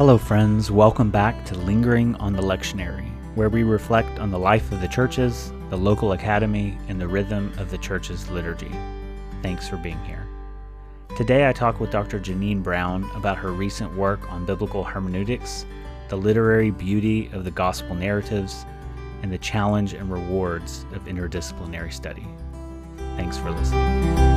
Hello, 0.00 0.16
friends. 0.16 0.70
Welcome 0.70 1.10
back 1.10 1.44
to 1.44 1.54
Lingering 1.58 2.14
on 2.14 2.32
the 2.32 2.40
Lectionary, 2.40 3.10
where 3.34 3.50
we 3.50 3.64
reflect 3.64 4.18
on 4.18 4.30
the 4.30 4.38
life 4.38 4.72
of 4.72 4.80
the 4.80 4.88
churches, 4.88 5.52
the 5.68 5.76
local 5.76 6.12
academy, 6.12 6.78
and 6.88 6.98
the 6.98 7.06
rhythm 7.06 7.52
of 7.58 7.70
the 7.70 7.76
church's 7.76 8.26
liturgy. 8.30 8.72
Thanks 9.42 9.68
for 9.68 9.76
being 9.76 10.02
here. 10.06 10.26
Today, 11.18 11.46
I 11.46 11.52
talk 11.52 11.80
with 11.80 11.90
Dr. 11.90 12.18
Jeannine 12.18 12.62
Brown 12.62 13.10
about 13.14 13.36
her 13.36 13.52
recent 13.52 13.94
work 13.94 14.32
on 14.32 14.46
biblical 14.46 14.82
hermeneutics, 14.82 15.66
the 16.08 16.16
literary 16.16 16.70
beauty 16.70 17.28
of 17.34 17.44
the 17.44 17.50
gospel 17.50 17.94
narratives, 17.94 18.64
and 19.22 19.30
the 19.30 19.36
challenge 19.36 19.92
and 19.92 20.10
rewards 20.10 20.86
of 20.94 21.04
interdisciplinary 21.04 21.92
study. 21.92 22.26
Thanks 23.18 23.36
for 23.36 23.50
listening. 23.50 24.29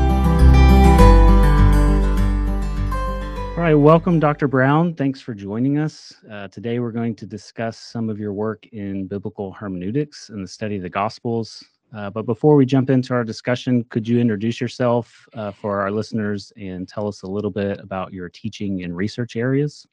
All 3.56 3.60
right, 3.60 3.76
welcome, 3.76 4.20
Dr. 4.20 4.48
Brown. 4.48 4.96
Thanks 4.96 5.22
for 5.22 5.36
joining 5.36 5.78
us. 5.78 6.12
Uh, 6.30 6.48
today, 6.48 6.80
we're 6.80 6.92
going 6.92 7.14
to 7.14 7.28
discuss 7.28 7.78
some 7.78 8.10
of 8.10 8.20
your 8.20 8.34
work 8.34 8.66
in 8.72 9.06
biblical 9.06 9.52
hermeneutics 9.52 10.30
and 10.30 10.44
the 10.44 10.48
study 10.48 10.78
of 10.78 10.82
the 10.82 10.90
Gospels. 10.90 11.64
Uh, 11.96 12.10
but 12.10 12.26
before 12.26 12.56
we 12.56 12.66
jump 12.66 12.90
into 12.90 13.14
our 13.14 13.24
discussion, 13.24 13.84
could 13.92 14.08
you 14.08 14.20
introduce 14.20 14.60
yourself 14.60 15.28
uh, 15.36 15.52
for 15.52 15.82
our 15.82 15.92
listeners 15.92 16.52
and 16.58 16.90
tell 16.90 17.08
us 17.08 17.22
a 17.22 17.28
little 17.28 17.52
bit 17.52 17.80
about 17.80 18.12
your 18.12 18.28
teaching 18.28 18.84
and 18.86 18.98
research 18.98 19.36
areas? 19.36 19.86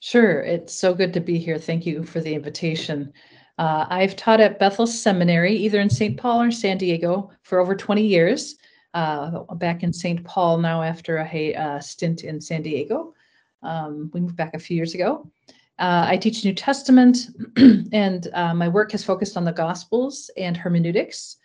Sure, 0.00 0.40
it's 0.40 0.74
so 0.74 0.92
good 0.92 1.12
to 1.12 1.20
be 1.20 1.38
here. 1.38 1.58
Thank 1.58 1.86
you 1.86 2.02
for 2.02 2.20
the 2.20 2.34
invitation. 2.34 3.12
Uh, 3.58 3.86
I've 3.90 4.16
taught 4.16 4.40
at 4.40 4.58
Bethel 4.58 4.88
Seminary, 4.88 5.54
either 5.54 5.78
in 5.78 5.88
St. 5.88 6.16
Paul 6.16 6.42
or 6.42 6.50
San 6.50 6.78
Diego, 6.78 7.30
for 7.42 7.60
over 7.60 7.76
20 7.76 8.04
years 8.04 8.56
uh, 8.94 9.40
back 9.54 9.82
in 9.82 9.92
St. 9.92 10.22
Paul 10.24 10.58
now 10.58 10.82
after 10.82 11.18
a 11.32 11.54
uh, 11.54 11.80
stint 11.80 12.24
in 12.24 12.40
San 12.40 12.62
Diego. 12.62 13.14
Um, 13.62 14.10
we 14.12 14.20
moved 14.20 14.36
back 14.36 14.54
a 14.54 14.58
few 14.58 14.76
years 14.76 14.94
ago. 14.94 15.30
Uh, 15.78 16.04
I 16.08 16.16
teach 16.16 16.44
New 16.44 16.54
Testament, 16.54 17.28
and 17.92 18.28
uh, 18.34 18.54
my 18.54 18.68
work 18.68 18.92
has 18.92 19.02
focused 19.02 19.36
on 19.36 19.44
the 19.44 19.52
Gospels 19.52 20.30
and 20.36 20.56
hermeneutics. 20.56 21.38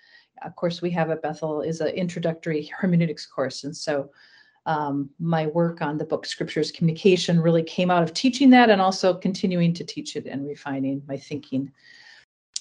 Of 0.44 0.56
course, 0.56 0.81
we 0.81 0.92
have 0.92 1.09
at 1.09 1.22
Bethel 1.22 1.62
is 1.62 1.81
an 1.81 1.89
introductory 1.89 2.70
hermeneutics 2.78 3.26
course, 3.26 3.64
and 3.64 3.76
so 3.76 4.11
um, 4.66 5.09
my 5.17 5.48
work 5.48 5.82
on 5.82 5.98
the 5.98 6.06
book 6.06 6.26
Scripture 6.26 6.59
as 6.59 6.72
Communication 6.72 7.39
really 7.39 7.64
came 7.64 7.89
out 7.89 8.04
of 8.04 8.14
teaching 8.14 8.50
that, 8.50 8.70
and 8.70 8.82
also 8.82 9.14
continuing 9.14 9.73
to 9.73 9.84
teach 9.84 10.16
it 10.16 10.28
and 10.28 10.45
refining 10.45 11.02
my 11.08 11.17
thinking 11.17 11.72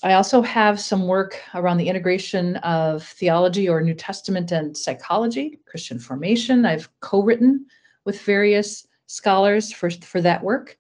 I 0.07 0.13
also 0.13 0.41
have 0.41 0.79
some 0.79 1.09
work 1.09 1.43
around 1.53 1.79
the 1.79 1.89
integration 1.89 2.59
of 2.59 3.03
theology 3.03 3.69
or 3.69 3.81
New 3.81 3.93
Testament 3.93 4.53
and 4.53 4.77
psychology, 4.77 5.59
Christian 5.67 5.99
formation. 5.99 6.65
I've 6.65 6.89
co 7.01 7.25
written 7.25 7.67
with 8.05 8.21
various 8.21 8.87
scholars 9.09 9.73
for, 9.73 9.91
for 9.91 10.21
that 10.21 10.45
work. 10.45 10.79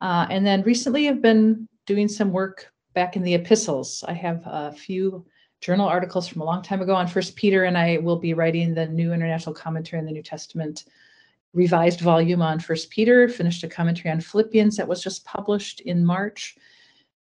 Uh, 0.00 0.26
and 0.28 0.44
then 0.44 0.62
recently 0.62 1.08
I've 1.08 1.22
been 1.22 1.68
doing 1.86 2.08
some 2.08 2.32
work 2.32 2.72
back 2.94 3.14
in 3.14 3.22
the 3.22 3.34
epistles. 3.34 4.02
I 4.08 4.12
have 4.12 4.42
a 4.44 4.72
few 4.72 5.24
journal 5.60 5.86
articles 5.86 6.26
from 6.26 6.42
a 6.42 6.44
long 6.44 6.60
time 6.60 6.82
ago 6.82 6.96
on 6.96 7.06
First 7.06 7.36
Peter, 7.36 7.62
and 7.62 7.78
I 7.78 7.98
will 7.98 8.18
be 8.18 8.34
writing 8.34 8.74
the 8.74 8.88
new 8.88 9.12
international 9.12 9.54
commentary 9.54 10.00
on 10.00 10.06
the 10.06 10.10
New 10.10 10.24
Testament 10.24 10.86
revised 11.52 12.00
volume 12.00 12.42
on 12.42 12.58
First 12.58 12.90
Peter, 12.90 13.28
finished 13.28 13.62
a 13.62 13.68
commentary 13.68 14.10
on 14.10 14.20
Philippians 14.20 14.76
that 14.78 14.88
was 14.88 15.00
just 15.00 15.24
published 15.24 15.78
in 15.82 16.04
March 16.04 16.56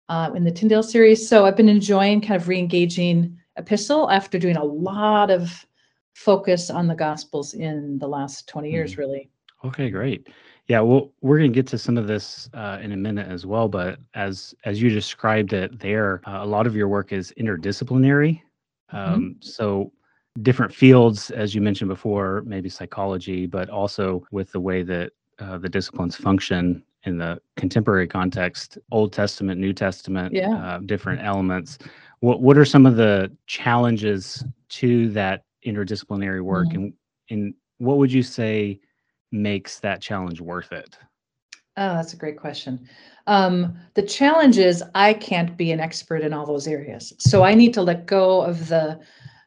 uh, 0.09 0.31
in 0.35 0.45
the 0.45 0.51
Tyndale 0.51 0.83
series. 0.83 1.29
So 1.29 1.47
I've 1.47 1.57
been 1.57 1.69
enjoying 1.69 2.21
kind 2.21 2.41
of 2.41 2.49
re-engaging 2.49 3.39
epistle 3.57 4.11
after 4.11 4.39
doing 4.39 4.57
a 4.57 4.65
lot 4.65 5.31
of 5.31 5.67
focus 6.15 6.71
on 6.71 6.87
the 6.87 6.95
Gospels 6.95 7.55
in 7.55 7.99
the 7.99 8.09
last 8.09 8.49
20 8.49 8.71
years, 8.71 8.95
mm. 8.95 8.99
really. 8.99 9.31
Okay, 9.65 9.91
great. 9.91 10.29
Yeah, 10.69 10.81
well, 10.81 11.13
we're 11.21 11.39
going 11.39 11.53
to 11.53 11.55
get 11.55 11.67
to 11.69 11.79
some 11.79 11.99
of 11.99 12.07
this 12.07 12.49
uh, 12.55 12.79
in 12.81 12.93
a 12.93 12.97
minute 12.97 13.29
as 13.29 13.47
well. 13.47 13.69
But 13.69 13.99
as 14.15 14.55
as 14.65 14.81
you 14.81 14.91
described 14.91 15.53
it 15.53 15.79
there, 15.79 16.21
uh, 16.27 16.39
a 16.43 16.47
lot 16.47 16.67
of 16.67 16.77
your 16.77 16.89
work 16.89 17.13
is 17.13 17.33
interdisciplinary. 17.39 18.41
Mm-hmm. 18.93 18.97
Um, 18.97 19.21
mm-hmm. 19.21 19.33
So 19.41 19.93
different 20.41 20.75
fields, 20.75 21.31
as 21.31 21.55
you 21.55 21.61
mentioned 21.61 21.89
before, 21.89 22.43
maybe 22.47 22.69
psychology, 22.69 23.47
but 23.47 23.71
also 23.71 24.25
with 24.31 24.53
the 24.53 24.61
way 24.61 24.83
that 24.83 25.13
uh, 25.39 25.59
the 25.59 25.69
disciplines 25.69 26.17
function 26.17 26.83
in 27.05 27.19
the 27.19 27.41
contemporary 27.57 28.07
context, 28.07 28.79
Old 28.91 29.13
Testament, 29.13 29.61
New 29.61 29.73
Testament, 29.73 30.33
yeah. 30.35 30.55
uh, 30.55 30.79
different 30.79 31.23
elements. 31.23 31.79
What 32.21 32.41
what 32.41 32.57
are 32.57 32.65
some 32.65 32.87
of 32.87 32.97
the 32.97 33.35
challenges 33.47 34.45
to 34.71 35.09
that 35.11 35.45
interdisciplinary 35.67 36.43
work, 36.43 36.69
mm-hmm. 36.69 36.77
and 36.77 36.93
and 37.31 37.55
what 37.79 37.99
would 37.99 38.13
you 38.13 38.23
say 38.23 38.81
makes 39.33 39.81
that 39.81 40.01
challenge 40.01 40.41
worth 40.41 40.73
it? 40.73 40.97
Oh, 41.77 41.95
that's 41.95 42.13
a 42.13 42.19
great 42.19 42.39
question. 42.39 42.87
Um, 43.27 43.77
the 43.95 44.03
challenge 44.03 44.59
is 44.59 44.85
I 44.95 45.15
can't 45.15 45.57
be 45.57 45.73
an 45.73 45.81
expert 45.81 46.21
in 46.21 46.33
all 46.33 46.47
those 46.47 46.69
areas, 46.69 47.13
so 47.19 47.43
I 47.43 47.55
need 47.55 47.75
to 47.75 47.83
let 47.83 48.07
go 48.07 48.43
of 48.43 48.69
the 48.69 49.01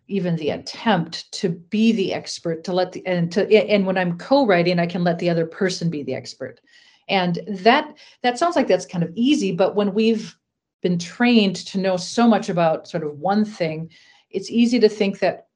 even 0.07 0.35
the 0.35 0.51
attempt 0.51 1.31
to 1.31 1.49
be 1.49 1.91
the 1.91 2.13
expert 2.13 2.63
to 2.63 2.73
let 2.73 2.91
the 2.91 3.05
and 3.07 3.31
to 3.31 3.51
and 3.51 3.85
when 3.85 3.97
i'm 3.97 4.17
co-writing 4.17 4.79
i 4.79 4.85
can 4.85 5.03
let 5.03 5.17
the 5.19 5.29
other 5.29 5.45
person 5.45 5.89
be 5.89 6.03
the 6.03 6.13
expert 6.13 6.61
and 7.07 7.39
that 7.47 7.95
that 8.23 8.37
sounds 8.37 8.55
like 8.55 8.67
that's 8.67 8.85
kind 8.85 9.03
of 9.03 9.11
easy 9.15 9.51
but 9.51 9.75
when 9.75 9.93
we've 9.93 10.35
been 10.81 10.97
trained 10.97 11.55
to 11.55 11.79
know 11.79 11.97
so 11.97 12.27
much 12.27 12.49
about 12.49 12.87
sort 12.87 13.03
of 13.03 13.17
one 13.19 13.45
thing 13.45 13.89
it's 14.29 14.49
easy 14.49 14.79
to 14.79 14.89
think 14.89 15.19
that 15.19 15.47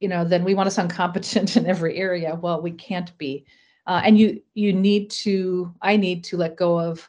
you 0.00 0.08
know 0.08 0.24
then 0.24 0.44
we 0.44 0.54
want 0.54 0.66
to 0.66 0.70
sound 0.70 0.90
competent 1.02 1.56
in 1.56 1.66
every 1.66 1.96
area 1.96 2.34
well 2.34 2.60
we 2.60 2.72
can't 2.72 3.16
be 3.18 3.44
uh, 3.86 4.00
and 4.04 4.18
you 4.18 4.40
you 4.54 4.72
need 4.72 5.10
to 5.10 5.72
i 5.82 5.96
need 5.96 6.24
to 6.24 6.36
let 6.36 6.56
go 6.56 6.78
of 6.78 7.08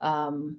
um, 0.00 0.58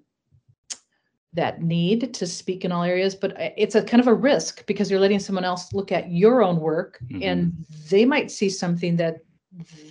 that 1.34 1.62
need 1.64 2.14
to 2.14 2.28
speak 2.28 2.66
in 2.66 2.72
all 2.72 2.84
areas 2.84 3.16
but 3.16 3.34
it's 3.58 3.76
a 3.76 3.84
kind 3.84 4.02
of 4.02 4.08
a 4.08 4.14
risk 4.14 4.66
because 4.66 4.92
you're 4.92 5.00
letting 5.00 5.20
someone 5.20 5.46
else 5.46 5.74
look 5.74 5.92
at 5.92 6.12
your 6.12 6.44
own 6.44 6.60
work 6.60 7.00
mm-hmm. 7.06 7.24
and 7.24 7.66
they 7.90 8.06
might 8.06 8.30
see 8.30 8.50
something 8.50 8.98
that 8.98 9.22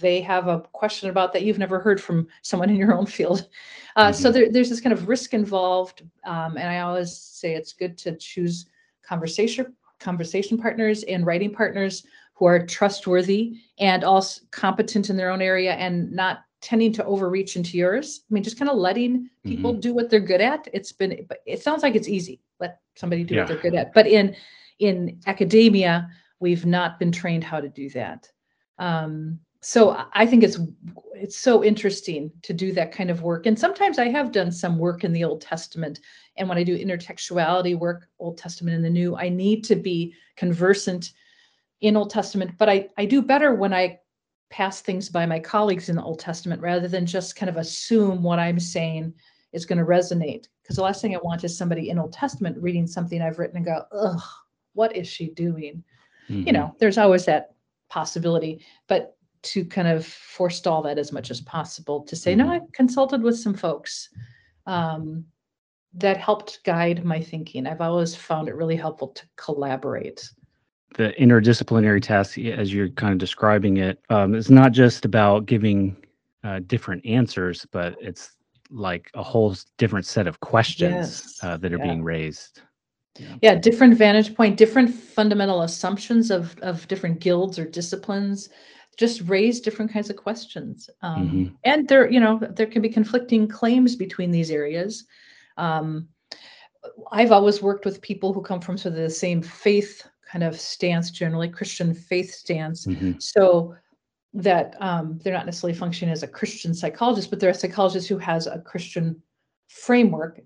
they 0.00 0.20
have 0.20 0.48
a 0.48 0.60
question 0.72 1.10
about 1.10 1.32
that 1.32 1.42
you've 1.42 1.58
never 1.58 1.78
heard 1.78 2.00
from 2.00 2.26
someone 2.42 2.70
in 2.70 2.76
your 2.76 2.94
own 2.94 3.06
field. 3.06 3.48
Uh, 3.96 4.06
mm-hmm. 4.06 4.14
So 4.22 4.32
there, 4.32 4.50
there's 4.50 4.70
this 4.70 4.80
kind 4.80 4.92
of 4.92 5.08
risk 5.08 5.34
involved, 5.34 6.02
um, 6.24 6.56
and 6.56 6.68
I 6.68 6.80
always 6.80 7.16
say 7.16 7.54
it's 7.54 7.72
good 7.72 7.98
to 7.98 8.16
choose 8.16 8.66
conversation 9.02 9.74
conversation 9.98 10.56
partners 10.56 11.02
and 11.04 11.26
writing 11.26 11.52
partners 11.52 12.06
who 12.32 12.46
are 12.46 12.64
trustworthy 12.64 13.58
and 13.78 14.02
also 14.02 14.40
competent 14.50 15.10
in 15.10 15.16
their 15.16 15.30
own 15.30 15.42
area 15.42 15.74
and 15.74 16.10
not 16.10 16.38
tending 16.62 16.90
to 16.90 17.04
overreach 17.04 17.56
into 17.56 17.76
yours. 17.76 18.22
I 18.30 18.32
mean, 18.32 18.42
just 18.42 18.58
kind 18.58 18.70
of 18.70 18.78
letting 18.78 19.28
people 19.44 19.72
mm-hmm. 19.72 19.80
do 19.80 19.92
what 19.92 20.08
they're 20.08 20.20
good 20.20 20.40
at. 20.40 20.66
It's 20.72 20.92
been, 20.92 21.26
it 21.46 21.62
sounds 21.62 21.82
like 21.82 21.94
it's 21.94 22.08
easy. 22.08 22.40
Let 22.58 22.80
somebody 22.96 23.24
do 23.24 23.34
yeah. 23.34 23.42
what 23.42 23.48
they're 23.48 23.58
good 23.58 23.74
at. 23.74 23.92
But 23.92 24.06
in 24.06 24.34
in 24.78 25.20
academia, 25.26 26.08
we've 26.40 26.64
not 26.64 26.98
been 26.98 27.12
trained 27.12 27.44
how 27.44 27.60
to 27.60 27.68
do 27.68 27.90
that. 27.90 28.30
Um, 28.78 29.38
so 29.62 30.04
I 30.12 30.26
think 30.26 30.42
it's 30.42 30.58
it's 31.14 31.36
so 31.36 31.62
interesting 31.62 32.32
to 32.42 32.54
do 32.54 32.72
that 32.72 32.92
kind 32.92 33.10
of 33.10 33.22
work. 33.22 33.44
And 33.44 33.58
sometimes 33.58 33.98
I 33.98 34.08
have 34.08 34.32
done 34.32 34.50
some 34.50 34.78
work 34.78 35.04
in 35.04 35.12
the 35.12 35.22
Old 35.22 35.42
Testament. 35.42 36.00
And 36.38 36.48
when 36.48 36.56
I 36.56 36.64
do 36.64 36.78
intertextuality 36.78 37.78
work, 37.78 38.08
Old 38.18 38.38
Testament 38.38 38.74
and 38.74 38.84
the 38.84 38.88
New, 38.88 39.16
I 39.16 39.28
need 39.28 39.62
to 39.64 39.76
be 39.76 40.14
conversant 40.36 41.12
in 41.82 41.94
Old 41.94 42.08
Testament. 42.08 42.56
But 42.56 42.70
I, 42.70 42.88
I 42.96 43.04
do 43.04 43.20
better 43.20 43.54
when 43.54 43.74
I 43.74 43.98
pass 44.48 44.80
things 44.80 45.10
by 45.10 45.26
my 45.26 45.38
colleagues 45.38 45.90
in 45.90 45.96
the 45.96 46.02
Old 46.02 46.20
Testament 46.20 46.62
rather 46.62 46.88
than 46.88 47.04
just 47.04 47.36
kind 47.36 47.50
of 47.50 47.58
assume 47.58 48.22
what 48.22 48.38
I'm 48.38 48.58
saying 48.58 49.12
is 49.52 49.66
going 49.66 49.78
to 49.78 49.84
resonate. 49.84 50.46
Because 50.62 50.76
the 50.76 50.82
last 50.82 51.02
thing 51.02 51.14
I 51.14 51.20
want 51.22 51.44
is 51.44 51.56
somebody 51.56 51.90
in 51.90 51.98
Old 51.98 52.14
Testament 52.14 52.56
reading 52.58 52.86
something 52.86 53.20
I've 53.20 53.38
written 53.38 53.58
and 53.58 53.66
go, 53.66 53.82
ugh, 53.92 54.22
what 54.72 54.96
is 54.96 55.06
she 55.06 55.28
doing? 55.30 55.84
Mm-hmm. 56.30 56.46
You 56.46 56.52
know, 56.54 56.74
there's 56.78 56.98
always 56.98 57.26
that 57.26 57.54
possibility. 57.90 58.64
But 58.88 59.16
to 59.42 59.64
kind 59.64 59.88
of 59.88 60.04
forestall 60.06 60.82
that 60.82 60.98
as 60.98 61.12
much 61.12 61.30
as 61.30 61.40
possible 61.40 62.02
to 62.02 62.16
say, 62.16 62.34
mm-hmm. 62.34 62.48
no, 62.48 62.54
I 62.54 62.60
consulted 62.72 63.22
with 63.22 63.38
some 63.38 63.54
folks 63.54 64.10
um, 64.66 65.24
that 65.94 66.16
helped 66.16 66.62
guide 66.64 67.04
my 67.04 67.20
thinking. 67.20 67.66
I've 67.66 67.80
always 67.80 68.14
found 68.14 68.48
it 68.48 68.54
really 68.54 68.76
helpful 68.76 69.08
to 69.08 69.26
collaborate. 69.36 70.30
The 70.96 71.14
interdisciplinary 71.18 72.02
task, 72.02 72.38
as 72.38 72.72
you're 72.74 72.88
kind 72.90 73.12
of 73.12 73.18
describing 73.18 73.78
it, 73.78 74.00
um, 74.10 74.34
is 74.34 74.50
not 74.50 74.72
just 74.72 75.04
about 75.04 75.46
giving 75.46 75.96
uh, 76.42 76.60
different 76.66 77.04
answers, 77.06 77.66
but 77.70 77.96
it's 78.00 78.32
like 78.70 79.10
a 79.14 79.22
whole 79.22 79.56
different 79.78 80.06
set 80.06 80.26
of 80.26 80.40
questions 80.40 80.92
yes. 80.92 81.38
uh, 81.42 81.56
that 81.56 81.72
are 81.72 81.78
yeah. 81.78 81.84
being 81.84 82.02
raised. 82.02 82.62
Yeah. 83.18 83.36
yeah. 83.42 83.54
different 83.56 83.96
vantage 83.96 84.34
point, 84.34 84.56
different 84.56 84.94
fundamental 84.94 85.62
assumptions 85.62 86.30
of 86.30 86.56
of 86.60 86.86
different 86.88 87.20
guilds 87.20 87.58
or 87.58 87.64
disciplines 87.66 88.48
just 88.96 89.22
raise 89.22 89.60
different 89.60 89.92
kinds 89.92 90.10
of 90.10 90.16
questions. 90.16 90.90
Um, 91.02 91.28
mm-hmm. 91.28 91.54
And 91.64 91.88
there, 91.88 92.10
you 92.10 92.20
know, 92.20 92.38
there 92.38 92.66
can 92.66 92.82
be 92.82 92.88
conflicting 92.88 93.48
claims 93.48 93.96
between 93.96 94.30
these 94.30 94.50
areas. 94.50 95.04
Um, 95.56 96.08
I've 97.12 97.32
always 97.32 97.62
worked 97.62 97.84
with 97.84 98.02
people 98.02 98.32
who 98.32 98.42
come 98.42 98.60
from 98.60 98.78
sort 98.78 98.94
of 98.94 99.00
the 99.00 99.10
same 99.10 99.42
faith 99.42 100.06
kind 100.30 100.44
of 100.44 100.58
stance, 100.58 101.10
generally 101.10 101.48
Christian 101.48 101.94
faith 101.94 102.32
stance. 102.32 102.86
Mm-hmm. 102.86 103.12
So 103.18 103.74
that 104.32 104.76
um, 104.80 105.18
they're 105.22 105.34
not 105.34 105.46
necessarily 105.46 105.76
functioning 105.76 106.12
as 106.12 106.22
a 106.22 106.28
Christian 106.28 106.72
psychologist, 106.72 107.30
but 107.30 107.40
they're 107.40 107.50
a 107.50 107.54
psychologist 107.54 108.08
who 108.08 108.18
has 108.18 108.46
a 108.46 108.60
Christian 108.60 109.20
framework. 109.68 110.40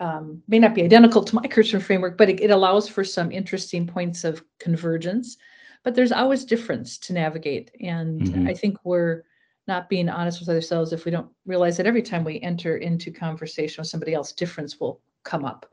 Um, 0.00 0.42
may 0.46 0.60
not 0.60 0.74
be 0.74 0.82
identical 0.82 1.24
to 1.24 1.34
my 1.34 1.46
Christian 1.48 1.80
framework, 1.80 2.16
but 2.16 2.30
it, 2.30 2.40
it 2.40 2.50
allows 2.50 2.88
for 2.88 3.04
some 3.04 3.32
interesting 3.32 3.86
points 3.86 4.24
of 4.24 4.42
convergence. 4.60 5.36
But 5.84 5.94
there's 5.94 6.12
always 6.12 6.44
difference 6.44 6.98
to 6.98 7.12
navigate, 7.12 7.70
and 7.80 8.22
Mhm. 8.22 8.48
I 8.48 8.54
think 8.54 8.78
we're 8.84 9.24
not 9.66 9.88
being 9.88 10.08
honest 10.08 10.40
with 10.40 10.48
ourselves 10.48 10.92
if 10.92 11.04
we 11.04 11.10
don't 11.10 11.30
realize 11.46 11.76
that 11.76 11.86
every 11.86 12.02
time 12.02 12.24
we 12.24 12.40
enter 12.40 12.78
into 12.78 13.10
conversation 13.10 13.82
with 13.82 13.88
somebody 13.88 14.14
else, 14.14 14.32
difference 14.32 14.80
will 14.80 15.00
come 15.24 15.44
up. 15.44 15.66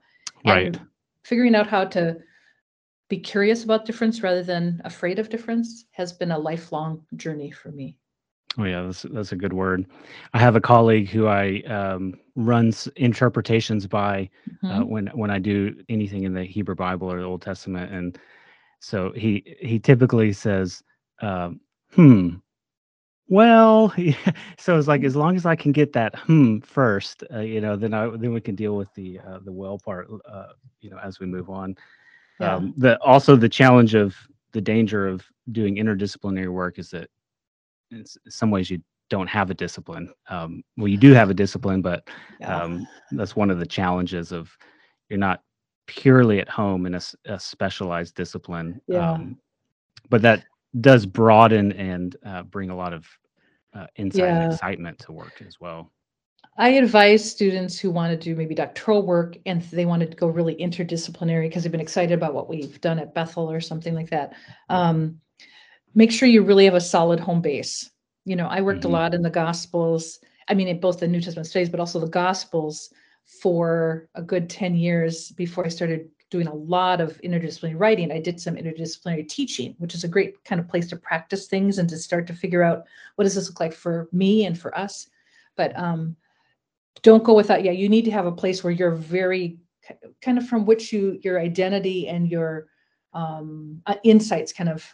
Right. 0.45 0.67
And 0.67 0.81
figuring 1.23 1.55
out 1.55 1.67
how 1.67 1.85
to 1.85 2.17
be 3.07 3.17
curious 3.19 3.63
about 3.63 3.85
difference 3.85 4.21
rather 4.21 4.43
than 4.43 4.81
afraid 4.83 5.19
of 5.19 5.29
difference 5.29 5.85
has 5.91 6.11
been 6.11 6.31
a 6.31 6.37
lifelong 6.37 7.05
journey 7.15 7.51
for 7.51 7.71
me. 7.71 7.97
Oh 8.57 8.63
yeah, 8.63 8.83
that's 8.83 9.03
that's 9.03 9.31
a 9.31 9.35
good 9.35 9.53
word. 9.53 9.85
I 10.33 10.39
have 10.39 10.55
a 10.55 10.61
colleague 10.61 11.09
who 11.09 11.27
I 11.27 11.61
um, 11.61 12.15
runs 12.35 12.87
interpretations 12.95 13.85
by 13.85 14.29
uh, 14.63 14.79
Mhm. 14.79 14.87
when 14.87 15.07
when 15.07 15.29
I 15.29 15.39
do 15.39 15.83
anything 15.89 16.23
in 16.23 16.33
the 16.33 16.43
Hebrew 16.43 16.75
Bible 16.75 17.11
or 17.11 17.19
the 17.19 17.25
Old 17.25 17.41
Testament, 17.41 17.91
and 17.91 18.17
so 18.79 19.11
he 19.13 19.55
he 19.59 19.79
typically 19.79 20.33
says, 20.33 20.83
um, 21.21 21.59
"Hmm." 21.93 22.35
Well, 23.27 23.93
so 24.57 24.77
it's 24.77 24.87
like 24.87 25.03
as 25.03 25.15
long 25.15 25.35
as 25.35 25.45
I 25.45 25.55
can 25.55 25.71
get 25.71 25.93
that 25.93 26.15
"hmm" 26.19 26.59
first, 26.59 27.23
uh, 27.33 27.39
you 27.39 27.61
know, 27.61 27.75
then 27.75 27.93
I 27.93 28.07
then 28.09 28.33
we 28.33 28.41
can 28.41 28.55
deal 28.55 28.75
with 28.77 28.93
the 28.95 29.19
uh, 29.19 29.39
the 29.43 29.51
"well" 29.51 29.79
part, 29.79 30.07
uh, 30.29 30.53
you 30.81 30.89
know, 30.89 30.97
as 30.99 31.19
we 31.19 31.25
move 31.25 31.49
on. 31.49 31.75
Yeah. 32.39 32.55
Um, 32.55 32.73
the 32.77 33.01
also 33.01 33.35
the 33.35 33.49
challenge 33.49 33.95
of 33.95 34.15
the 34.51 34.61
danger 34.61 35.07
of 35.07 35.25
doing 35.51 35.75
interdisciplinary 35.75 36.51
work 36.51 36.79
is 36.79 36.89
that 36.91 37.09
in 37.91 38.03
some 38.29 38.51
ways 38.51 38.69
you 38.69 38.81
don't 39.09 39.27
have 39.27 39.49
a 39.49 39.53
discipline. 39.53 40.11
Um, 40.29 40.63
well, 40.77 40.87
you 40.87 40.97
do 40.97 41.13
have 41.13 41.29
a 41.29 41.33
discipline, 41.33 41.81
but 41.81 42.07
Yeah. 42.39 42.63
um, 42.63 42.87
that's 43.11 43.35
one 43.35 43.49
of 43.51 43.59
the 43.59 43.65
challenges 43.65 44.31
of 44.31 44.55
you're 45.09 45.19
not 45.19 45.41
purely 45.87 46.39
at 46.39 46.49
home 46.49 46.85
in 46.85 46.95
a 46.95 47.39
specialized 47.39 48.15
discipline. 48.15 48.81
Yeah. 48.87 49.11
Um, 49.11 49.37
but 50.09 50.21
that 50.21 50.43
does 50.81 51.05
broaden 51.05 51.71
and 51.73 52.15
uh, 52.25 52.43
bring 52.43 52.69
a 52.69 52.75
lot 52.75 52.93
of 52.93 53.07
uh, 53.73 53.87
insight 53.95 54.29
and 54.29 54.51
excitement 54.51 54.99
to 54.99 55.11
work 55.11 55.41
as 55.45 55.59
well. 55.59 55.91
I 56.57 56.69
advise 56.69 57.29
students 57.29 57.77
who 57.77 57.91
want 57.91 58.11
to 58.11 58.17
do 58.17 58.35
maybe 58.35 58.55
doctoral 58.55 59.05
work 59.05 59.37
and 59.45 59.61
they 59.63 59.85
want 59.85 60.01
to 60.01 60.15
go 60.15 60.27
really 60.27 60.55
interdisciplinary 60.55 61.49
because 61.49 61.63
they've 61.63 61.71
been 61.71 61.81
excited 61.81 62.13
about 62.13 62.33
what 62.33 62.47
we've 62.47 62.79
done 62.79 62.99
at 62.99 63.13
Bethel 63.13 63.51
or 63.51 63.59
something 63.59 63.93
like 63.93 64.09
that. 64.11 64.33
Um, 64.69 65.19
make 65.95 66.11
sure 66.11 66.29
you 66.29 66.43
really 66.43 66.65
have 66.65 66.75
a 66.75 66.81
solid 66.81 67.19
home 67.19 67.41
base. 67.41 67.89
You 68.23 68.37
know, 68.37 68.47
I 68.47 68.61
worked 68.61 68.83
Mhm. 68.83 68.89
a 68.89 68.89
lot 68.89 69.13
in 69.13 69.21
the 69.21 69.29
Gospels. 69.29 70.19
I 70.47 70.53
mean, 70.53 70.67
in 70.67 70.79
both 70.79 70.99
the 70.99 71.07
New 71.07 71.19
Testament 71.19 71.47
studies, 71.47 71.69
but 71.69 71.79
also 71.79 71.99
the 71.99 72.07
Gospels 72.07 72.93
for 73.25 74.07
a 74.15 74.21
good 74.21 74.49
10 74.49 74.75
years 74.75 75.31
before 75.31 75.65
I 75.65 75.69
started 75.69 76.09
doing 76.29 76.47
a 76.47 76.53
lot 76.53 77.01
of 77.01 77.19
interdisciplinary 77.21 77.79
writing. 77.79 78.11
I 78.11 78.19
did 78.19 78.39
some 78.39 78.55
interdisciplinary 78.55 79.27
teaching, 79.27 79.75
which 79.77 79.93
is 79.93 80.03
a 80.03 80.07
great 80.07 80.43
kind 80.43 80.59
of 80.59 80.67
place 80.67 80.87
to 80.89 80.95
practice 80.95 81.47
things 81.47 81.77
and 81.77 81.87
to 81.89 81.97
start 81.97 82.27
to 82.27 82.33
figure 82.33 82.63
out 82.63 82.85
what 83.15 83.23
does 83.23 83.35
this 83.35 83.47
look 83.47 83.59
like 83.59 83.73
for 83.73 84.07
me 84.11 84.45
and 84.45 84.57
for 84.57 84.75
us. 84.77 85.07
But 85.55 85.77
um, 85.77 86.15
don't 87.01 87.23
go 87.23 87.33
without 87.33 87.63
yeah 87.63 87.71
you 87.71 87.89
need 87.89 88.05
to 88.05 88.11
have 88.11 88.25
a 88.25 88.31
place 88.31 88.63
where 88.63 88.73
you're 88.73 88.95
very 88.95 89.57
kind 90.21 90.37
of 90.37 90.47
from 90.47 90.65
which 90.65 90.91
you 90.91 91.19
your 91.23 91.39
identity 91.39 92.07
and 92.07 92.29
your 92.29 92.67
um 93.13 93.81
uh, 93.85 93.95
insights 94.03 94.51
kind 94.51 94.69
of 94.69 94.85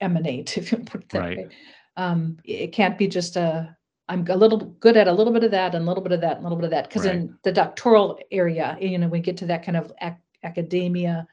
emanate 0.00 0.56
if 0.58 0.72
you 0.72 0.78
put 0.78 1.02
it 1.02 1.08
that 1.08 1.22
Right. 1.22 1.38
way 1.38 1.48
um 1.96 2.38
it 2.44 2.72
can't 2.72 2.98
be 2.98 3.08
just 3.08 3.36
a 3.36 3.76
i'm 4.08 4.26
a 4.28 4.36
little 4.36 4.58
good 4.58 4.96
at 4.96 5.08
a 5.08 5.12
little 5.12 5.32
bit 5.32 5.44
of 5.44 5.50
that 5.50 5.74
and 5.74 5.84
a 5.84 5.88
little 5.88 6.02
bit 6.02 6.12
of 6.12 6.20
that 6.20 6.36
and 6.36 6.40
a 6.40 6.48
little 6.48 6.58
bit 6.58 6.64
of 6.64 6.70
that 6.70 6.88
because 6.88 7.06
Right. 7.06 7.14
in 7.16 7.38
the 7.42 7.52
doctoral 7.52 8.18
area 8.30 8.76
you 8.80 8.98
know 8.98 9.08
we 9.08 9.20
get 9.20 9.36
to 9.38 9.46
that 9.46 9.64
kind 9.64 9.76
of 9.76 9.92
ac- 10.02 10.16
academia 10.42 11.26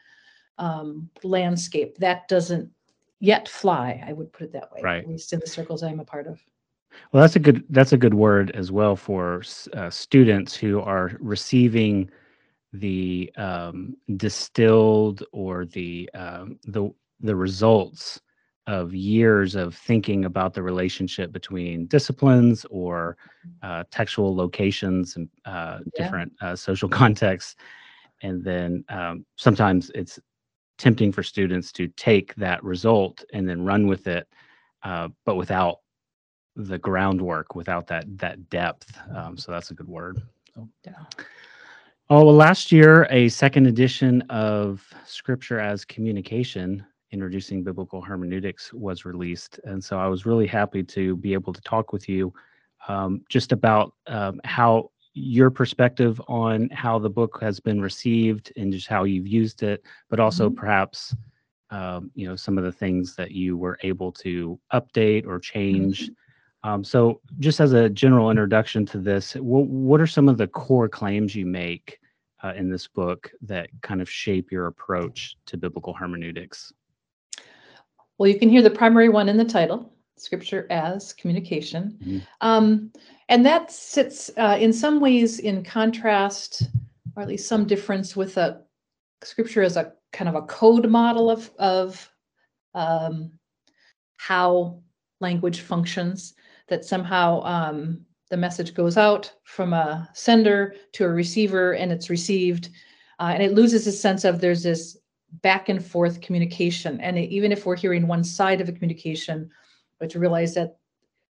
um 0.57 1.09
landscape 1.23 1.97
that 1.97 2.27
doesn't 2.27 2.69
yet 3.19 3.47
fly 3.47 4.03
i 4.07 4.13
would 4.13 4.31
put 4.31 4.43
it 4.43 4.53
that 4.53 4.71
way 4.71 4.81
Right. 4.83 5.03
at 5.03 5.09
least 5.09 5.33
in 5.33 5.39
the 5.39 5.47
circles 5.47 5.83
i'm 5.83 5.99
a 5.99 6.05
part 6.05 6.27
of 6.27 6.39
Well, 7.11 7.21
that's 7.21 7.35
a 7.35 7.39
good 7.39 7.63
that's 7.69 7.93
a 7.93 7.97
good 7.97 8.13
word 8.13 8.51
as 8.51 8.71
well 8.71 8.95
for 8.95 9.43
uh, 9.73 9.89
students 9.89 10.55
who 10.55 10.79
are 10.81 11.11
receiving 11.19 12.09
the 12.73 13.31
um, 13.35 13.97
distilled 14.15 15.23
or 15.33 15.65
the 15.65 16.09
um, 16.13 16.57
the 16.65 16.89
the 17.19 17.35
results 17.35 18.21
of 18.67 18.93
years 18.93 19.55
of 19.55 19.75
thinking 19.75 20.25
about 20.25 20.53
the 20.53 20.61
relationship 20.61 21.31
between 21.31 21.87
disciplines 21.87 22.65
or 22.69 23.17
uh, 23.63 23.83
textual 23.91 24.35
locations 24.35 25.15
and 25.15 25.29
uh, 25.45 25.79
Yeah. 25.79 26.03
different 26.03 26.33
uh, 26.41 26.55
social 26.55 26.89
contexts, 27.01 27.55
and 28.21 28.43
then 28.43 28.83
um, 28.89 29.25
sometimes 29.35 29.91
it's 29.95 30.19
tempting 30.77 31.11
for 31.11 31.23
students 31.23 31.71
to 31.71 31.87
take 31.89 32.33
that 32.35 32.63
result 32.63 33.23
and 33.33 33.47
then 33.47 33.63
run 33.63 33.87
with 33.87 34.07
it, 34.07 34.27
uh, 34.83 35.09
but 35.25 35.35
without 35.35 35.77
the 36.55 36.77
groundwork 36.77 37.55
without 37.55 37.87
that 37.87 38.05
that 38.17 38.49
depth. 38.49 38.97
Um, 39.15 39.37
so 39.37 39.51
that's 39.51 39.71
a 39.71 39.73
good 39.73 39.87
word. 39.87 40.21
So. 40.53 40.67
Yeah. 40.85 40.93
Oh 42.09 42.25
well, 42.25 42.35
last 42.35 42.71
year 42.71 43.07
a 43.09 43.29
second 43.29 43.67
edition 43.67 44.21
of 44.23 44.85
Scripture 45.05 45.59
as 45.59 45.85
Communication, 45.85 46.85
introducing 47.11 47.63
biblical 47.63 48.01
hermeneutics, 48.01 48.73
was 48.73 49.05
released, 49.05 49.59
and 49.63 49.83
so 49.83 49.99
I 49.99 50.07
was 50.07 50.25
really 50.25 50.47
happy 50.47 50.83
to 50.83 51.15
be 51.17 51.33
able 51.33 51.53
to 51.53 51.61
talk 51.61 51.93
with 51.93 52.07
you 52.09 52.33
um, 52.87 53.21
just 53.29 53.51
about 53.51 53.93
um, 54.07 54.39
how 54.43 54.91
your 55.13 55.49
perspective 55.51 56.21
on 56.27 56.69
how 56.69 56.97
the 56.97 57.09
book 57.09 57.37
has 57.41 57.59
been 57.59 57.81
received 57.81 58.51
and 58.55 58.71
just 58.71 58.87
how 58.87 59.03
you've 59.03 59.27
used 59.27 59.61
it, 59.61 59.83
but 60.09 60.19
also 60.19 60.49
Mhm. 60.49 60.55
perhaps 60.55 61.15
um, 61.69 62.11
you 62.15 62.27
know 62.27 62.35
some 62.35 62.57
of 62.57 62.63
the 62.63 62.71
things 62.71 63.15
that 63.15 63.31
you 63.31 63.57
were 63.57 63.77
able 63.83 64.11
to 64.11 64.59
update 64.73 65.25
or 65.25 65.39
change. 65.39 66.11
Um, 66.63 66.83
so, 66.83 67.21
just 67.39 67.59
as 67.59 67.73
a 67.73 67.89
general 67.89 68.29
introduction 68.29 68.85
to 68.87 68.99
this, 68.99 69.33
what, 69.35 69.65
what 69.67 69.99
are 70.01 70.07
some 70.07 70.29
of 70.29 70.37
the 70.37 70.47
core 70.47 70.87
claims 70.89 71.33
you 71.35 71.45
make 71.45 71.99
uh, 72.43 72.53
in 72.55 72.69
this 72.69 72.87
book 72.87 73.31
that 73.41 73.69
kind 73.81 74.01
of 74.01 74.09
shape 74.09 74.51
your 74.51 74.67
approach 74.67 75.35
to 75.47 75.57
biblical 75.57 75.93
hermeneutics? 75.93 76.71
Well, 78.21 78.29
you 78.29 78.37
can 78.37 78.49
hear 78.49 78.61
the 78.61 78.69
primary 78.69 79.09
one 79.09 79.29
in 79.29 79.37
the 79.37 79.43
title, 79.43 79.91
Scripture 80.15 80.67
as 80.69 81.11
Communication. 81.11 81.97
Mhm. 81.99 82.21
Um, 82.41 82.91
and 83.29 83.43
that 83.47 83.71
sits 83.71 84.29
uh, 84.37 84.59
in 84.59 84.71
some 84.73 84.99
ways 84.99 85.39
in 85.39 85.63
contrast, 85.63 86.69
or 87.15 87.23
at 87.23 87.27
least 87.27 87.47
some 87.47 87.65
difference 87.65 88.15
with 88.15 88.37
a 88.37 88.61
Scripture 89.23 89.63
as 89.63 89.75
a 89.75 89.93
kind 90.13 90.29
of 90.29 90.35
a 90.35 90.43
code 90.43 90.87
model 90.87 91.31
of, 91.31 91.49
of 91.57 92.11
um, 92.75 93.31
how 94.17 94.83
language 95.19 95.61
functions, 95.61 96.35
that 96.67 96.85
somehow 96.85 97.41
um, 97.41 98.05
the 98.29 98.37
message 98.37 98.75
goes 98.75 98.97
out 98.97 99.33
from 99.45 99.73
a 99.73 100.07
sender 100.13 100.75
to 100.91 101.05
a 101.05 101.09
receiver 101.09 101.73
and 101.73 101.91
it's 101.91 102.11
received. 102.11 102.69
Uh, 103.19 103.31
and 103.33 103.41
it 103.41 103.53
loses 103.53 103.87
a 103.87 103.91
sense 103.91 104.25
of 104.25 104.39
there's 104.39 104.61
this 104.61 104.95
back 105.41 105.69
and 105.69 105.83
forth 105.83 106.21
communication. 106.21 106.99
And 107.01 107.17
even 107.17 107.51
if 107.51 107.65
we're 107.65 107.75
hearing 107.75 108.07
one 108.07 108.23
side 108.23 108.61
of 108.61 108.69
a 108.69 108.71
communication, 108.71 109.49
but 109.99 110.09
to 110.11 110.19
realize 110.19 110.53
that 110.55 110.77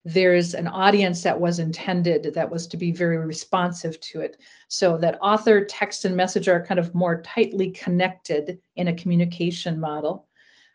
there's 0.05 0.55
an 0.55 0.69
audience 0.69 1.23
that 1.23 1.41
was 1.41 1.59
intended 1.59 2.35
that 2.35 2.51
was 2.51 2.67
to 2.67 2.77
be 2.77 2.93
very 2.93 3.17
responsive 3.17 3.99
to 4.01 4.21
it. 4.21 4.37
So 4.69 4.99
that 4.99 5.19
author, 5.23 5.65
text, 5.65 6.05
and 6.05 6.15
message 6.15 6.47
are 6.47 6.65
kind 6.65 6.79
of 6.79 6.95
more 6.95 7.23
tightly 7.23 7.71
connected 7.71 8.59
in 8.77 8.89
a 8.89 8.95
communication 8.95 9.81
model. 9.81 10.27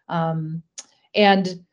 Um, 0.08 0.64
and 1.14 1.64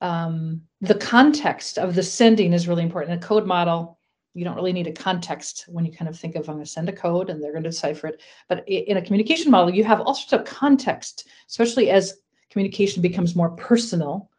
um, 0.00 0.62
the 0.80 0.94
context 0.94 1.78
of 1.78 1.94
the 1.94 2.02
sending 2.02 2.54
is 2.54 2.66
really 2.66 2.82
important. 2.82 3.22
A 3.22 3.26
code 3.26 3.46
model, 3.46 3.98
you 4.34 4.44
don't 4.44 4.56
really 4.56 4.72
need 4.72 4.86
a 4.86 4.92
context 4.92 5.66
when 5.68 5.84
you 5.84 5.92
kind 5.92 6.08
of 6.08 6.18
think 6.18 6.36
of 6.36 6.48
I'm 6.48 6.56
going 6.56 6.64
to 6.64 6.70
send 6.70 6.88
a 6.88 6.92
code 6.92 7.28
and 7.28 7.42
they're 7.42 7.52
going 7.52 7.64
to 7.64 7.70
decipher 7.70 8.06
it. 8.08 8.22
But 8.48 8.66
in 8.66 8.96
a 8.96 9.02
communication 9.02 9.50
model, 9.50 9.74
you 9.74 9.84
have 9.84 10.00
all 10.00 10.14
sorts 10.14 10.32
of 10.32 10.44
context, 10.44 11.28
especially 11.48 11.90
as 11.90 12.18
communication 12.50 13.02
becomes 13.02 13.36
more 13.36 13.50
personal. 13.50 14.30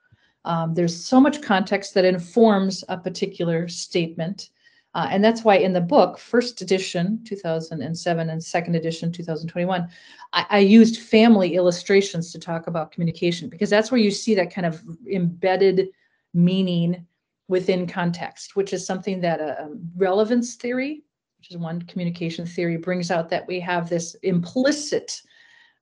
Um, 0.46 0.74
there's 0.74 1.06
so 1.06 1.20
much 1.20 1.42
context 1.42 1.94
that 1.94 2.06
informs 2.06 2.84
a 2.90 2.98
particular 2.98 3.68
statement. 3.68 4.50
Uh, 4.96 5.08
and 5.10 5.24
that's 5.24 5.44
why 5.44 5.56
in 5.56 5.74
the 5.74 5.82
book, 5.82 6.20
first 6.20 6.62
edition, 6.62 7.20
2007, 7.26 8.30
and 8.30 8.44
second 8.44 8.76
edition, 8.76 9.12
2021, 9.12 9.88
I, 10.34 10.46
I 10.50 10.60
used 10.60 11.02
family 11.02 11.56
illustrations 11.56 12.32
to 12.32 12.40
talk 12.40 12.68
about 12.68 12.92
communication 12.92 13.50
because 13.50 13.70
that's 13.70 13.92
where 13.92 14.02
you 14.02 14.12
see 14.12 14.36
that 14.36 14.54
kind 14.54 14.68
of 14.68 14.84
embedded 15.12 15.90
meaning 16.34 17.06
within 17.48 17.88
context, 17.88 18.56
which 18.56 18.74
is 18.74 18.86
something 18.86 19.20
that 19.22 19.40
a 19.40 19.64
um, 19.64 19.80
relevance 19.96 20.56
theory, 20.56 21.04
which 21.38 21.52
is 21.52 21.58
one 21.58 21.82
communication 21.84 22.46
theory, 22.46 22.78
brings 22.78 23.12
out 23.12 23.30
that 23.30 23.48
we 23.48 23.60
have 23.60 23.90
this 23.90 24.16
implicit, 24.24 25.22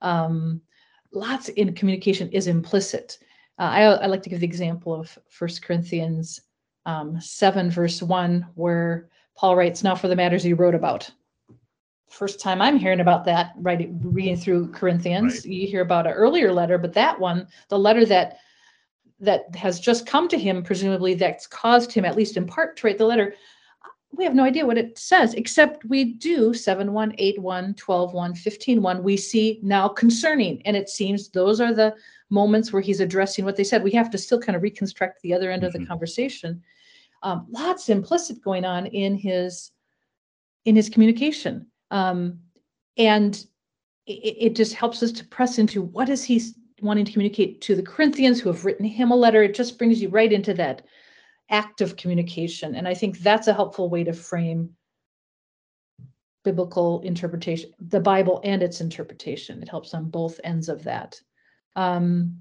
um, 0.02 0.62
lots 1.14 1.50
in 1.50 1.74
communication 1.74 2.30
is 2.30 2.48
implicit. 2.48 3.20
Uh, 3.60 3.64
I, 3.64 3.82
I 3.84 4.06
like 4.08 4.24
to 4.24 4.30
give 4.30 4.40
the 4.40 4.46
example 4.46 4.94
of 4.94 5.18
First 5.30 5.62
Corinthians 5.64 6.42
um, 6.86 7.22
7, 7.22 7.70
verse 7.70 8.02
1, 8.02 8.48
where 8.56 9.10
Paul 9.36 9.56
writes, 9.56 9.84
Now 9.84 9.96
for 9.96 10.08
the 10.08 10.16
matters 10.16 10.46
you 10.46 10.56
wrote 10.56 10.76
about. 10.76 11.10
First 12.10 12.42
time 12.42 12.62
I'm 12.62 12.78
hearing 12.78 13.00
about 13.00 13.24
that, 13.26 13.54
right, 13.58 13.90
reading 14.02 14.36
through 14.36 14.72
Corinthians. 14.72 15.36
Right. 15.36 15.46
You 15.46 15.68
hear 15.68 15.82
about 15.82 16.08
an 16.08 16.14
earlier 16.14 16.52
letter, 16.52 16.78
but 16.78 16.94
that 16.94 17.20
one, 17.20 17.48
the 17.70 17.80
letter 17.80 18.06
that 18.06 18.40
that 19.22 19.56
has 19.56 19.80
just 19.80 20.06
come 20.06 20.28
to 20.28 20.38
him, 20.38 20.64
presumably 20.64 21.14
that's 21.14 21.48
caused 21.48 21.92
him, 21.94 22.04
at 22.06 22.16
least 22.16 22.38
in 22.38 22.46
part, 22.46 22.76
to 22.78 22.88
write 22.88 22.98
the 22.98 23.06
letter. 23.06 23.36
We 24.14 24.26
have 24.26 24.36
no 24.36 24.44
idea 24.44 24.66
what 24.66 24.78
it 24.78 24.98
says, 24.98 25.36
except 25.36 25.86
we 25.86 26.04
do 26.04 26.54
7 26.54 26.92
1, 26.92 27.16
8 27.18 27.40
1, 27.40 27.74
12 27.76 28.14
1, 28.14 28.36
15 28.36 28.82
1. 28.82 29.04
We 29.04 29.16
see 29.16 29.60
now 29.64 29.88
concerning. 29.88 30.62
And 30.66 30.76
it 30.76 30.90
seems 30.90 31.30
those 31.30 31.62
are 31.62 31.74
the 31.74 31.96
moments 32.30 32.74
where 32.74 32.82
he's 32.82 33.00
addressing 33.00 33.46
what 33.46 33.56
they 33.56 33.64
said. 33.64 33.84
We 33.84 33.92
have 33.92 34.10
to 34.10 34.18
still 34.18 34.40
kind 34.40 34.56
of 34.56 34.64
reconstruct 34.64 35.22
the 35.22 35.34
other 35.34 35.52
end 35.52 35.64
of 35.64 35.72
the 35.72 35.80
Mhm. 35.80 35.88
conversation. 35.88 36.62
Um, 37.24 37.46
lots 37.50 37.88
implicit 37.90 38.42
going 38.42 38.66
on 38.66 38.88
in 38.88 39.16
his 39.16 39.72
in 40.66 40.76
his 40.76 40.90
communication. 40.90 41.68
Um, 41.90 42.40
and 42.98 43.36
it, 44.06 44.38
it 44.38 44.56
just 44.56 44.74
helps 44.74 45.02
us 45.02 45.12
to 45.14 45.26
press 45.26 45.58
into 45.58 45.82
what 45.82 46.10
is 46.10 46.24
he 46.24 46.42
wanting 46.82 47.06
to 47.06 47.12
communicate 47.12 47.62
to 47.62 47.76
the 47.76 47.84
Corinthians 47.84 48.40
who 48.40 48.50
have 48.50 48.66
written 48.66 48.86
him 48.86 49.12
a 49.12 49.16
letter. 49.16 49.44
It 49.44 49.56
just 49.56 49.78
brings 49.78 50.02
you 50.02 50.10
right 50.10 50.32
into 50.32 50.54
that 50.56 50.84
act 51.50 51.82
of 51.82 51.96
communication. 51.96 52.76
And 52.76 52.88
I 52.88 52.94
think 52.94 53.20
that's 53.20 53.48
a 53.48 53.54
helpful 53.54 53.90
way 53.90 54.04
to 54.04 54.14
frame 54.14 54.72
biblical 56.44 57.02
interpretation, 57.02 57.72
the 57.80 58.00
Bible 58.00 58.42
and 58.44 58.64
its 58.64 58.82
interpretation. 58.82 59.62
It 59.62 59.70
helps 59.70 59.94
on 59.94 60.10
both 60.10 60.40
ends 60.44 60.70
of 60.70 60.84
that. 60.84 61.22
Um, 61.76 62.40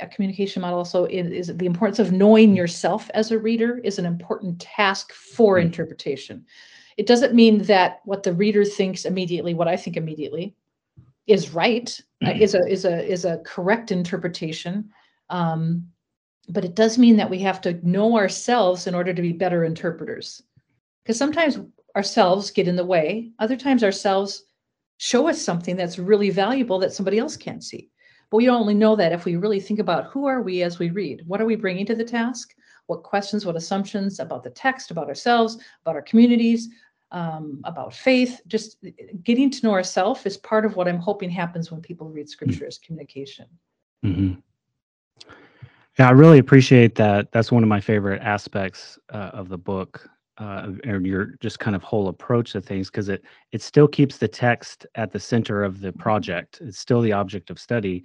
a 0.00 0.06
communication 0.06 0.62
model 0.62 0.78
also 0.78 1.04
is, 1.06 1.48
is 1.48 1.56
the 1.56 1.66
importance 1.66 1.98
of 1.98 2.12
knowing 2.12 2.54
yourself 2.54 3.08
as 3.14 3.30
a 3.30 3.38
reader 3.38 3.78
is 3.78 3.98
an 3.98 4.04
important 4.04 4.60
task 4.60 5.12
for 5.12 5.56
Mm. 5.56 5.62
interpretation. 5.62 6.44
It 6.96 7.06
doesn't 7.06 7.34
mean 7.34 7.62
that 7.64 8.00
what 8.04 8.22
the 8.22 8.32
reader 8.32 8.64
thinks 8.64 9.04
immediately, 9.04 9.54
what 9.54 9.68
I 9.68 9.76
think 9.76 9.96
immediately, 9.96 10.54
is 11.26 11.50
right, 11.50 11.98
uh, 12.24 12.30
is 12.30 12.54
a 12.54 12.66
is 12.68 12.84
a 12.84 13.04
is 13.04 13.24
a 13.24 13.38
correct 13.38 13.90
interpretation. 13.90 14.90
Um, 15.30 15.88
but 16.48 16.64
it 16.64 16.76
does 16.76 16.96
mean 16.96 17.16
that 17.16 17.30
we 17.30 17.40
have 17.40 17.60
to 17.62 17.80
know 17.86 18.16
ourselves 18.16 18.86
in 18.86 18.94
order 18.94 19.12
to 19.12 19.22
be 19.22 19.32
better 19.32 19.64
interpreters. 19.64 20.42
Because 21.02 21.18
sometimes 21.18 21.58
ourselves 21.96 22.50
get 22.50 22.68
in 22.68 22.76
the 22.76 22.84
way. 22.84 23.32
Other 23.38 23.56
times 23.56 23.82
ourselves 23.82 24.44
show 24.98 25.28
us 25.28 25.42
something 25.42 25.76
that's 25.76 25.98
really 25.98 26.30
valuable 26.30 26.78
that 26.78 26.92
somebody 26.92 27.18
else 27.18 27.36
can't 27.36 27.64
see. 27.64 27.90
But 28.30 28.38
we 28.38 28.48
only 28.48 28.74
know 28.74 28.96
that 28.96 29.12
if 29.12 29.24
we 29.24 29.36
really 29.36 29.60
think 29.60 29.78
about 29.80 30.06
who 30.06 30.26
are 30.26 30.42
we 30.42 30.62
as 30.62 30.78
we 30.78 30.90
read? 30.90 31.22
What 31.26 31.40
are 31.40 31.46
we 31.46 31.56
bringing 31.56 31.86
to 31.86 31.94
the 31.94 32.04
task? 32.04 32.54
What 32.86 33.02
questions, 33.02 33.44
what 33.44 33.56
assumptions 33.56 34.20
about 34.20 34.42
the 34.42 34.50
text, 34.50 34.90
about 34.90 35.08
ourselves, 35.08 35.58
about 35.82 35.96
our 35.96 36.02
communities, 36.02 36.68
um, 37.12 37.60
about 37.64 37.94
faith? 37.94 38.40
Just 38.46 38.78
uh, 38.86 38.90
getting 39.22 39.50
to 39.50 39.66
know 39.66 39.72
ourselves 39.72 40.26
is 40.26 40.36
part 40.36 40.64
of 40.64 40.76
what 40.76 40.88
I'm 40.88 40.98
hoping 40.98 41.30
happens 41.30 41.70
when 41.70 41.80
people 41.80 42.08
read 42.08 42.28
scripture 42.28 42.66
as 42.66 42.78
communication. 42.78 43.46
hmm 44.02 44.32
Yeah, 45.98 46.08
I 46.08 46.12
really 46.12 46.38
appreciate 46.38 46.94
that. 46.96 47.32
That's 47.32 47.50
one 47.50 47.62
of 47.62 47.68
my 47.68 47.80
favorite 47.80 48.20
aspects 48.22 48.98
uh, 49.12 49.30
of 49.32 49.48
the 49.48 49.58
book, 49.58 50.08
uh, 50.38 50.72
and 50.84 51.06
your 51.06 51.36
just 51.40 51.58
kind 51.58 51.74
of 51.74 51.82
whole 51.82 52.08
approach 52.08 52.52
to 52.52 52.60
things, 52.60 52.90
because 52.90 53.08
it 53.08 53.22
it 53.52 53.62
still 53.62 53.88
keeps 53.88 54.18
the 54.18 54.28
text 54.28 54.86
at 54.94 55.10
the 55.12 55.20
center 55.20 55.64
of 55.64 55.80
the 55.80 55.92
project. 55.92 56.58
It's 56.60 56.78
still 56.78 57.00
the 57.00 57.12
object 57.12 57.50
of 57.50 57.58
study, 57.58 58.04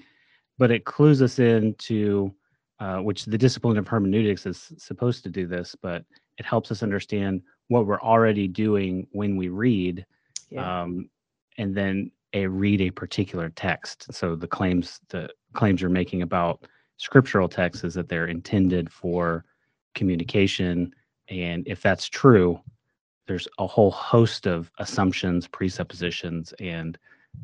but 0.57 0.71
it 0.71 0.85
clues 0.85 1.21
us 1.21 1.39
into 1.39 2.33
uh, 2.79 2.97
which 2.97 3.25
the 3.25 3.37
discipline 3.37 3.77
of 3.77 3.87
hermeneutics 3.87 4.45
is 4.45 4.73
supposed 4.77 5.23
to 5.23 5.29
do 5.29 5.45
this, 5.45 5.75
but 5.81 6.03
it 6.37 6.45
helps 6.45 6.71
us 6.71 6.81
understand 6.81 7.41
what 7.71 7.87
we're 7.87 8.01
already 8.01 8.49
doing 8.49 9.07
when 9.13 9.37
we 9.37 9.47
read, 9.47 10.05
Yeah. 10.49 10.81
um, 10.81 11.09
and 11.57 11.73
then 11.73 12.11
a 12.33 12.45
read 12.45 12.81
a 12.81 12.89
particular 12.91 13.49
text. 13.49 14.13
So 14.13 14.35
the 14.35 14.47
claims 14.47 14.99
the 15.07 15.29
claims 15.53 15.79
you're 15.79 15.89
making 15.89 16.21
about 16.21 16.67
scriptural 16.97 17.47
texts 17.47 17.85
is 17.85 17.93
that 17.93 18.09
they're 18.09 18.27
intended 18.27 18.91
for 18.91 19.45
communication, 19.95 20.93
and 21.29 21.65
if 21.65 21.81
that's 21.81 22.09
true, 22.09 22.59
there's 23.25 23.47
a 23.57 23.65
whole 23.67 23.91
host 23.91 24.47
of 24.47 24.69
assumptions, 24.79 25.47
presuppositions, 25.47 26.53
and 26.59 26.97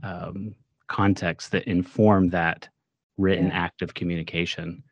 um, 0.04 0.54
contexts 0.88 1.50
that 1.52 1.64
inform 1.64 2.30
that 2.32 2.68
written 3.18 3.48
Yeah. 3.48 3.64
act 3.66 3.82
of 3.82 3.94
communication. 3.94 4.84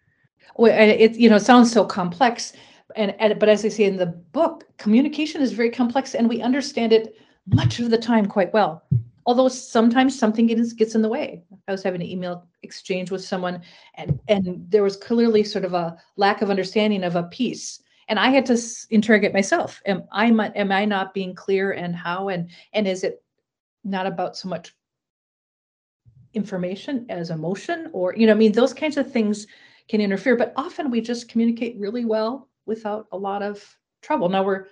Well, 0.55 0.71
it 0.73 1.11
you 1.17 1.29
know 1.29 1.39
sounds 1.39 1.73
so 1.73 1.83
complex, 1.83 2.53
and, 2.95 3.15
and 3.19 3.39
but 3.39 3.49
as 3.49 3.65
I 3.65 3.69
say 3.69 3.85
in 3.85 3.97
the 3.97 4.05
book, 4.05 4.65
communication 4.77 5.41
is 5.41 5.53
very 5.53 5.71
complex, 5.71 6.15
and 6.15 6.29
we 6.29 6.41
understand 6.41 6.93
it 6.93 7.15
much 7.47 7.79
of 7.79 7.89
the 7.89 7.97
time 7.97 8.25
quite 8.25 8.53
well. 8.53 8.83
Although 9.25 9.47
sometimes 9.47 10.17
something 10.17 10.45
gets 10.45 10.73
gets 10.73 10.93
in 10.93 11.01
the 11.01 11.09
way. 11.09 11.43
I 11.67 11.71
was 11.71 11.81
having 11.81 12.01
an 12.01 12.07
email 12.07 12.47
exchange 12.61 13.09
with 13.09 13.23
someone, 13.23 13.61
and 13.95 14.19
and 14.27 14.65
there 14.69 14.83
was 14.83 14.97
clearly 14.97 15.43
sort 15.43 15.65
of 15.65 15.73
a 15.73 15.97
lack 16.15 16.41
of 16.41 16.49
understanding 16.49 17.03
of 17.03 17.15
a 17.15 17.23
piece, 17.23 17.81
and 18.07 18.19
I 18.19 18.29
had 18.29 18.45
to 18.47 18.61
interrogate 18.91 19.33
myself. 19.33 19.81
Am 19.85 20.03
I 20.11 20.27
am 20.27 20.71
I 20.71 20.85
not 20.85 21.13
being 21.13 21.33
clear, 21.33 21.71
and 21.71 21.95
how, 21.95 22.29
and 22.29 22.49
and 22.73 22.87
is 22.87 23.03
it 23.03 23.23
not 23.83 24.05
about 24.05 24.37
so 24.37 24.47
much 24.47 24.75
information 26.35 27.05
as 27.09 27.31
emotion, 27.31 27.89
or 27.93 28.13
you 28.15 28.27
know, 28.27 28.33
I 28.33 28.35
mean, 28.35 28.51
those 28.51 28.73
kinds 28.73 28.97
of 28.97 29.11
things 29.11 29.47
can 29.87 30.01
interfere, 30.01 30.35
but 30.35 30.53
often 30.55 30.91
we 30.91 31.01
just 31.01 31.29
communicate 31.29 31.79
really 31.79 32.05
well 32.05 32.47
without 32.65 33.07
a 33.11 33.17
lot 33.17 33.41
of 33.41 33.63
trouble. 34.01 34.29
Now 34.29 34.43
we're 34.43 34.65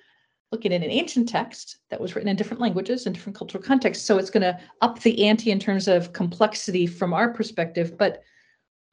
looking 0.51 0.73
at 0.73 0.83
an 0.83 0.91
ancient 0.91 1.27
text 1.27 1.77
that 1.89 2.00
was 2.00 2.15
written 2.15 2.29
in 2.29 2.35
different 2.35 2.62
languages 2.62 3.05
and 3.05 3.15
different 3.15 3.35
cultural 3.38 3.63
contexts, 3.63 4.05
so 4.05 4.17
it's 4.17 4.29
going 4.29 4.43
to 4.43 4.59
up 4.81 5.00
the 5.00 5.25
ante 5.25 5.50
in 5.51 5.59
terms 5.59 5.88
of 5.88 6.13
complexity 6.13 6.85
from 6.85 7.13
our 7.13 7.33
perspective. 7.33 7.97
But 7.97 8.21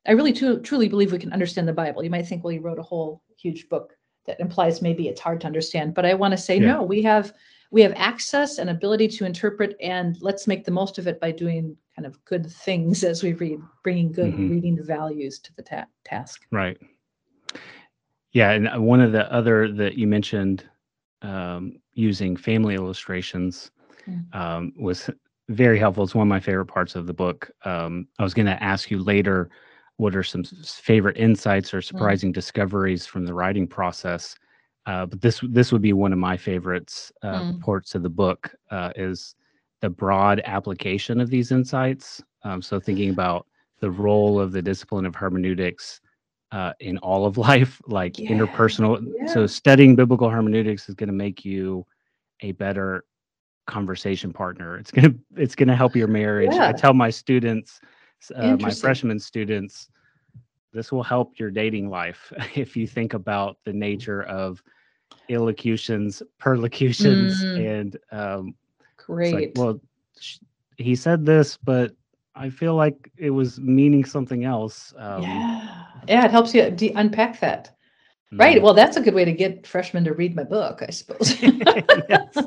I 0.07 0.13
really 0.13 0.33
tru- 0.33 0.61
truly 0.63 0.89
believe 0.89 1.13
we 1.13 1.19
can 1.19 1.33
understand 1.33 1.69
the 1.69 1.73
Bible. 1.75 2.03
You 2.03 2.09
might 2.11 2.27
think, 2.27 2.43
well, 2.43 2.53
you 2.53 2.61
wrote 2.63 2.79
a 2.79 2.83
whole 2.83 3.23
huge 3.37 3.69
book 3.69 3.95
that 4.27 4.41
implies 4.41 4.81
maybe 4.81 5.09
it's 5.09 5.21
hard 5.21 5.41
to 5.43 5.47
understand, 5.47 5.95
but 5.95 6.07
I 6.07 6.15
want 6.15 6.33
to 6.33 6.39
say 6.39 6.57
Yeah. 6.59 6.73
no. 6.73 6.83
We 6.83 7.03
have 7.03 7.33
we 7.73 7.83
have 7.83 7.93
access 7.95 8.59
and 8.59 8.69
ability 8.69 9.07
to 9.07 9.25
interpret, 9.25 9.77
and 9.81 10.17
let's 10.21 10.49
make 10.49 10.65
the 10.65 10.73
most 10.73 10.99
of 10.99 11.07
it 11.07 11.21
by 11.21 11.31
doing 11.31 11.77
kind 11.95 12.05
of 12.05 12.25
good 12.25 12.51
things 12.51 13.05
as 13.05 13.23
we 13.23 13.33
read, 13.35 13.61
bringing 13.85 14.11
good 14.11 14.33
Mhm. 14.35 14.51
reading 14.51 14.83
values 14.83 15.39
to 15.39 15.55
the 15.55 15.63
ta- 15.63 15.87
task. 16.05 16.47
Right. 16.51 16.77
Yeah, 18.33 18.51
and 18.51 18.69
uh, 18.69 18.81
one 18.81 19.01
of 19.01 19.13
the 19.13 19.31
other 19.33 19.71
that 19.73 19.95
you 19.97 20.07
mentioned 20.07 20.65
um, 21.23 21.75
using 21.95 22.37
family 22.37 22.75
illustrations 22.75 23.71
Mm. 24.09 24.35
um, 24.35 24.73
was 24.79 25.11
very 25.49 25.79
helpful. 25.79 26.05
It's 26.05 26.15
one 26.15 26.27
of 26.27 26.29
my 26.31 26.41
favorite 26.41 26.67
parts 26.67 26.95
of 26.97 27.07
the 27.07 27.13
book. 27.13 27.51
Um, 27.65 28.09
I 28.19 28.23
was 28.23 28.33
going 28.35 28.47
to 28.47 28.63
ask 28.63 28.91
you 28.91 28.99
later 29.03 29.51
what 29.97 30.17
are 30.17 30.23
some 30.23 30.43
favorite 30.45 31.19
insights 31.19 31.75
or 31.75 31.83
surprising 31.83 32.33
discoveries 32.33 33.07
from 33.07 33.27
the 33.27 33.35
writing 33.35 33.67
process. 33.67 34.37
Uh, 34.87 35.05
but 35.07 35.21
this 35.21 35.41
this 35.51 35.71
would 35.73 35.83
be 35.83 35.93
one 35.93 36.13
of 36.13 36.19
my 36.19 36.37
favorites 36.37 37.13
uh, 37.23 37.43
Mm. 37.43 37.61
parts 37.61 37.95
of 37.95 38.03
the 38.03 38.09
book 38.09 38.55
uh, 38.71 38.93
is 38.97 39.35
the 39.81 39.91
broad 39.91 40.41
application 40.45 41.21
of 41.21 41.29
these 41.31 41.53
insights. 41.53 42.23
Um, 42.43 42.63
so 42.63 42.81
thinking 42.81 43.11
about 43.11 43.47
the 43.81 43.91
role 43.91 44.41
of 44.41 44.53
the 44.53 44.63
discipline 44.63 45.05
of 45.07 45.15
hermeneutics 45.15 46.01
uh, 46.53 46.73
in 46.81 46.99
all 46.99 47.27
of 47.27 47.39
life, 47.51 47.81
like 47.87 48.19
Yeah, 48.19 48.31
interpersonal. 48.31 49.05
So 49.27 49.47
studying 49.47 49.97
biblical 49.97 50.29
hermeneutics 50.29 50.89
is 50.89 50.95
going 50.95 51.09
to 51.09 51.15
make 51.15 51.45
you 51.45 51.87
a 52.41 52.53
better 52.53 53.05
conversation 53.67 54.33
partner. 54.33 54.77
It's 54.79 54.91
gonna 54.91 55.15
it's 55.37 55.55
gonna 55.55 55.77
help 55.77 55.97
your 55.97 56.09
marriage. 56.09 56.59
I 56.61 56.73
tell 56.73 56.95
my 56.95 57.11
students, 57.11 57.81
uh, 58.35 58.57
my 58.57 58.75
freshman 58.75 59.19
students, 59.19 59.89
this 60.73 60.93
will 60.93 61.03
help 61.03 61.39
your 61.39 61.51
dating 61.51 61.89
life 61.91 62.33
if 62.55 62.77
you 62.77 62.87
think 62.87 63.15
about 63.15 63.57
the 63.65 63.73
nature 63.73 64.23
of 64.25 64.63
illocutions, 65.31 66.23
perlocutions, 66.39 67.45
Mm. 67.55 67.57
and 67.57 67.97
um, 68.13 68.55
Great. 68.97 69.33
like, 69.35 69.53
well, 69.55 69.81
sh- 70.19 70.39
he 70.77 70.95
said 70.95 71.25
this, 71.25 71.57
but 71.57 71.93
I 72.35 72.51
feel 72.51 72.75
like 72.75 73.11
it 73.17 73.31
was 73.31 73.59
meaning 73.61 74.05
something 74.05 74.45
else. 74.45 74.95
Um, 74.97 75.23
yeah. 75.23 75.85
Yeah, 76.09 76.25
it 76.25 76.31
helps 76.31 76.55
you 76.55 76.71
de- 76.71 76.93
unpack 76.93 77.41
that. 77.41 77.77
Right. 78.33 78.59
mm. 78.59 78.63
Well, 78.63 78.75
that's 78.75 78.97
a 78.97 79.01
good 79.01 79.15
way 79.15 79.25
to 79.25 79.33
get 79.33 79.67
freshmen 79.67 80.05
to 80.05 80.15
read 80.15 80.37
my 80.37 80.45
book, 80.45 80.83
I 80.87 80.91
suppose. 80.91 81.37
Yes. 81.43 82.37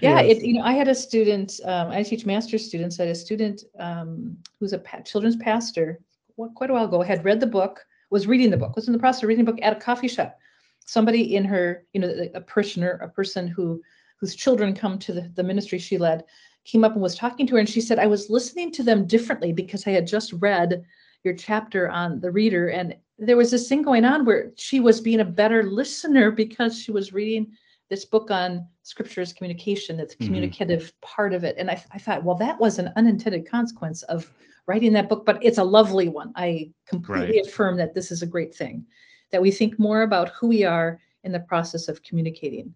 Yeah, 0.00 0.20
Yes. 0.20 0.38
it, 0.38 0.44
you 0.44 0.54
know, 0.54 0.62
I 0.62 0.72
had 0.72 0.88
a 0.88 0.94
student, 0.96 1.60
um, 1.64 1.92
I 1.92 2.02
teach 2.02 2.26
master's 2.26 2.66
students, 2.66 2.98
I 2.98 3.04
had 3.04 3.12
a 3.12 3.14
student 3.14 3.62
um, 3.78 4.36
who's 4.58 4.72
a 4.72 4.78
pa- 4.78 5.02
children's 5.02 5.36
pastor 5.36 6.00
what, 6.34 6.54
quite 6.56 6.70
a 6.70 6.72
while 6.72 6.86
ago, 6.86 7.02
had 7.02 7.24
read 7.24 7.38
the 7.38 7.46
book, 7.46 7.86
was 8.10 8.26
reading 8.26 8.50
the 8.50 8.56
book, 8.56 8.74
was 8.74 8.88
in 8.88 8.92
the 8.92 8.98
process 8.98 9.22
of 9.22 9.28
reading 9.28 9.44
the 9.44 9.52
book 9.52 9.60
at 9.62 9.76
a 9.76 9.80
coffee 9.80 10.08
shop. 10.08 10.38
Somebody 10.86 11.36
in 11.36 11.44
her, 11.44 11.84
you 11.92 12.00
know, 12.00 12.12
a 12.34 12.40
parishioner, 12.40 12.98
a 13.02 13.08
person 13.08 13.46
who 13.46 13.80
whose 14.18 14.34
children 14.34 14.74
come 14.74 14.98
to 15.00 15.12
the, 15.12 15.30
the 15.34 15.42
ministry 15.42 15.78
she 15.78 15.98
led, 15.98 16.24
came 16.64 16.84
up 16.84 16.92
and 16.92 17.02
was 17.02 17.16
talking 17.16 17.46
to 17.46 17.54
her, 17.54 17.60
and 17.60 17.68
she 17.68 17.80
said, 17.80 17.98
I 17.98 18.06
was 18.06 18.30
listening 18.30 18.70
to 18.72 18.82
them 18.82 19.06
differently 19.06 19.52
because 19.52 19.86
I 19.86 19.90
had 19.90 20.06
just 20.06 20.32
read 20.34 20.84
your 21.24 21.34
chapter 21.34 21.88
on 21.88 22.20
the 22.20 22.30
reader, 22.30 22.68
and 22.68 22.96
there 23.18 23.36
was 23.36 23.50
this 23.50 23.68
thing 23.68 23.82
going 23.82 24.04
on 24.04 24.24
where 24.24 24.52
she 24.56 24.80
was 24.80 25.00
being 25.00 25.20
a 25.20 25.24
better 25.24 25.62
listener 25.64 26.30
because 26.30 26.80
she 26.80 26.90
was 26.90 27.12
reading 27.12 27.52
this 27.88 28.04
book 28.04 28.30
on 28.30 28.66
scripture 28.82 29.20
as 29.20 29.32
communication, 29.32 29.98
the 29.98 30.06
Mhm. 30.06 30.26
communicative 30.26 30.92
part 31.02 31.34
of 31.34 31.44
it. 31.44 31.56
And 31.58 31.70
I, 31.70 31.82
I 31.92 31.98
thought, 31.98 32.24
well, 32.24 32.36
that 32.36 32.58
was 32.58 32.78
an 32.78 32.90
unintended 32.96 33.46
consequence 33.46 34.02
of 34.04 34.32
writing 34.66 34.92
that 34.94 35.08
book, 35.08 35.26
but 35.26 35.44
it's 35.44 35.58
a 35.58 35.64
lovely 35.64 36.08
one. 36.08 36.32
I 36.34 36.72
completely 36.86 37.40
affirm 37.40 37.76
that 37.76 37.94
this 37.94 38.10
is 38.10 38.22
a 38.22 38.26
great 38.26 38.54
thing, 38.54 38.86
that 39.30 39.42
we 39.42 39.50
think 39.50 39.78
more 39.78 40.02
about 40.02 40.30
who 40.30 40.48
we 40.48 40.64
are 40.64 41.00
in 41.22 41.32
the 41.32 41.40
process 41.40 41.86
of 41.86 42.02
communicating 42.02 42.74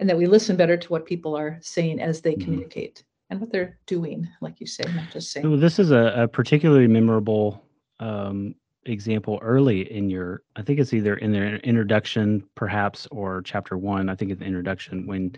and 0.00 0.08
that 0.08 0.16
we 0.18 0.26
listen 0.26 0.56
better 0.56 0.76
to 0.76 0.88
what 0.88 1.06
people 1.06 1.36
are 1.36 1.58
saying 1.62 2.00
as 2.00 2.20
they 2.20 2.34
Mhm. 2.34 2.44
communicate 2.44 3.04
and 3.30 3.40
what 3.40 3.50
they're 3.50 3.78
doing, 3.86 4.28
like 4.40 4.60
you 4.60 4.66
say, 4.66 4.84
not 4.94 5.10
just 5.10 5.32
saying. 5.32 5.58
This 5.58 5.78
is 5.78 5.90
a, 5.90 6.12
a 6.16 6.28
particularly 6.28 6.86
memorable 6.86 7.64
um, 7.98 8.54
example 8.84 9.38
early 9.42 9.90
in 9.92 10.08
your, 10.10 10.42
I 10.54 10.62
think 10.62 10.78
it's 10.78 10.92
either 10.92 11.16
in 11.16 11.32
the 11.32 11.56
introduction, 11.66 12.44
perhaps, 12.54 13.08
or 13.10 13.42
chapter 13.42 13.76
one. 13.76 14.08
I 14.08 14.14
think 14.14 14.30
in 14.30 14.38
the 14.38 14.44
introduction, 14.44 15.06
when 15.06 15.34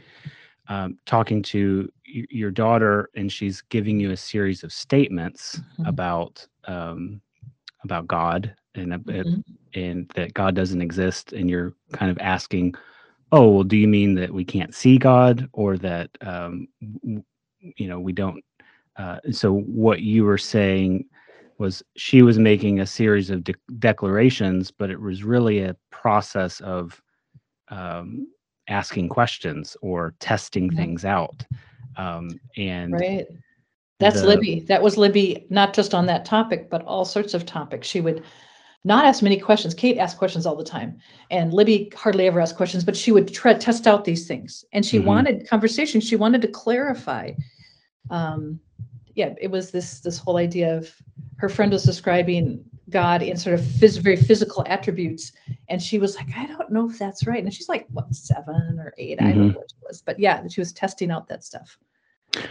um, 0.69 0.99
talking 1.07 1.43
to 1.45 1.88
y- 2.15 2.27
your 2.29 2.50
daughter, 2.50 3.09
and 3.17 3.33
she's 3.33 3.62
giving 3.62 3.99
you 3.99 4.11
a 4.11 4.17
series 4.17 4.65
of 4.65 4.73
statements 4.73 5.62
Mhm. 5.79 5.88
about 5.88 6.47
um, 6.65 7.23
about 7.85 8.07
God 8.07 8.55
and 8.75 8.93
Mhm. 8.93 9.45
and 9.75 10.09
that 10.15 10.35
God 10.35 10.55
doesn't 10.55 10.83
exist, 10.83 11.33
and 11.33 11.49
you're 11.49 11.73
kind 11.93 12.11
of 12.11 12.19
asking, 12.19 12.75
"Oh, 13.32 13.49
well, 13.50 13.64
do 13.64 13.76
you 13.76 13.88
mean 13.88 14.14
that 14.14 14.32
we 14.32 14.44
can't 14.44 14.75
see 14.75 14.99
God, 14.99 15.49
or 15.52 15.76
that 15.78 16.11
um, 16.20 16.68
you 16.82 17.88
know 17.88 18.00
we 18.00 18.12
don't?" 18.12 18.44
Uh, 18.97 19.18
so 19.30 19.52
what 19.61 20.00
you 20.00 20.25
were 20.25 20.38
saying 20.38 21.04
was 21.58 21.82
she 21.97 22.23
was 22.23 22.38
making 22.38 22.80
a 22.80 22.87
series 22.87 23.30
of 23.30 23.44
de- 23.44 23.54
declarations, 23.78 24.70
but 24.70 24.90
it 24.90 25.00
was 25.00 25.25
really 25.25 25.61
a 25.61 25.76
process 25.90 26.61
of 26.61 27.00
um, 27.68 28.26
asking 28.68 29.08
questions 29.08 29.76
or 29.82 30.14
testing 30.20 30.70
Mhm. 30.70 30.76
things 30.76 31.04
out. 31.04 31.44
Um, 31.97 32.28
and 32.56 32.92
Right. 32.92 33.26
That's 33.99 34.20
the- 34.20 34.28
Libby. 34.28 34.61
That 34.68 34.82
was 34.82 34.97
Libby, 34.97 35.47
not 35.50 35.75
just 35.75 35.92
on 35.94 36.06
that 36.06 36.25
topic, 36.25 36.70
but 36.70 36.82
all 36.85 37.04
sorts 37.04 37.35
of 37.35 37.44
topics. 37.44 37.88
She 37.88 38.00
would 38.00 38.23
not 38.88 39.04
ask 39.04 39.23
many 39.23 39.38
questions. 39.38 39.75
Kate 39.75 39.99
asked 39.99 40.18
questions 40.18 40.47
all 40.47 40.57
the 40.57 40.64
time, 40.64 40.99
and 41.30 41.52
Libby 41.52 41.92
hardly 41.95 42.26
ever 42.26 42.40
asked 42.40 42.57
questions, 42.57 42.83
but 42.85 42.97
she 42.97 43.12
would 43.12 43.33
try 43.33 43.54
test 43.54 43.87
out 43.87 44.04
these 44.04 44.26
things. 44.26 44.64
And 44.73 44.85
she 44.85 44.99
Mhm. 44.99 45.04
wanted 45.04 45.47
conversation. 45.49 46.00
She 46.00 46.16
wanted 46.16 46.42
to 46.42 46.49
clarify. 46.49 47.33
Um, 48.11 48.59
yeah, 49.14 49.35
it 49.40 49.50
was 49.50 49.71
this 49.71 50.00
this 50.00 50.18
whole 50.18 50.38
idea 50.38 50.76
of 50.76 50.90
her 51.37 51.49
friend 51.49 51.71
was 51.71 51.85
describing 51.85 52.64
God 52.90 53.23
in 53.23 53.37
sort 53.37 53.54
of 53.59 53.61
phys- 53.61 54.00
very 54.00 54.16
physical 54.16 54.64
attributes, 54.66 55.33
and 55.68 55.80
she 55.83 55.99
was 55.99 56.16
like, 56.16 56.28
I 56.37 56.47
don't 56.47 56.71
know 56.73 56.88
if 56.88 56.99
that's 56.99 57.26
right. 57.26 57.42
And 57.45 57.52
she's 57.52 57.68
like, 57.68 57.87
what, 57.90 58.14
seven 58.14 58.78
or 58.80 58.95
eight? 58.97 59.21
I 59.21 59.33
don't 59.33 59.50
Mhm. 59.50 59.52
know 59.52 59.59
what 59.59 59.66
it 59.73 59.87
was, 59.87 60.00
but 60.00 60.18
yeah, 60.18 60.47
she 60.49 60.61
was 60.61 60.73
testing 60.73 61.11
out 61.11 61.28
that 61.28 61.45
stuff. 61.45 61.78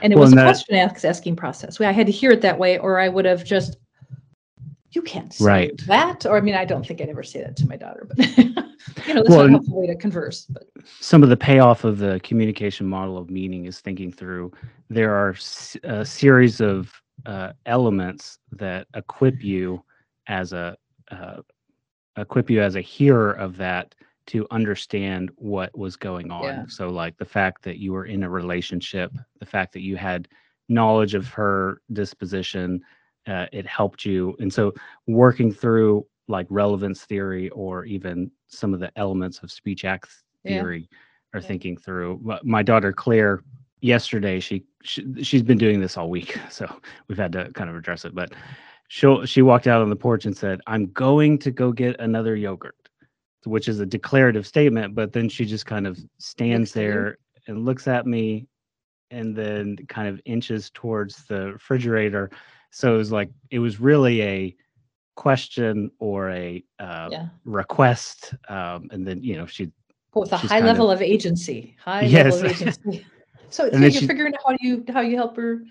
And 0.03 0.13
it 0.13 0.15
Well, 0.15 0.23
was 0.25 0.31
and 0.33 0.39
a 0.39 0.43
that- 0.43 0.47
question 0.49 0.75
asking 1.09 1.35
process. 1.37 1.81
I 1.81 1.91
had 1.91 2.05
to 2.05 2.11
hear 2.11 2.31
it 2.31 2.41
that 2.41 2.59
way, 2.59 2.77
or 2.77 2.99
I 2.99 3.07
would 3.09 3.25
have 3.25 3.43
just, 3.43 3.77
you 4.97 5.03
can't 5.03 5.31
say 5.31 5.45
Right. 5.45 5.77
that. 5.85 6.25
Or 6.25 6.37
I 6.37 6.41
mean, 6.41 6.55
I 6.55 6.65
don't 6.65 6.85
think 6.85 6.99
I'd 7.01 7.09
ever 7.09 7.21
say 7.23 7.41
that 7.41 7.55
to 7.57 7.67
my 7.67 7.77
daughter, 7.77 8.07
but 8.09 8.17
you 8.37 9.13
know, 9.13 9.21
that's 9.21 9.29
Well, 9.29 9.39
not 9.39 9.47
a 9.47 9.51
helpful 9.51 9.79
way 9.81 9.87
to 9.87 9.95
converse. 9.95 10.47
But 10.49 10.63
some 10.99 11.21
of 11.21 11.29
the 11.29 11.37
payoff 11.37 11.83
of 11.83 11.99
the 11.99 12.19
communication 12.23 12.87
model 12.87 13.15
of 13.17 13.29
meaning 13.29 13.65
is 13.65 13.79
thinking 13.79 14.11
through 14.11 14.51
there 14.89 15.13
are 15.13 15.35
a 15.83 16.03
series 16.03 16.59
of 16.61 16.91
uh, 17.27 17.53
elements 17.67 18.39
that 18.53 18.87
equip 18.95 19.43
you 19.43 19.83
as 20.27 20.51
a 20.53 20.75
uh, 21.11 21.41
equip 22.17 22.49
you 22.49 22.59
as 22.61 22.75
a 22.75 22.81
hearer 22.81 23.33
of 23.33 23.55
that 23.57 23.93
to 24.27 24.45
understand 24.51 25.29
what 25.37 25.77
was 25.77 25.95
going 25.95 26.31
on 26.31 26.43
Yeah. 26.43 26.63
so 26.67 26.89
like 26.89 27.15
the 27.17 27.25
fact 27.25 27.63
that 27.63 27.77
you 27.77 27.93
were 27.93 28.05
in 28.05 28.23
a 28.23 28.29
relationship 28.29 29.11
the 29.39 29.45
fact 29.45 29.71
that 29.73 29.81
you 29.83 29.95
had 29.95 30.27
knowledge 30.67 31.13
of 31.15 31.27
her 31.29 31.81
disposition 31.93 32.81
uh, 33.27 33.45
it 33.51 33.65
helped 33.65 34.05
you 34.05 34.35
and 34.39 34.51
so 34.53 34.73
working 35.07 35.51
through 35.51 36.05
like 36.27 36.47
relevance 36.49 37.03
theory 37.05 37.49
or 37.49 37.85
even 37.85 38.29
some 38.47 38.73
of 38.73 38.79
the 38.79 38.91
elements 38.97 39.39
of 39.43 39.51
speech 39.51 39.85
acts 39.85 40.23
Yeah. 40.43 40.61
theory 40.61 40.89
or 41.33 41.39
Yeah. 41.39 41.47
thinking 41.47 41.77
through 41.77 42.21
My- 42.43 42.63
daughter 42.63 42.91
claire 42.93 43.43
yesterday 43.81 44.39
she, 44.39 44.63
she 44.83 45.23
she's 45.23 45.43
been 45.43 45.57
doing 45.57 45.79
this 45.79 45.97
all 45.97 46.09
week 46.09 46.37
so 46.49 46.65
we've 47.07 47.17
had 47.17 47.31
to 47.33 47.51
kind 47.53 47.69
of 47.69 47.75
address 47.75 48.05
it 48.05 48.15
but 48.15 48.33
she 48.89 49.07
she 49.25 49.41
walked 49.41 49.67
out 49.67 49.81
on 49.81 49.89
the 49.89 49.95
porch 49.95 50.25
and 50.25 50.35
said 50.35 50.59
i'm 50.67 50.87
going 50.93 51.37
to 51.37 51.51
go 51.51 51.71
get 51.71 51.99
another 51.99 52.35
yogurt 52.35 52.75
which 53.45 53.67
is 53.67 53.79
a 53.79 53.85
declarative 53.85 54.45
statement 54.47 54.95
but 54.95 55.13
then 55.13 55.29
she 55.29 55.45
just 55.45 55.65
kind 55.65 55.85
of 55.87 55.97
stands 56.17 56.71
there 56.73 57.17
and 57.47 57.63
looks 57.65 57.87
at 57.87 58.05
me 58.05 58.47
and 59.11 59.35
then 59.35 59.77
kind 59.87 60.07
of 60.09 60.19
inches 60.25 60.69
towards 60.71 61.23
the 61.25 61.53
refrigerator 61.53 62.29
so 62.71 62.93
it 62.93 62.97
was 62.97 63.11
like 63.11 63.29
it 63.51 63.59
was 63.59 63.79
really 63.79 64.21
a 64.21 64.55
question 65.15 65.89
or 65.99 66.29
a 66.29 66.63
uh, 66.79 67.09
yeah, 67.11 67.27
request 67.43 68.35
um, 68.49 68.87
and 68.91 69.05
then 69.07 69.23
you 69.23 69.35
know 69.35 69.45
she 69.45 69.71
with 70.13 70.31
a 70.31 70.37
high 70.37 70.59
level 70.61 70.89
of 70.89 71.01
agency, 71.01 71.75
high 71.83 72.07
level 72.07 72.39
of 72.39 72.45
agency. 72.51 73.05
So, 73.49 73.69
so 73.71 73.77
you're 73.77 73.91
she- 73.91 74.07
figuring 74.07 74.33
out 74.33 74.41
how 74.45 74.55
you 74.61 74.83
how 74.89 75.01
you 75.01 75.15
help 75.15 75.35
her 75.37 75.63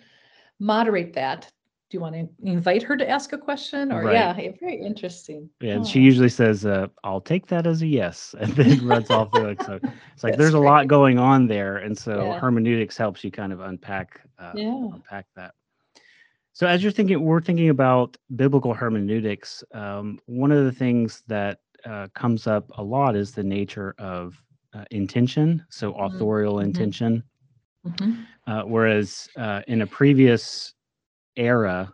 moderate 0.59 1.13
that. 1.15 1.49
Do 1.89 1.97
you 1.97 2.01
want 2.01 2.15
to 2.17 2.29
invite 2.43 2.83
her 2.83 2.97
to 2.97 3.09
ask 3.09 3.33
a 3.33 3.39
question, 3.39 3.93
or 3.93 4.03
Right. 4.03 4.15
yeah, 4.15 4.37
yeah, 4.37 4.51
very 4.59 4.81
interesting. 4.81 5.49
and 5.61 5.87
she 5.87 6.01
Oh. 6.01 6.03
usually 6.03 6.29
says 6.29 6.67
uh, 6.67 6.87
i'll 7.05 7.21
take 7.21 7.47
that 7.47 7.67
as 7.67 7.81
a 7.83 7.87
yes 7.87 8.35
and 8.41 8.53
then 8.53 8.85
runs 8.87 9.11
off 9.11 9.31
the 9.33 9.39
like 9.39 9.63
so 9.63 9.75
it's 9.75 10.25
like 10.25 10.33
That's 10.33 10.39
there's 10.39 10.55
a 10.55 10.59
lot 10.59 10.87
going 10.89 11.19
on 11.19 11.47
there 11.47 11.77
and 11.79 11.97
so 11.97 12.11
Yeah. 12.25 12.41
hermeneutics 12.41 12.97
helps 12.97 13.23
you 13.25 13.31
kind 13.31 13.53
of 13.53 13.61
unpack 13.61 14.21
uh, 14.39 14.53
Yeah. 14.55 14.89
unpack 14.93 15.27
that 15.37 15.55
so 16.57 16.69
as 16.69 16.83
you're 16.85 16.93
thinking 16.93 17.25
we're 17.25 17.43
thinking 17.43 17.71
about 17.71 18.17
biblical 18.37 18.75
hermeneutics 18.75 19.65
um, 19.75 20.21
one 20.27 20.53
of 20.53 20.65
the 20.65 20.73
things 20.73 21.23
that 21.29 21.61
uh, 21.87 22.09
comes 22.15 22.47
up 22.49 22.71
a 22.79 22.83
lot 22.83 23.17
is 23.17 23.33
the 23.33 23.45
nature 23.45 23.95
of 23.99 24.43
uh, 24.75 24.85
intention 24.93 25.67
so 25.71 25.95
Mhm, 26.09 26.17
authorial 26.17 26.61
mhm. 26.63 26.69
intention 26.71 27.25
Mhm. 27.87 28.27
uh, 28.47 28.63
whereas 28.63 29.29
uh, 29.37 29.63
in 29.69 29.83
a 29.83 29.87
previous 29.87 30.75
era, 31.37 31.93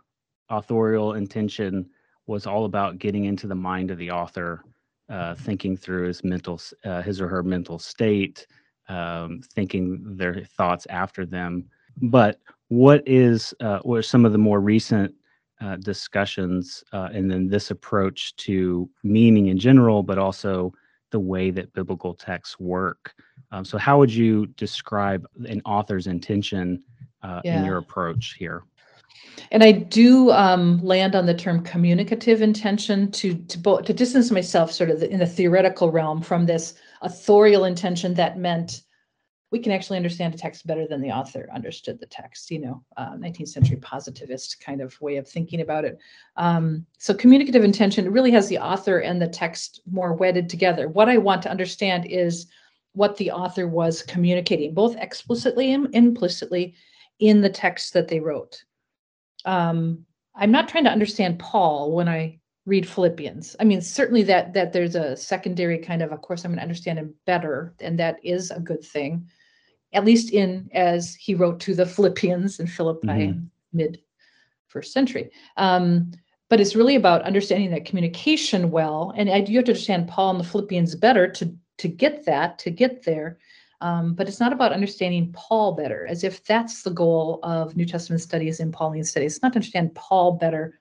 authorial 0.49 1.13
intention 1.13 1.89
was 2.27 2.45
all 2.47 2.65
about 2.65 2.99
getting 2.99 3.25
into 3.25 3.47
the 3.47 3.55
mind 3.55 3.91
of 3.91 3.97
the 3.97 4.11
author, 4.11 4.63
uh, 5.09 5.35
thinking 5.35 5.77
through 5.77 6.07
his 6.07 6.23
mental, 6.23 6.59
uh, 6.85 7.01
his 7.01 7.21
or 7.21 7.27
her 7.27 7.43
mental 7.43 7.79
state, 7.79 8.47
um, 8.89 9.41
thinking 9.53 10.15
their 10.17 10.43
thoughts 10.57 10.87
after 10.89 11.25
them. 11.25 11.69
But 12.01 12.39
what 12.73 13.03
is, 13.05 13.53
uh, 13.59 13.79
what 13.83 13.97
are 13.97 14.01
some 14.01 14.25
of 14.25 14.31
the 14.31 14.37
more 14.39 14.59
recent 14.59 15.13
uh, 15.61 15.75
discussions, 15.75 16.83
uh, 16.91 17.09
and 17.13 17.29
then 17.29 17.47
this 17.47 17.69
approach 17.69 18.35
to 18.37 18.89
meaning 19.03 19.47
in 19.47 19.59
general, 19.59 20.01
but 20.01 20.17
also 20.17 20.73
the 21.11 21.19
way 21.19 21.51
that 21.51 21.71
biblical 21.73 22.15
texts 22.15 22.59
work? 22.59 23.13
Um, 23.51 23.63
so, 23.63 23.77
how 23.77 23.99
would 23.99 24.11
you 24.11 24.47
describe 24.57 25.23
an 25.47 25.61
author's 25.65 26.07
intention 26.07 26.81
uh, 27.21 27.41
in 27.43 27.63
your 27.63 27.77
approach 27.77 28.35
here? 28.39 28.63
And 29.51 29.63
I 29.63 29.71
do 29.71 30.31
um, 30.31 30.83
land 30.83 31.15
on 31.15 31.27
the 31.27 31.35
term 31.35 31.63
communicative 31.63 32.41
intention 32.41 33.11
to 33.11 33.35
to 33.35 33.59
bo- 33.59 33.81
to 33.81 33.93
distance 33.93 34.31
myself 34.31 34.71
sort 34.71 34.89
of 34.89 35.03
in 35.03 35.19
the 35.19 35.27
theoretical 35.27 35.91
realm 35.91 36.23
from 36.23 36.47
this 36.47 36.73
authorial 37.03 37.65
intention 37.65 38.15
that 38.15 38.39
meant 38.39 38.81
we 39.53 39.59
can 39.59 39.71
actually 39.71 39.95
understand 39.95 40.33
a 40.33 40.37
text 40.37 40.67
better 40.67 40.85
than 40.85 40.99
the 40.99 41.11
author 41.11 41.47
understood 41.53 41.99
the 41.99 42.05
text. 42.07 42.51
You 42.51 42.59
know, 42.59 42.83
uh, 42.97 43.11
19th 43.11 43.47
century 43.47 43.77
positivist 43.77 44.59
kind 44.59 44.81
of 44.81 44.99
way 44.99 45.15
of 45.15 45.29
thinking 45.29 45.61
about 45.61 45.85
it. 45.85 45.97
Um, 46.35 46.85
so 46.97 47.13
communicative 47.13 47.63
intention 47.63 48.11
really 48.11 48.31
has 48.31 48.49
the 48.49 48.57
author 48.57 48.99
and 48.99 49.21
the 49.21 49.27
text 49.27 49.79
more 49.89 50.13
wedded 50.13 50.49
together. 50.49 50.89
What 50.89 51.07
I 51.07 51.17
want 51.17 51.41
to 51.43 51.51
understand 51.51 52.05
is 52.07 52.47
what 52.93 53.15
the 53.15 53.31
author 53.31 53.67
was 53.67 54.03
communicating, 54.03 54.73
both 54.73 54.97
explicitly 54.97 55.71
and 55.71 55.87
implicitly, 55.95 56.75
in 57.19 57.39
the 57.39 57.49
text 57.49 57.93
that 57.93 58.07
they 58.07 58.19
wrote 58.19 58.63
um, 59.45 60.05
I'm 60.35 60.51
not 60.51 60.67
trying 60.67 60.83
to 60.85 60.91
understand 60.91 61.39
Paul 61.39 61.91
when 61.91 62.09
I 62.09 62.39
read 62.65 62.87
Philippians. 62.87 63.55
I 63.59 63.65
mean, 63.65 63.81
certainly 63.81 64.23
that 64.23 64.53
that 64.53 64.73
there's 64.73 64.95
a 64.95 65.17
secondary 65.17 65.77
kind 65.77 66.01
of, 66.01 66.11
of 66.11 66.21
course, 66.21 66.43
I'm 66.43 66.51
going 66.51 66.57
to 66.57 66.63
understand 66.63 66.97
him 66.97 67.13
better, 67.25 67.73
and 67.79 67.99
that 67.99 68.17
is 68.23 68.51
a 68.51 68.59
good 68.59 68.83
thing, 68.83 69.27
at 69.93 70.05
least 70.05 70.31
in 70.31 70.69
as 70.73 71.15
he 71.15 71.35
wrote 71.35 71.59
to 71.61 71.73
the 71.75 71.85
Philippians 71.85 72.59
in 72.59 72.67
Philippi 72.67 73.07
Mhm. 73.07 73.21
in 73.21 73.51
mid 73.71 73.99
first 74.67 74.91
century. 74.93 75.31
Um, 75.57 76.11
but 76.49 76.59
it's 76.59 76.75
really 76.75 76.95
about 76.95 77.23
understanding 77.23 77.71
that 77.71 77.85
communication 77.85 78.69
well, 78.71 79.13
and 79.15 79.29
I, 79.29 79.37
you 79.37 79.57
have 79.57 79.65
to 79.65 79.71
understand 79.71 80.07
Paul 80.07 80.31
and 80.31 80.39
the 80.39 80.43
Philippians 80.43 80.95
better 80.95 81.27
to 81.27 81.55
to 81.79 81.87
get 81.87 82.25
that 82.25 82.59
to 82.59 82.69
get 82.69 83.03
there. 83.03 83.39
Um, 83.81 84.13
but 84.13 84.27
it's 84.29 84.39
not 84.39 84.53
about 84.53 84.71
understanding 84.71 85.31
Paul 85.33 85.73
better, 85.73 86.05
as 86.07 86.23
if 86.23 86.43
that's 86.45 86.83
the 86.83 86.91
goal 86.91 87.39
of 87.43 87.75
New 87.75 87.85
Testament 87.85 88.21
studies 88.21 88.59
and 88.61 88.71
Pauline 88.71 89.03
studies. 89.03 89.35
It's 89.35 89.43
not 89.43 89.53
to 89.53 89.57
understand 89.57 89.93
Paul 89.95 90.33
better 90.33 90.79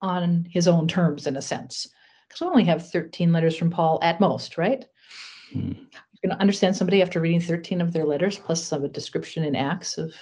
on 0.00 0.46
his 0.48 0.68
own 0.68 0.88
terms, 0.88 1.26
in 1.26 1.36
a 1.36 1.42
sense. 1.42 1.88
because 2.28 2.40
we 2.40 2.46
only 2.48 2.64
have 2.64 2.90
13 2.90 3.32
letters 3.32 3.56
from 3.56 3.70
Paul 3.70 3.98
at 4.02 4.20
most, 4.20 4.56
right? 4.58 4.84
Hmm. 5.52 5.72
You 6.22 6.30
can 6.30 6.38
understand 6.40 6.76
somebody 6.76 7.02
after 7.02 7.20
reading 7.20 7.40
13 7.40 7.80
of 7.80 7.92
their 7.92 8.04
letters, 8.04 8.38
plus 8.38 8.64
some 8.64 8.90
description 8.90 9.44
in 9.44 9.54
Acts 9.54 9.98
of 9.98 10.14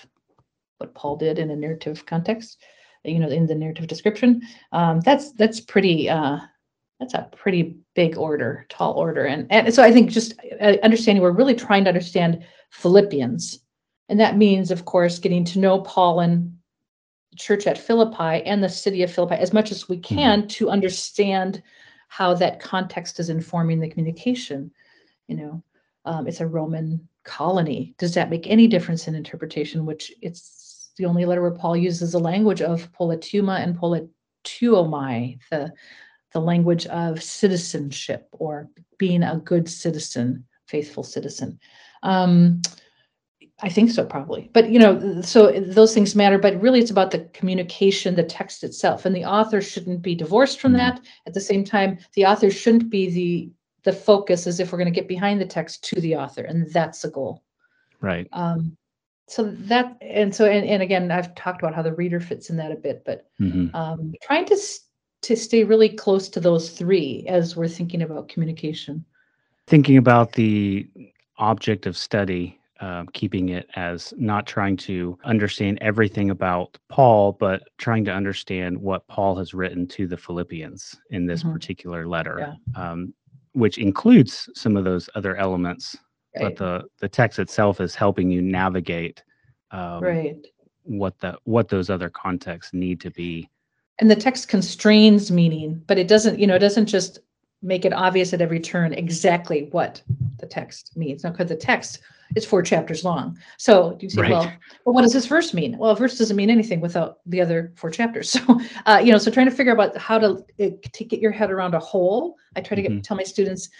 what 0.78 0.94
Paul 0.94 1.16
did 1.16 1.38
in 1.38 1.50
a 1.50 1.56
narrative 1.56 2.04
context, 2.04 2.62
you 3.04 3.18
know, 3.18 3.28
in 3.28 3.46
the 3.46 3.54
narrative 3.54 3.86
description. 3.86 4.42
Um, 4.72 5.00
that's 5.00 5.32
that's 5.32 5.60
pretty 5.60 6.10
uh, 6.10 6.38
that's 7.00 7.14
a 7.14 7.28
pretty 7.36 7.76
big 7.94 8.16
order, 8.16 8.66
tall 8.68 8.94
order. 8.94 9.26
And, 9.26 9.46
and 9.50 9.72
so 9.72 9.82
I 9.82 9.92
think 9.92 10.10
just 10.10 10.34
uh, 10.60 10.76
understanding, 10.82 11.22
we're 11.22 11.30
really 11.32 11.54
trying 11.54 11.84
to 11.84 11.90
understand 11.90 12.44
Philippians. 12.70 13.60
And 14.08 14.20
that 14.20 14.36
means, 14.36 14.70
of 14.70 14.84
course, 14.84 15.18
getting 15.18 15.44
to 15.46 15.58
know 15.58 15.80
Paul 15.80 16.20
and 16.20 16.56
the 17.30 17.36
church 17.36 17.66
at 17.66 17.78
Philippi 17.78 18.44
and 18.44 18.62
the 18.62 18.68
city 18.68 19.02
of 19.02 19.12
Philippi 19.12 19.36
as 19.36 19.52
much 19.52 19.70
as 19.70 19.88
we 19.88 19.96
Mm-hmm. 19.96 20.16
can 20.16 20.48
to 20.48 20.70
understand 20.70 21.62
how 22.08 22.34
that 22.34 22.60
context 22.60 23.18
is 23.18 23.28
informing 23.28 23.80
the 23.80 23.88
communication. 23.88 24.70
You 25.28 25.36
know, 25.36 25.62
um, 26.04 26.26
it's 26.26 26.40
a 26.40 26.46
Roman 26.46 27.08
colony. 27.24 27.94
Does 27.98 28.14
that 28.14 28.30
make 28.30 28.46
any 28.46 28.66
difference 28.66 29.08
in 29.08 29.14
interpretation? 29.14 29.86
Which 29.86 30.12
it's 30.20 30.90
the 30.96 31.06
only 31.06 31.24
letter 31.24 31.42
where 31.42 31.50
Paul 31.50 31.76
uses 31.76 32.12
the 32.12 32.18
language 32.18 32.62
of 32.62 32.92
politeuma 32.92 33.60
and 33.60 33.76
politeuomai, 33.76 35.38
the 35.50 35.72
the 36.32 36.40
language 36.40 36.86
of 36.86 37.22
citizenship 37.22 38.28
or 38.32 38.68
being 38.98 39.22
a 39.22 39.36
good 39.44 39.68
citizen, 39.68 40.44
faithful 40.66 41.04
citizen. 41.04 41.60
Um, 42.02 42.60
I 43.62 43.68
think 43.68 43.92
so, 43.92 44.04
probably. 44.04 44.50
But 44.52 44.68
you 44.70 44.80
know, 44.80 45.20
so 45.22 45.52
those 45.52 45.94
things 45.94 46.16
matter. 46.16 46.38
But 46.38 46.60
really, 46.60 46.80
it's 46.80 46.90
about 46.90 47.12
the 47.12 47.20
communication, 47.32 48.16
the 48.16 48.24
text 48.24 48.64
itself, 48.64 49.06
and 49.06 49.14
the 49.14 49.24
author 49.24 49.60
shouldn't 49.60 50.02
be 50.02 50.14
divorced 50.16 50.60
from 50.60 50.72
Mhm. 50.72 50.78
that. 50.78 51.00
At 51.26 51.34
the 51.34 51.40
same 51.40 51.64
time, 51.64 51.98
the 52.14 52.26
author 52.26 52.50
shouldn't 52.50 52.90
be 52.90 53.10
the 53.10 53.50
the 53.84 53.92
focus, 53.92 54.46
is 54.46 54.60
if 54.60 54.72
we're 54.72 54.78
going 54.78 54.92
to 54.92 55.00
get 55.00 55.08
behind 55.08 55.40
the 55.40 55.46
text 55.46 55.84
to 55.84 56.00
the 56.00 56.16
author, 56.16 56.42
and 56.42 56.70
that's 56.72 57.02
the 57.02 57.10
goal. 57.10 57.42
Right. 58.00 58.28
Um, 58.32 58.76
so 59.28 59.44
that, 59.44 59.96
and 60.00 60.34
so, 60.34 60.44
and, 60.44 60.66
and 60.66 60.82
again, 60.82 61.10
I've 61.10 61.34
talked 61.34 61.62
about 61.62 61.74
how 61.74 61.82
the 61.82 61.94
reader 61.94 62.20
fits 62.20 62.50
in 62.50 62.56
that 62.56 62.72
a 62.72 62.76
bit, 62.76 63.04
but 63.04 63.26
hmm 63.38 63.66
um, 63.74 64.14
trying 64.22 64.44
to 64.46 64.56
to 65.22 65.36
stay 65.36 65.64
really 65.64 65.88
close 65.88 66.28
to 66.28 66.38
those 66.38 66.70
three 66.70 67.24
as 67.26 67.56
we're 67.56 67.66
thinking 67.66 68.02
about 68.02 68.28
communication. 68.28 69.02
Thinking 69.66 69.96
about 69.96 70.32
the 70.32 70.86
object 71.38 71.86
of 71.86 71.96
study, 71.96 72.60
um, 72.80 73.08
keeping 73.14 73.48
it 73.48 73.66
as 73.74 74.12
not 74.18 74.46
trying 74.46 74.76
to 74.76 75.18
understand 75.24 75.78
everything 75.80 76.28
about 76.28 76.76
Paul, 76.90 77.32
but 77.32 77.62
trying 77.78 78.04
to 78.04 78.12
understand 78.12 78.76
what 78.76 79.06
Paul 79.08 79.34
has 79.36 79.54
written 79.54 79.86
to 79.88 80.06
the 80.06 80.18
Philippians 80.18 80.94
in 81.08 81.24
this 81.24 81.42
Mhm. 81.42 81.54
particular 81.54 82.06
letter, 82.06 82.54
um, 82.74 83.14
which 83.54 83.78
includes 83.78 84.48
some 84.54 84.76
of 84.76 84.84
those 84.84 85.08
other 85.14 85.36
elements. 85.36 85.96
But 86.36 86.56
the 86.56 86.84
the 87.00 87.08
text 87.08 87.38
itself 87.38 87.80
is 87.80 87.94
helping 87.94 88.28
you 88.28 88.42
navigate 88.42 89.22
um, 89.70 90.02
right. 90.02 90.46
what 90.82 91.18
the 91.20 91.38
what 91.44 91.68
those 91.68 91.90
other 91.90 92.10
contexts 92.10 92.72
need 92.72 93.00
to 93.02 93.10
be. 93.10 93.48
And 94.00 94.10
the 94.10 94.16
text 94.16 94.48
constrains 94.48 95.30
meaning, 95.30 95.80
but 95.86 95.98
it 95.98 96.08
doesn't, 96.08 96.40
you 96.40 96.48
know, 96.48 96.56
it 96.56 96.60
doesn't 96.60 96.86
just 96.86 97.20
make 97.62 97.84
it 97.84 97.92
obvious 97.92 98.32
at 98.32 98.40
every 98.40 98.58
turn 98.58 98.92
exactly 98.92 99.68
what 99.70 100.02
the 100.38 100.46
text 100.46 100.96
means. 100.96 101.22
Now, 101.22 101.30
because 101.30 101.48
the 101.48 101.56
text 101.56 102.00
is 102.34 102.44
four 102.44 102.62
chapters 102.62 103.04
long. 103.04 103.38
So 103.58 103.96
you 104.00 104.10
say, 104.10 104.22
Right. 104.22 104.30
well, 104.30 104.52
well, 104.84 104.94
what 104.94 105.02
does 105.02 105.12
this 105.12 105.26
verse 105.26 105.54
mean? 105.54 105.78
Well, 105.78 105.90
a 105.90 105.96
verse 105.96 106.18
doesn't 106.18 106.36
mean 106.36 106.50
anything 106.50 106.80
without 106.80 107.18
the 107.26 107.40
other 107.40 107.72
four 107.76 107.90
chapters. 107.90 108.36
So, 108.46 108.60
uh, 108.86 109.00
you 109.04 109.12
know, 109.12 109.18
so 109.18 109.30
trying 109.30 109.48
to 109.48 109.54
figure 109.54 109.80
out 109.80 109.96
how 109.96 110.18
to, 110.18 110.44
uh, 110.60 110.70
to 110.92 111.04
get 111.04 111.20
your 111.20 111.30
head 111.32 111.50
around 111.50 111.74
a 111.74 111.78
whole. 111.78 112.36
I 112.56 112.60
try 112.60 112.74
to 112.74 112.82
get, 112.82 112.92
Mhm. 112.92 113.02
tell 113.02 113.16
my 113.16 113.22
students, 113.22 113.70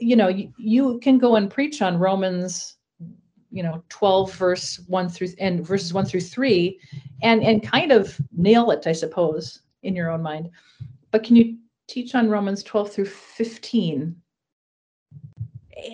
you 0.00 0.16
know, 0.16 0.28
you, 0.28 0.52
you 0.58 0.98
can 1.00 1.18
go 1.18 1.36
and 1.36 1.50
preach 1.50 1.82
on 1.82 1.98
Romans, 1.98 2.76
you 3.50 3.62
know, 3.62 3.82
12 3.88 4.34
verse 4.34 4.80
one 4.86 5.08
through 5.08 5.28
and 5.38 5.66
verses 5.66 5.92
one 5.92 6.04
through 6.04 6.20
three 6.20 6.78
and, 7.22 7.42
and 7.42 7.62
kind 7.62 7.92
of 7.92 8.18
nail 8.36 8.70
it, 8.70 8.86
I 8.86 8.92
suppose, 8.92 9.62
in 9.82 9.94
your 9.96 10.10
own 10.10 10.22
mind. 10.22 10.50
But 11.10 11.24
can 11.24 11.36
you 11.36 11.56
teach 11.86 12.14
on 12.14 12.28
Romans 12.28 12.62
12 12.62 12.92
through 12.92 13.06
15 13.06 14.14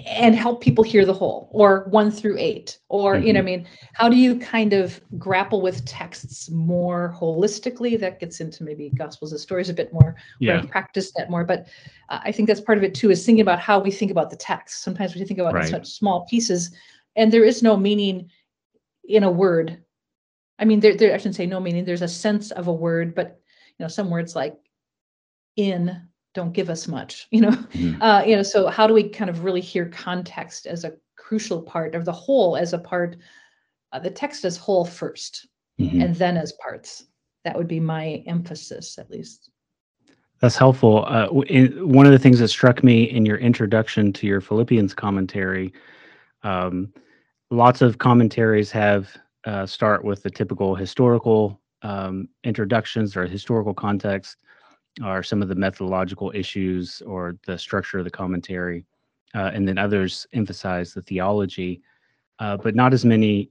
and 0.06 0.34
help 0.34 0.62
people 0.62 0.82
hear 0.82 1.04
the 1.04 1.12
whole 1.12 1.48
or 1.52 1.86
one 1.90 2.10
through 2.10 2.36
eight 2.38 2.78
or 2.88 3.18
you 3.18 3.32
know 3.32 3.40
i 3.40 3.42
mean 3.42 3.66
how 3.92 4.08
do 4.08 4.16
you 4.16 4.38
kind 4.38 4.72
of 4.72 4.98
grapple 5.18 5.60
with 5.60 5.84
texts 5.84 6.50
more 6.50 7.14
holistically 7.20 7.98
that 7.98 8.18
gets 8.18 8.40
into 8.40 8.64
maybe 8.64 8.88
gospels 8.90 9.32
and 9.32 9.40
stories 9.40 9.68
a 9.68 9.74
bit 9.74 9.92
more 9.92 10.16
Yeah. 10.40 10.62
or 10.62 10.66
practice 10.66 11.12
that 11.16 11.28
more 11.30 11.44
but 11.44 11.68
uh, 12.08 12.20
i 12.22 12.32
think 12.32 12.48
that's 12.48 12.62
part 12.62 12.78
of 12.78 12.84
it 12.84 12.94
too 12.94 13.10
is 13.10 13.26
thinking 13.26 13.42
about 13.42 13.58
how 13.60 13.78
we 13.78 13.90
think 13.90 14.10
about 14.10 14.30
the 14.30 14.36
text 14.36 14.82
sometimes 14.82 15.14
we 15.14 15.24
think 15.24 15.38
about 15.40 15.54
it 15.54 15.58
Right. 15.58 15.68
such 15.70 15.86
small 15.88 16.24
pieces 16.26 16.70
and 17.16 17.30
there 17.30 17.44
is 17.44 17.62
no 17.62 17.76
meaning 17.76 18.30
in 19.06 19.22
a 19.24 19.30
word 19.30 19.82
i 20.58 20.64
mean 20.64 20.80
there, 20.80 20.96
there 20.96 21.12
i 21.12 21.18
shouldn't 21.18 21.36
say 21.36 21.46
no 21.46 21.60
meaning 21.60 21.84
there's 21.84 22.02
a 22.02 22.08
sense 22.08 22.52
of 22.52 22.68
a 22.68 22.72
word 22.72 23.14
but 23.14 23.38
you 23.78 23.84
know 23.84 23.88
some 23.88 24.08
words 24.08 24.34
like 24.34 24.56
in 25.56 26.00
don't 26.34 26.52
give 26.52 26.68
us 26.68 26.86
much 26.86 27.26
you 27.34 27.40
know 27.40 27.50
Mhm. 27.50 27.98
uh, 28.02 28.22
you 28.26 28.36
know 28.36 28.42
so 28.42 28.66
how 28.68 28.86
do 28.86 28.94
we 28.94 29.08
kind 29.08 29.30
of 29.30 29.44
really 29.44 29.60
hear 29.60 29.86
context 29.88 30.66
as 30.66 30.84
a 30.84 30.92
crucial 31.16 31.62
part 31.62 31.94
of 31.94 32.04
the 32.04 32.12
whole 32.12 32.56
as 32.56 32.72
a 32.72 32.78
part 32.78 33.16
uh, 33.92 33.98
the 33.98 34.10
text 34.10 34.44
as 34.44 34.56
whole 34.56 34.84
1st 34.84 35.46
Mhm. 35.80 36.02
and 36.04 36.14
then 36.16 36.36
as 36.36 36.52
parts 36.62 37.06
that 37.44 37.56
would 37.56 37.68
be 37.68 37.80
my 37.80 38.22
emphasis 38.26 38.98
at 38.98 39.10
least 39.10 39.50
That's 40.40 40.56
helpful. 40.56 41.04
Uh, 41.06 41.28
in, 41.48 41.88
one 41.88 42.06
of 42.06 42.12
the 42.12 42.18
things 42.18 42.38
that 42.40 42.48
struck 42.48 42.84
me 42.84 43.04
in 43.04 43.24
your 43.24 43.38
introduction 43.38 44.12
to 44.12 44.26
your 44.26 44.40
Philippians 44.42 44.92
commentary, 44.92 45.72
um, 46.42 46.92
lots 47.50 47.80
of 47.80 47.96
commentaries 47.98 48.70
have 48.72 49.16
uh, 49.46 49.64
start 49.64 50.04
with 50.04 50.22
the 50.22 50.30
typical 50.30 50.74
historical 50.74 51.60
um, 51.82 52.28
introductions 52.42 53.16
or 53.16 53.26
historical 53.26 53.72
context, 53.72 54.36
or 55.02 55.22
some 55.22 55.42
of 55.42 55.48
the 55.48 55.54
methodological 55.54 56.30
issues 56.34 57.02
or 57.06 57.36
the 57.46 57.58
structure 57.58 57.98
of 57.98 58.04
the 58.04 58.10
commentary, 58.10 58.84
uh, 59.34 59.50
and 59.52 59.66
then 59.66 59.78
others 59.78 60.26
emphasize 60.32 60.92
the 60.94 61.02
theology, 61.02 61.80
uh, 62.38 62.56
but 62.56 62.74
not 62.74 62.92
as 62.92 63.04
many 63.04 63.50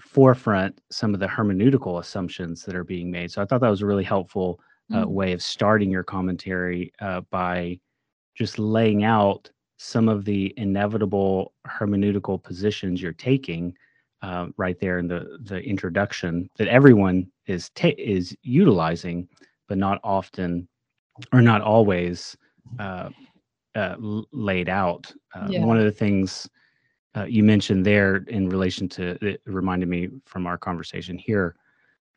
forefront 0.00 0.78
some 0.90 1.14
of 1.14 1.20
the 1.20 1.26
hermeneutical 1.26 2.00
assumptions 2.00 2.64
that 2.64 2.74
are 2.74 2.84
being 2.84 3.10
made. 3.10 3.30
So 3.30 3.40
I 3.40 3.44
thought 3.46 3.60
that 3.60 3.70
was 3.70 3.82
a 3.82 3.86
really 3.86 4.04
helpful 4.04 4.60
uh, 4.92 5.04
Mm. 5.04 5.08
way 5.08 5.32
of 5.32 5.40
starting 5.42 5.90
your 5.90 6.02
commentary 6.02 6.92
uh, 7.00 7.22
by 7.30 7.78
just 8.34 8.58
laying 8.58 9.04
out 9.04 9.50
some 9.78 10.08
of 10.08 10.24
the 10.24 10.52
inevitable 10.56 11.54
hermeneutical 11.66 12.42
positions 12.42 13.00
you're 13.00 13.12
taking 13.12 13.74
uh, 14.22 14.48
right 14.56 14.78
there 14.78 14.98
in 14.98 15.08
the 15.08 15.38
the 15.44 15.60
introduction 15.60 16.50
that 16.56 16.68
everyone 16.68 17.26
is 17.46 17.70
ta- 17.70 17.96
is 17.96 18.36
utilizing, 18.42 19.28
but 19.68 19.78
not 19.78 19.98
often 20.04 20.68
or 21.32 21.42
not 21.42 21.62
always 21.62 22.36
uh, 22.78 23.10
uh, 23.74 23.96
laid 24.32 24.68
out. 24.68 25.12
Uh, 25.34 25.48
Yeah. 25.50 25.64
One 25.64 25.78
of 25.78 25.84
the 25.84 25.92
things 25.92 26.48
uh, 27.16 27.24
you 27.24 27.42
mentioned 27.42 27.84
there 27.84 28.16
in 28.28 28.48
relation 28.48 28.88
to 28.88 29.18
it 29.24 29.42
reminded 29.46 29.88
me 29.88 30.08
from 30.24 30.46
our 30.46 30.58
conversation 30.58 31.18
here. 31.18 31.56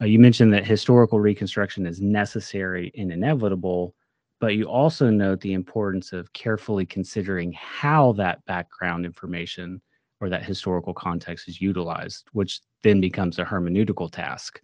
Uh, 0.01 0.05
you 0.05 0.19
mentioned 0.19 0.53
that 0.53 0.65
historical 0.65 1.19
reconstruction 1.19 1.85
is 1.85 2.01
necessary 2.01 2.91
and 2.97 3.11
inevitable, 3.11 3.95
but 4.39 4.55
you 4.55 4.65
also 4.65 5.09
note 5.09 5.39
the 5.41 5.53
importance 5.53 6.11
of 6.13 6.31
carefully 6.33 6.85
considering 6.85 7.53
how 7.53 8.11
that 8.13 8.43
background 8.45 9.05
information 9.05 9.81
or 10.21 10.29
that 10.29 10.43
historical 10.43 10.93
context 10.93 11.47
is 11.47 11.61
utilized, 11.61 12.27
which 12.33 12.61
then 12.83 13.01
becomes 13.01 13.39
a 13.39 13.45
hermeneutical 13.45 14.11
task. 14.11 14.61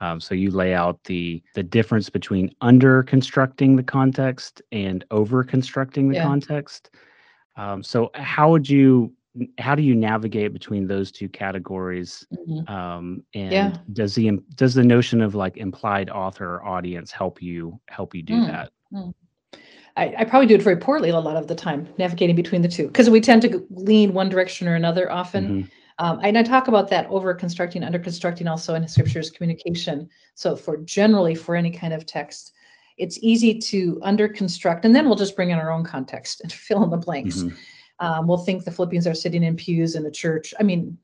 Um, 0.00 0.20
so 0.20 0.34
you 0.34 0.50
lay 0.50 0.74
out 0.74 1.02
the 1.04 1.42
the 1.54 1.62
difference 1.62 2.08
between 2.08 2.54
under 2.60 3.02
constructing 3.02 3.76
the 3.76 3.82
context 3.82 4.62
and 4.72 5.04
over 5.10 5.44
constructing 5.44 6.08
the 6.08 6.16
Yeah. 6.16 6.22
context. 6.22 6.90
Um, 7.56 7.82
so 7.82 8.10
how 8.14 8.50
would 8.50 8.68
you 8.68 9.12
how 9.58 9.74
do 9.74 9.82
you 9.82 9.94
navigate 9.94 10.52
between 10.52 10.86
those 10.88 11.12
two 11.12 11.28
categories 11.28 12.26
Mhm. 12.32 12.68
um 12.68 13.22
and 13.34 13.52
Yeah. 13.52 13.76
does 13.92 14.14
the 14.16 14.30
does 14.56 14.74
the 14.74 14.82
notion 14.82 15.20
of 15.20 15.34
like 15.36 15.56
implied 15.56 16.10
author 16.10 16.56
or 16.56 16.66
audience 16.66 17.12
help 17.12 17.40
you 17.40 17.78
help 17.88 18.12
you 18.14 18.22
do 18.22 18.34
Mm. 18.40 18.46
that 18.46 18.70
I, 19.96 20.14
I 20.18 20.24
probably 20.24 20.46
do 20.48 20.54
it 20.56 20.62
very 20.62 20.76
poorly 20.76 21.10
a 21.10 21.18
lot 21.20 21.36
of 21.36 21.46
the 21.46 21.54
time 21.54 21.86
navigating 21.96 22.34
between 22.34 22.62
the 22.62 22.68
two 22.68 22.88
because 22.88 23.08
we 23.10 23.20
tend 23.20 23.42
to 23.42 23.64
lean 23.70 24.12
one 24.14 24.28
direction 24.28 24.66
or 24.66 24.74
another 24.74 25.10
often 25.12 25.44
Mhm. 25.48 25.70
Um, 26.00 26.18
and 26.22 26.38
I 26.38 26.42
talk 26.42 26.66
about 26.66 26.88
that 26.88 27.06
over 27.10 27.34
constructing, 27.34 27.84
under 27.84 27.98
constructing 27.98 28.48
also 28.48 28.74
in 28.74 28.88
scripture 28.88 29.18
as 29.18 29.30
communication. 29.30 30.08
So 30.34 30.56
for 30.56 30.78
generally 30.78 31.34
for 31.34 31.54
any 31.54 31.70
kind 31.70 31.92
of 31.92 32.06
text, 32.06 32.54
it's 32.96 33.18
easy 33.20 33.58
to 33.58 34.00
under 34.02 34.26
construct, 34.26 34.86
and 34.86 34.96
then 34.96 35.06
we'll 35.06 35.16
just 35.16 35.36
bring 35.36 35.50
in 35.50 35.58
our 35.58 35.70
own 35.70 35.84
context 35.84 36.40
and 36.40 36.50
fill 36.66 36.82
in 36.82 36.90
the 36.90 36.96
blanks. 36.96 37.42
Mhm. 37.42 37.54
Um, 37.98 38.26
we'll 38.26 38.38
think 38.38 38.64
the 38.64 38.70
Philippians 38.70 39.06
are 39.06 39.14
sitting 39.14 39.42
in 39.42 39.56
pews 39.56 39.94
in 39.94 40.06
a 40.06 40.10
church. 40.10 40.54
I 40.58 40.62
mean, 40.62 40.96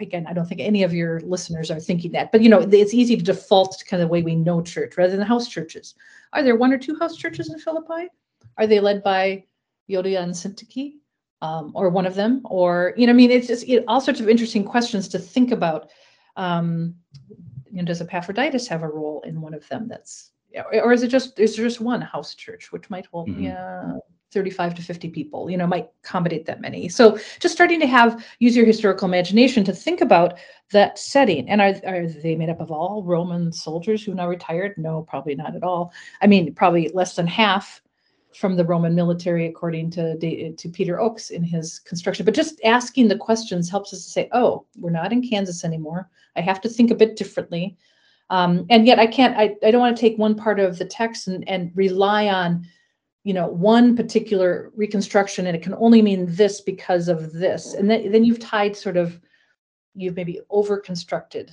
again, 0.00 0.26
I 0.26 0.32
don't 0.32 0.46
think 0.46 0.62
any 0.62 0.84
of 0.84 0.94
your 0.94 1.20
listeners 1.20 1.70
are 1.70 1.78
thinking 1.78 2.12
that, 2.12 2.32
but 2.32 2.40
you 2.40 2.48
know, 2.48 2.60
it's 2.60 2.94
easy 2.94 3.18
to 3.18 3.22
default 3.22 3.78
to 3.78 3.84
kind 3.84 4.02
of 4.02 4.08
the 4.08 4.12
way 4.12 4.22
we 4.22 4.36
know 4.36 4.62
church 4.62 4.96
rather 4.96 5.14
than 5.14 5.26
house 5.26 5.48
churches. 5.48 5.94
Are 6.32 6.42
there 6.42 6.56
one 6.56 6.72
or 6.72 6.78
two 6.78 6.98
house 6.98 7.16
churches 7.16 7.52
in 7.52 7.58
Philippi? 7.58 8.08
Are 8.56 8.66
they 8.66 8.80
led 8.80 9.02
by 9.02 9.44
Euodia 9.90 10.22
and 10.22 10.32
Syntyche? 10.32 10.99
Um, 11.42 11.72
or 11.74 11.88
one 11.88 12.04
of 12.04 12.14
them, 12.14 12.42
or 12.44 12.92
you 12.98 13.06
know, 13.06 13.12
I 13.12 13.16
mean, 13.16 13.30
it's 13.30 13.46
just 13.46 13.66
it, 13.66 13.84
all 13.88 14.02
sorts 14.02 14.20
of 14.20 14.28
interesting 14.28 14.64
questions 14.64 15.08
to 15.08 15.18
think 15.18 15.52
about. 15.52 15.90
Um, 16.36 16.96
you 17.70 17.78
know, 17.78 17.84
does 17.84 18.02
Epaphroditus 18.02 18.68
have 18.68 18.82
a 18.82 18.88
role 18.88 19.22
in 19.22 19.40
one 19.40 19.54
of 19.54 19.66
them? 19.68 19.88
That's 19.88 20.32
or 20.74 20.92
is 20.92 21.02
it 21.02 21.08
just 21.08 21.38
is 21.38 21.56
there 21.56 21.64
just 21.64 21.80
one 21.80 22.00
house 22.00 22.34
church 22.34 22.72
which 22.72 22.90
might 22.90 23.06
hold 23.06 23.28
mm-hmm. 23.28 23.44
yeah 23.44 23.96
35 24.32 24.76
to 24.76 24.82
50 24.82 25.08
people 25.10 25.50
you 25.50 25.56
know 25.56 25.66
might 25.66 25.90
accommodate 26.04 26.46
that 26.46 26.60
many 26.60 26.88
so 26.88 27.18
just 27.40 27.54
starting 27.54 27.80
to 27.80 27.86
have 27.86 28.24
use 28.38 28.56
your 28.56 28.66
historical 28.66 29.06
imagination 29.06 29.64
to 29.64 29.72
think 29.72 30.00
about 30.00 30.38
that 30.72 30.98
setting 30.98 31.48
and 31.48 31.60
are, 31.60 31.74
are 31.86 32.06
they 32.06 32.36
made 32.36 32.50
up 32.50 32.60
of 32.60 32.70
all 32.70 33.02
roman 33.04 33.52
soldiers 33.52 34.04
who 34.04 34.14
now 34.14 34.28
retired 34.28 34.74
no 34.76 35.02
probably 35.02 35.34
not 35.34 35.56
at 35.56 35.62
all 35.62 35.92
i 36.20 36.26
mean 36.26 36.54
probably 36.54 36.88
less 36.94 37.16
than 37.16 37.26
half 37.26 37.80
from 38.34 38.56
the 38.56 38.64
roman 38.64 38.94
military 38.94 39.46
according 39.46 39.90
to 39.90 40.16
to 40.56 40.68
peter 40.68 41.00
oakes 41.00 41.30
in 41.30 41.42
his 41.42 41.78
construction. 41.80 42.24
But 42.24 42.34
just 42.34 42.60
asking 42.64 43.08
the 43.08 43.16
questions 43.16 43.68
helps 43.68 43.92
us 43.92 44.04
to 44.04 44.10
say 44.10 44.28
oh 44.32 44.66
we're 44.76 44.90
not 44.90 45.12
in 45.12 45.28
kansas 45.28 45.64
anymore. 45.64 46.08
I 46.36 46.40
have 46.40 46.60
to 46.62 46.68
think 46.68 46.90
a 46.90 46.94
bit 46.94 47.16
differently. 47.16 47.76
Um, 48.30 48.64
and 48.70 48.86
yet 48.86 48.98
i 48.98 49.06
can't 49.06 49.36
I, 49.36 49.56
I 49.64 49.70
don't 49.70 49.80
want 49.80 49.96
to 49.96 50.00
take 50.00 50.16
one 50.18 50.36
part 50.36 50.60
of 50.60 50.78
the 50.78 50.84
text 50.84 51.28
and, 51.28 51.48
and 51.48 51.72
rely 51.74 52.28
on 52.28 52.66
you 53.24 53.34
know 53.34 53.48
one 53.48 53.96
particular 53.96 54.70
reconstruction 54.76 55.46
and 55.46 55.56
it 55.56 55.62
can 55.62 55.74
only 55.74 56.02
mean 56.02 56.26
this 56.26 56.60
because 56.60 57.08
of 57.08 57.32
this. 57.32 57.74
And 57.74 57.90
then, 57.90 58.10
then 58.12 58.24
you've 58.24 58.40
tied 58.40 58.76
sort 58.76 58.96
of 58.96 59.20
you've 59.94 60.16
maybe 60.16 60.40
over 60.50 60.78
constructed 60.78 61.50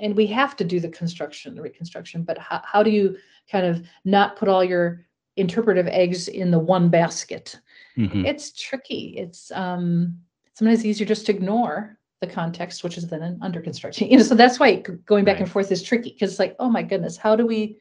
and 0.00 0.16
we 0.16 0.26
have 0.26 0.56
to 0.56 0.64
do 0.64 0.80
the 0.80 0.88
construction 0.88 1.54
the 1.54 1.62
reconstruction 1.62 2.22
but 2.22 2.38
how, 2.38 2.60
how 2.64 2.82
do 2.82 2.90
you 2.90 3.16
kind 3.50 3.66
of 3.66 3.84
not 4.04 4.36
put 4.36 4.48
all 4.48 4.64
your 4.64 5.04
interpretive 5.36 5.86
eggs 5.88 6.28
in 6.28 6.50
the 6.50 6.58
one 6.58 6.88
basket 6.88 7.58
mm-hmm. 7.96 8.24
it's 8.24 8.52
tricky 8.52 9.14
it's 9.16 9.50
um 9.52 10.16
sometimes 10.54 10.84
easier 10.84 11.06
just 11.06 11.26
to 11.26 11.32
ignore 11.32 11.98
the 12.20 12.26
context 12.26 12.82
which 12.82 12.96
is 12.96 13.06
then 13.08 13.38
under 13.42 13.60
construction 13.60 14.08
you 14.10 14.16
know 14.16 14.24
so 14.24 14.34
that's 14.34 14.58
why 14.58 14.76
going 15.06 15.24
back 15.24 15.34
right. 15.34 15.42
and 15.42 15.50
forth 15.50 15.70
is 15.70 15.82
tricky 15.82 16.10
because 16.10 16.30
it's 16.30 16.38
like 16.38 16.56
oh 16.58 16.70
my 16.70 16.82
goodness 16.82 17.16
how 17.16 17.36
do 17.36 17.46
we 17.46 17.78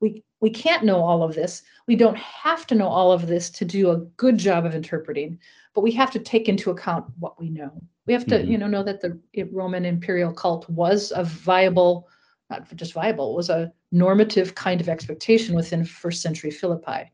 we 0.00 0.22
we 0.40 0.50
can't 0.50 0.84
know 0.84 1.00
all 1.00 1.22
of 1.22 1.34
this 1.34 1.62
we 1.86 1.96
don't 1.96 2.16
have 2.16 2.66
to 2.66 2.74
know 2.74 2.88
all 2.88 3.12
of 3.12 3.26
this 3.26 3.50
to 3.50 3.64
do 3.64 3.90
a 3.90 3.98
good 4.16 4.38
job 4.38 4.64
of 4.64 4.74
interpreting 4.74 5.38
but 5.74 5.82
we 5.82 5.90
have 5.92 6.10
to 6.10 6.18
take 6.18 6.48
into 6.48 6.70
account 6.70 7.04
what 7.18 7.38
we 7.40 7.48
know 7.50 7.70
we 8.06 8.12
have 8.12 8.26
to 8.26 8.38
mm-hmm. 8.38 8.50
you 8.50 8.58
know 8.58 8.66
know 8.66 8.82
that 8.82 9.00
the 9.00 9.18
roman 9.52 9.84
imperial 9.84 10.32
cult 10.32 10.68
was 10.68 11.12
a 11.14 11.24
viable 11.24 12.08
not 12.48 12.74
just 12.76 12.92
viable 12.92 13.34
was 13.34 13.50
a 13.50 13.72
normative 13.92 14.54
kind 14.54 14.80
of 14.80 14.88
expectation 14.88 15.54
within 15.54 15.84
first 15.84 16.22
century 16.22 16.50
philippi 16.50 17.10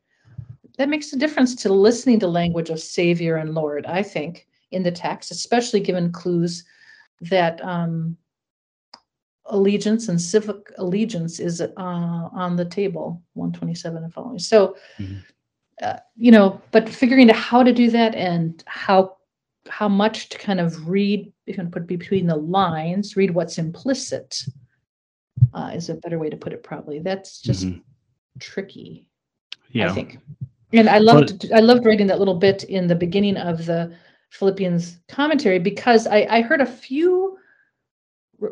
that 0.79 0.89
makes 0.89 1.13
a 1.13 1.19
difference 1.19 1.55
to 1.55 1.73
listening 1.73 2.21
to 2.21 2.29
language 2.29 2.71
of 2.71 2.81
savior 2.81 3.37
and 3.37 3.55
lord 3.55 3.87
i 3.87 4.03
think 4.03 4.47
in 4.73 4.83
the 4.83 4.93
text 4.93 5.31
especially 5.31 5.81
given 5.81 6.13
clues 6.13 6.65
that 7.21 7.63
um, 7.65 8.17
allegiance 9.47 10.09
and 10.09 10.21
civic 10.21 10.73
allegiance 10.79 11.39
is 11.39 11.61
uh, 11.61 11.71
on 11.77 12.57
the 12.57 12.65
table 12.65 13.23
127 13.35 14.03
and 14.03 14.13
following 14.13 14.39
so 14.39 14.77
mm-hmm. 14.99 15.19
Uh, 15.83 15.99
you 16.17 16.31
know 16.31 16.61
but 16.71 16.89
figuring 16.89 17.29
out 17.31 17.37
how 17.37 17.63
to 17.63 17.73
do 17.73 17.91
that 17.91 18.15
and 18.15 18.65
how 18.67 19.17
how 19.69 19.89
much 19.89 20.31
to 20.31 20.39
kind 20.39 20.59
of 20.59 20.89
read 20.89 21.31
you 21.45 21.55
can 21.55 21.71
put 21.71 21.87
between 21.87 22.27
the 22.27 22.37
lines 22.37 23.15
read 23.15 23.31
what's 23.31 23.59
implicit 23.59 24.43
uh, 25.53 25.71
is 25.75 25.91
a 25.91 25.95
better 25.95 26.19
way 26.19 26.31
to 26.31 26.37
put 26.37 26.53
it 26.53 26.63
probably. 26.63 26.99
That's 26.99 27.41
just 27.41 27.67
mm-hmm. 27.67 27.81
tricky 28.39 29.07
yeah. 29.71 29.91
i 29.91 29.95
think. 29.95 30.19
And 30.73 30.89
i 30.89 30.99
loved 30.99 31.41
but, 31.41 31.57
i 31.57 31.61
loved 31.61 31.85
writing 31.85 32.07
that 32.07 32.19
little 32.19 32.39
bit 32.39 32.65
in 32.65 32.87
the 32.87 32.95
beginning 32.95 33.37
of 33.37 33.67
the 33.67 33.95
philippians 34.31 34.99
commentary 35.09 35.59
because 35.59 36.07
i 36.07 36.27
i 36.31 36.41
heard 36.41 36.61
a 36.61 36.67
few 36.67 37.39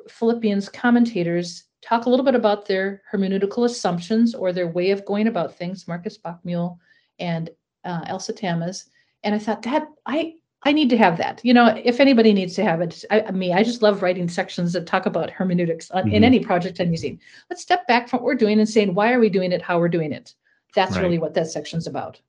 Philippians 0.09 0.69
commentators 0.69 1.65
talk 1.83 2.07
a 2.07 2.11
little 2.11 2.25
bit 2.25 2.35
about 2.35 2.67
their 2.67 3.03
hermeneutical 3.13 3.65
assumptions 3.65 4.35
or 4.35 4.53
their 4.53 4.69
way 4.69 4.91
of 4.91 5.05
going 5.05 5.27
about 5.27 5.57
things, 5.57 5.87
Markus 5.87 6.19
Bockmuehl 6.19 6.79
and 7.19 7.51
uh, 7.85 8.03
Elsa 8.07 8.33
Tamez. 8.33 8.85
And 9.23 9.35
I 9.35 9.39
thought 9.39 9.63
that 9.63 9.89
I 10.07 10.35
I 10.67 10.73
need 10.73 10.89
to 10.91 10.97
have 10.97 11.19
that. 11.19 11.41
You 11.45 11.53
know, 11.53 11.79
if 11.85 12.01
anybody 12.01 12.33
needs 12.33 12.55
to 12.55 12.65
have 12.65 12.81
it, 12.81 13.05
I, 13.11 13.31
me, 13.33 13.53
I 13.53 13.63
just 13.63 13.83
love 13.83 14.03
writing 14.03 14.29
sections 14.29 14.73
that 14.73 14.87
talk 14.87 15.05
about 15.05 15.29
hermeneutics 15.29 15.91
on, 15.91 16.05
mm-hmm. 16.05 16.15
in 16.15 16.25
any 16.25 16.41
project 16.41 16.81
I'm 16.81 16.91
using. 16.91 17.21
Let's 17.51 17.61
step 17.61 17.87
back 17.87 18.09
from 18.09 18.21
what 18.21 18.25
we're 18.25 18.35
doing 18.35 18.59
and 18.59 18.69
saying 18.69 18.95
why 18.95 19.13
are 19.13 19.21
we 19.21 19.29
doing 19.29 19.53
it, 19.53 19.61
how 19.61 19.79
we're 19.79 19.89
doing 19.89 20.13
it. 20.13 20.35
That's 20.75 20.97
right. 20.97 21.03
really 21.03 21.19
what 21.19 21.35
that 21.35 21.49
section's 21.49 21.87
about. 21.87 22.21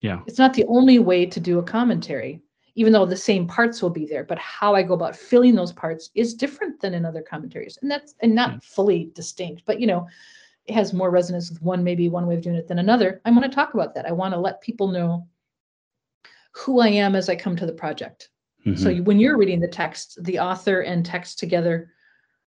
Yeah. 0.00 0.20
It's 0.26 0.38
not 0.38 0.54
the 0.54 0.64
only 0.66 0.98
way 1.00 1.26
to 1.26 1.40
do 1.40 1.58
a 1.58 1.62
commentary 1.62 2.42
even 2.76 2.92
though 2.92 3.06
the 3.06 3.16
same 3.16 3.46
parts 3.46 3.82
will 3.82 3.90
be 3.90 4.06
there 4.06 4.24
but 4.24 4.38
how 4.38 4.74
i 4.74 4.82
go 4.82 4.94
about 4.94 5.16
filling 5.16 5.54
those 5.54 5.72
parts 5.72 6.10
is 6.14 6.34
different 6.34 6.80
than 6.80 6.94
in 6.94 7.04
other 7.04 7.22
commentaries 7.22 7.78
and 7.82 7.90
that's 7.90 8.14
and 8.20 8.34
not 8.34 8.62
fully 8.62 9.10
distinct 9.14 9.62
but 9.64 9.80
you 9.80 9.86
know 9.86 10.06
has 10.68 10.92
more 10.92 11.10
resonance 11.10 11.50
with 11.50 11.60
one 11.62 11.84
maybe 11.84 12.08
one 12.08 12.26
way 12.26 12.34
of 12.34 12.42
doing 12.42 12.56
it 12.56 12.68
than 12.68 12.78
another 12.78 13.20
i 13.24 13.30
want 13.30 13.44
to 13.44 13.50
talk 13.50 13.74
about 13.74 13.94
that 13.94 14.06
i 14.06 14.12
want 14.12 14.32
to 14.32 14.40
let 14.40 14.60
people 14.60 14.88
know 14.88 15.26
who 16.52 16.80
i 16.80 16.88
am 16.88 17.14
as 17.14 17.28
i 17.28 17.36
come 17.36 17.56
to 17.56 17.66
the 17.66 17.72
project 17.72 18.30
mm-hmm. 18.66 18.80
so 18.80 18.94
when 19.02 19.18
you're 19.18 19.36
reading 19.36 19.60
the 19.60 19.68
text 19.68 20.18
the 20.22 20.38
author 20.38 20.80
and 20.80 21.04
text 21.04 21.38
together 21.38 21.90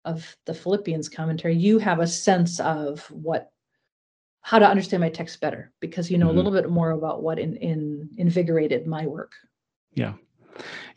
of 0.05 0.35
the 0.45 0.53
philippians 0.53 1.09
commentary 1.09 1.55
you 1.55 1.77
have 1.77 1.99
a 1.99 2.07
sense 2.07 2.59
of 2.59 3.01
what 3.11 3.51
how 4.41 4.57
to 4.57 4.67
understand 4.67 5.01
my 5.01 5.09
text 5.09 5.39
better 5.41 5.71
because 5.79 6.09
you 6.09 6.17
know 6.17 6.27
mm-hmm. 6.27 6.35
a 6.35 6.37
little 6.37 6.51
bit 6.51 6.69
more 6.69 6.91
about 6.91 7.21
what 7.21 7.37
in, 7.37 7.55
in 7.57 8.09
invigorated 8.17 8.87
my 8.87 9.05
work 9.05 9.33
yeah. 9.97 10.13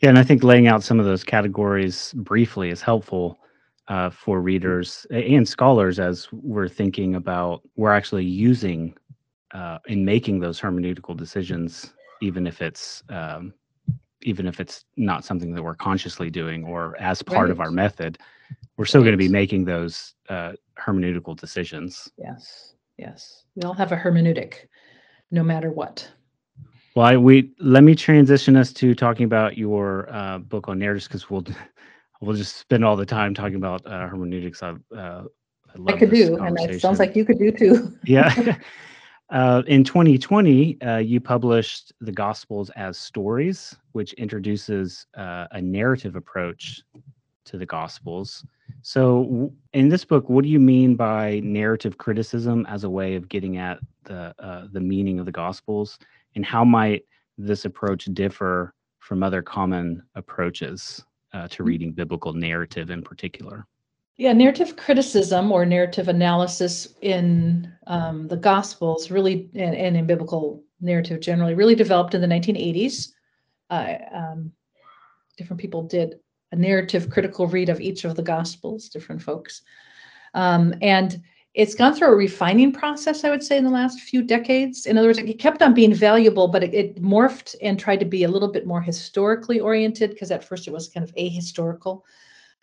Yeah. 0.01 0.09
And 0.09 0.19
I 0.19 0.23
think 0.23 0.43
laying 0.43 0.67
out 0.67 0.83
some 0.83 0.99
of 0.99 1.05
those 1.05 1.23
categories 1.23 2.13
briefly 2.15 2.69
is 2.69 2.81
helpful 2.81 3.39
uh, 3.87 4.09
for 4.09 4.41
readers 4.41 5.05
and 5.11 5.47
scholars 5.47 5.99
as 5.99 6.27
we're 6.31 6.67
thinking 6.67 7.15
about, 7.15 7.61
we're 7.75 7.93
actually 7.93 8.25
using 8.25 8.95
uh, 9.53 9.79
in 9.87 10.05
making 10.05 10.39
those 10.39 10.59
hermeneutical 10.59 11.15
decisions, 11.15 11.93
even 12.21 12.47
if 12.47 12.61
it's, 12.61 13.03
um, 13.09 13.53
even 14.21 14.47
if 14.47 14.59
it's 14.59 14.85
not 14.97 15.25
something 15.25 15.53
that 15.53 15.63
we're 15.63 15.75
consciously 15.75 16.29
doing 16.29 16.63
or 16.63 16.95
as 16.99 17.21
part 17.21 17.45
right. 17.45 17.51
of 17.51 17.59
our 17.59 17.71
method, 17.71 18.17
we're 18.77 18.85
still 18.85 19.01
right. 19.01 19.05
going 19.05 19.13
to 19.13 19.17
be 19.17 19.27
making 19.27 19.65
those 19.65 20.13
uh, 20.29 20.53
hermeneutical 20.77 21.35
decisions. 21.35 22.09
Yes. 22.17 22.75
Yes. 22.97 23.45
We 23.55 23.63
all 23.63 23.73
have 23.73 23.91
a 23.91 23.97
hermeneutic, 23.97 24.67
no 25.31 25.43
matter 25.43 25.71
what. 25.71 26.09
Well, 26.95 27.05
I, 27.05 27.17
we 27.17 27.51
let 27.59 27.83
me 27.83 27.95
transition 27.95 28.55
us 28.55 28.73
to 28.73 28.93
talking 28.93 29.23
about 29.23 29.57
your 29.57 30.13
uh, 30.13 30.39
book 30.39 30.67
on 30.67 30.79
narratives 30.79 31.07
because 31.07 31.29
we'll 31.29 31.45
we'll 32.21 32.35
just 32.35 32.57
spend 32.57 32.85
all 32.85 32.95
the 32.95 33.05
time 33.05 33.33
talking 33.33 33.55
about 33.55 33.85
uh, 33.85 34.07
hermeneutics. 34.07 34.63
I, 34.63 34.75
uh, 34.95 35.23
I, 35.87 35.93
I 35.93 35.97
could 35.97 36.11
do, 36.11 36.37
and 36.37 36.57
it 36.59 36.81
sounds 36.81 36.99
like 36.99 37.15
you 37.15 37.25
could 37.25 37.39
do 37.39 37.51
too. 37.51 37.97
yeah. 38.05 38.57
Uh, 39.31 39.63
in 39.67 39.81
2020, 39.81 40.81
uh, 40.81 40.97
you 40.97 41.21
published 41.21 41.93
the 42.01 42.11
Gospels 42.11 42.69
as 42.71 42.97
stories, 42.97 43.73
which 43.93 44.11
introduces 44.15 45.07
uh, 45.17 45.47
a 45.51 45.61
narrative 45.61 46.17
approach 46.17 46.81
to 47.45 47.57
the 47.57 47.65
Gospels. 47.65 48.45
So, 48.81 49.53
in 49.71 49.87
this 49.87 50.03
book, 50.03 50.29
what 50.29 50.43
do 50.43 50.49
you 50.49 50.59
mean 50.59 50.97
by 50.97 51.39
narrative 51.45 51.97
criticism 51.97 52.65
as 52.67 52.83
a 52.83 52.89
way 52.89 53.15
of 53.15 53.29
getting 53.29 53.55
at 53.55 53.79
the 54.03 54.35
uh, 54.37 54.67
the 54.73 54.81
meaning 54.81 55.17
of 55.17 55.25
the 55.25 55.31
Gospels? 55.31 55.97
and 56.35 56.45
how 56.45 56.63
might 56.63 57.03
this 57.37 57.65
approach 57.65 58.05
differ 58.13 58.73
from 58.99 59.23
other 59.23 59.41
common 59.41 60.03
approaches 60.15 61.03
uh, 61.33 61.47
to 61.47 61.63
mm. 61.63 61.65
reading 61.65 61.91
biblical 61.91 62.33
narrative 62.33 62.89
in 62.89 63.01
particular? 63.01 63.65
Yeah, 64.17 64.33
narrative 64.33 64.75
criticism 64.75 65.51
or 65.51 65.65
narrative 65.65 66.07
analysis 66.07 66.95
in 67.01 67.71
um, 67.87 68.27
the 68.27 68.37
Gospels 68.37 69.09
really, 69.09 69.49
and, 69.55 69.75
and, 69.75 69.97
in 69.97 70.05
biblical 70.05 70.63
narrative 70.79 71.21
generally, 71.21 71.55
really 71.55 71.75
developed 71.75 72.13
in 72.13 72.21
the 72.21 72.27
1980s. 72.27 73.13
Uh, 73.69 73.95
um, 74.13 74.51
different 75.37 75.59
people 75.59 75.83
did 75.83 76.19
a 76.51 76.55
narrative 76.55 77.09
critical 77.09 77.47
read 77.47 77.69
of 77.69 77.81
each 77.81 78.03
of 78.03 78.15
the 78.15 78.21
Gospels, 78.21 78.89
different 78.89 79.21
folks. 79.21 79.61
Um, 80.33 80.75
and 80.81 81.21
it's 81.53 81.75
gone 81.75 81.93
through 81.93 82.07
a 82.07 82.15
refining 82.15 82.71
process, 82.71 83.23
I 83.23 83.29
would 83.29 83.43
say, 83.43 83.57
in 83.57 83.65
the 83.65 83.69
last 83.69 83.99
few 83.99 84.21
decades. 84.21 84.85
In 84.85 84.97
other 84.97 85.09
words, 85.09 85.19
it 85.19 85.39
kept 85.39 85.61
on 85.61 85.73
being 85.73 85.93
valuable, 85.93 86.47
but 86.47 86.63
it, 86.63 86.73
it 86.73 87.01
morphed 87.01 87.55
and 87.61 87.77
tried 87.77 87.99
to 87.99 88.05
be 88.05 88.23
a 88.23 88.29
little 88.29 88.51
bit 88.51 88.65
more 88.65 88.81
historically 88.81 89.59
oriented 89.59 90.11
because 90.11 90.31
at 90.31 90.45
first 90.45 90.67
it 90.67 90.71
was 90.71 90.87
kind 90.87 91.03
of 91.03 91.13
ahistorical. 91.15 92.03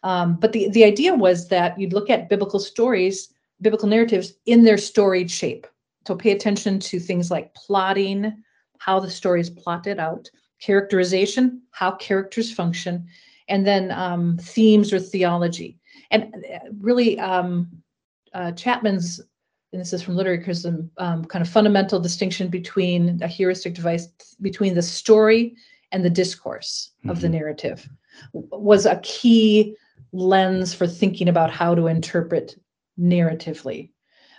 Um, 0.03 0.37
but 0.37 0.53
the, 0.53 0.71
the 0.71 0.85
idea 0.85 1.15
was 1.15 1.49
that 1.49 1.79
you'd 1.79 1.93
look 1.93 2.09
at 2.09 2.31
biblical 2.31 2.61
stories, 2.61 3.29
biblical 3.61 3.89
narratives 3.89 4.33
in 4.47 4.65
their 4.65 4.79
storied 4.79 5.31
shape. 5.31 5.67
So 6.07 6.15
pay 6.15 6.31
attention 6.31 6.79
to 6.81 6.99
things 6.99 7.31
like 7.31 7.53
plotting, 7.53 8.43
how 8.79 9.01
the 9.01 9.11
story 9.11 9.43
is 9.43 9.51
plotted 9.51 9.99
out, 9.99 10.31
characterization, 10.61 11.61
how 11.73 11.91
characters 11.93 12.51
function, 12.51 13.07
and 13.49 13.67
then 13.67 13.91
um, 13.91 14.39
themes 14.39 14.95
or 14.95 14.99
theology. 14.99 15.79
And 16.11 16.35
uh, 16.35 16.59
really, 16.81 17.19
um, 17.19 17.69
uh, 18.35 18.53
Chatman's 18.53 19.21
and 19.73 19.81
this 19.81 19.93
is 19.93 20.03
from 20.03 20.17
literary 20.17 20.39
criticism, 20.39 20.91
um, 20.97 21.25
kind 21.25 21.43
of 21.43 21.49
fundamental 21.49 22.01
distinction 22.01 22.49
between 22.49 23.23
a 23.23 23.27
heuristic 23.27 23.75
device 23.75 24.09
between 24.41 24.75
the 24.75 24.83
story 24.83 25.55
and 25.93 26.05
the 26.05 26.11
discourse 26.11 26.93
mm-hmm. 27.01 27.11
of 27.11 27.21
the 27.21 27.27
mm-hmm. 27.27 27.37
narrative 27.37 27.89
was 28.33 28.87
a 28.87 28.97
key 29.03 29.77
lens 30.13 30.75
for 30.75 30.87
thinking 30.87 31.29
about 31.29 31.51
how 31.51 31.75
to 31.75 31.87
interpret 31.87 32.59
narratively. 32.99 33.91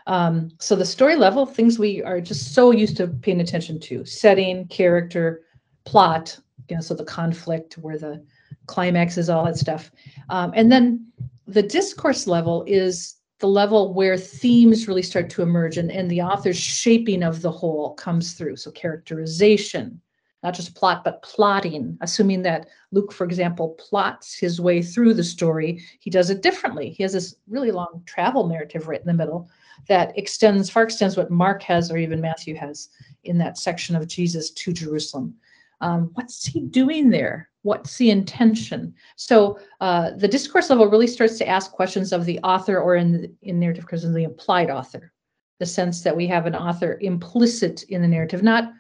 Um, 0.08 0.50
so 0.60 0.76
the 0.76 0.86
story 0.86 1.16
level, 1.16 1.46
things 1.46 1.78
we 1.78 2.02
are 2.04 2.20
just 2.20 2.54
so 2.56 2.72
used 2.72 2.98
to 2.98 3.08
paying 3.08 3.42
attention 3.42 3.80
to, 3.82 4.04
setting, 4.06 4.68
character, 4.68 5.44
plot, 5.86 6.38
you 6.68 6.76
know, 6.76 6.82
so 6.82 6.96
the 6.96 7.04
conflict 7.04 7.78
where 7.78 7.98
the 7.98 8.26
climax 8.66 9.18
is, 9.18 9.30
all 9.30 9.46
that 9.46 9.58
stuff. 9.58 9.92
Um, 10.30 10.52
and 10.56 10.72
then 10.72 11.08
the 11.48 11.64
discourse 11.64 12.26
level 12.26 12.64
is 12.68 13.16
the 13.40 13.48
level 13.48 13.94
where 13.94 14.18
themes 14.18 14.88
really 14.88 15.02
start 15.02 15.30
to 15.30 15.42
emerge 15.42 15.78
and, 15.78 15.92
and 15.92 16.12
the 16.12 16.22
author's 16.22 16.58
shaping 16.58 17.24
of 17.24 17.42
the 17.42 17.52
whole 17.52 17.94
comes 17.96 18.34
through. 18.34 18.58
So 18.58 18.70
characterization, 18.72 20.02
not 20.44 20.54
just 20.54 20.76
plot, 20.76 21.04
but 21.04 21.22
plotting, 21.22 21.98
assuming 22.02 22.42
that 22.44 22.68
Luke, 22.92 23.14
for 23.14 23.24
example, 23.24 23.70
plots 23.80 24.36
his 24.36 24.60
way 24.60 24.82
through 24.82 25.14
the 25.14 25.24
story. 25.24 25.82
He 26.00 26.10
does 26.10 26.30
it 26.30 26.42
differently. 26.42 26.90
He 26.90 27.04
has 27.04 27.14
this 27.14 27.36
really 27.48 27.72
long 27.72 28.04
travel 28.06 28.48
narrative 28.48 28.88
right 28.88 29.00
in 29.00 29.08
the 29.08 29.14
middle 29.14 29.50
that 29.88 30.18
extends, 30.18 30.70
far 30.70 30.84
extends 30.84 31.16
what 31.16 31.32
Mark 31.32 31.64
has 31.64 31.90
or 31.92 31.98
even 31.98 32.20
Matthew 32.20 32.56
has 32.56 32.90
in 33.24 33.38
that 33.38 33.58
section 33.58 33.96
of 33.96 34.08
Jesus 34.08 34.52
to 34.52 34.74
Jerusalem. 34.74 35.34
Um, 35.82 36.12
what's 36.14 36.46
he 36.46 36.60
doing 36.60 37.10
there? 37.10 37.49
What's 37.64 37.98
the 37.98 38.10
intention? 38.10 38.94
So 39.18 39.60
uh, 39.82 40.12
the 40.12 40.30
discourse 40.30 40.70
level 40.70 40.88
really 40.88 41.08
starts 41.08 41.38
to 41.40 41.48
ask 41.48 41.72
questions 41.72 42.14
of 42.14 42.26
the 42.26 42.40
author, 42.40 42.80
or 42.80 42.96
in 42.96 43.36
in 43.42 43.60
narrative 43.60 43.86
criticism, 43.86 44.14
the 44.14 44.24
implied 44.24 44.70
author, 44.70 45.12
the 45.60 45.66
sense 45.66 46.02
that 46.04 46.16
we 46.16 46.26
have 46.28 46.46
an 46.46 46.56
author 46.56 46.98
implicit 47.02 47.84
in 47.84 48.02
the 48.02 48.08
narrative, 48.08 48.44
not 48.44 48.72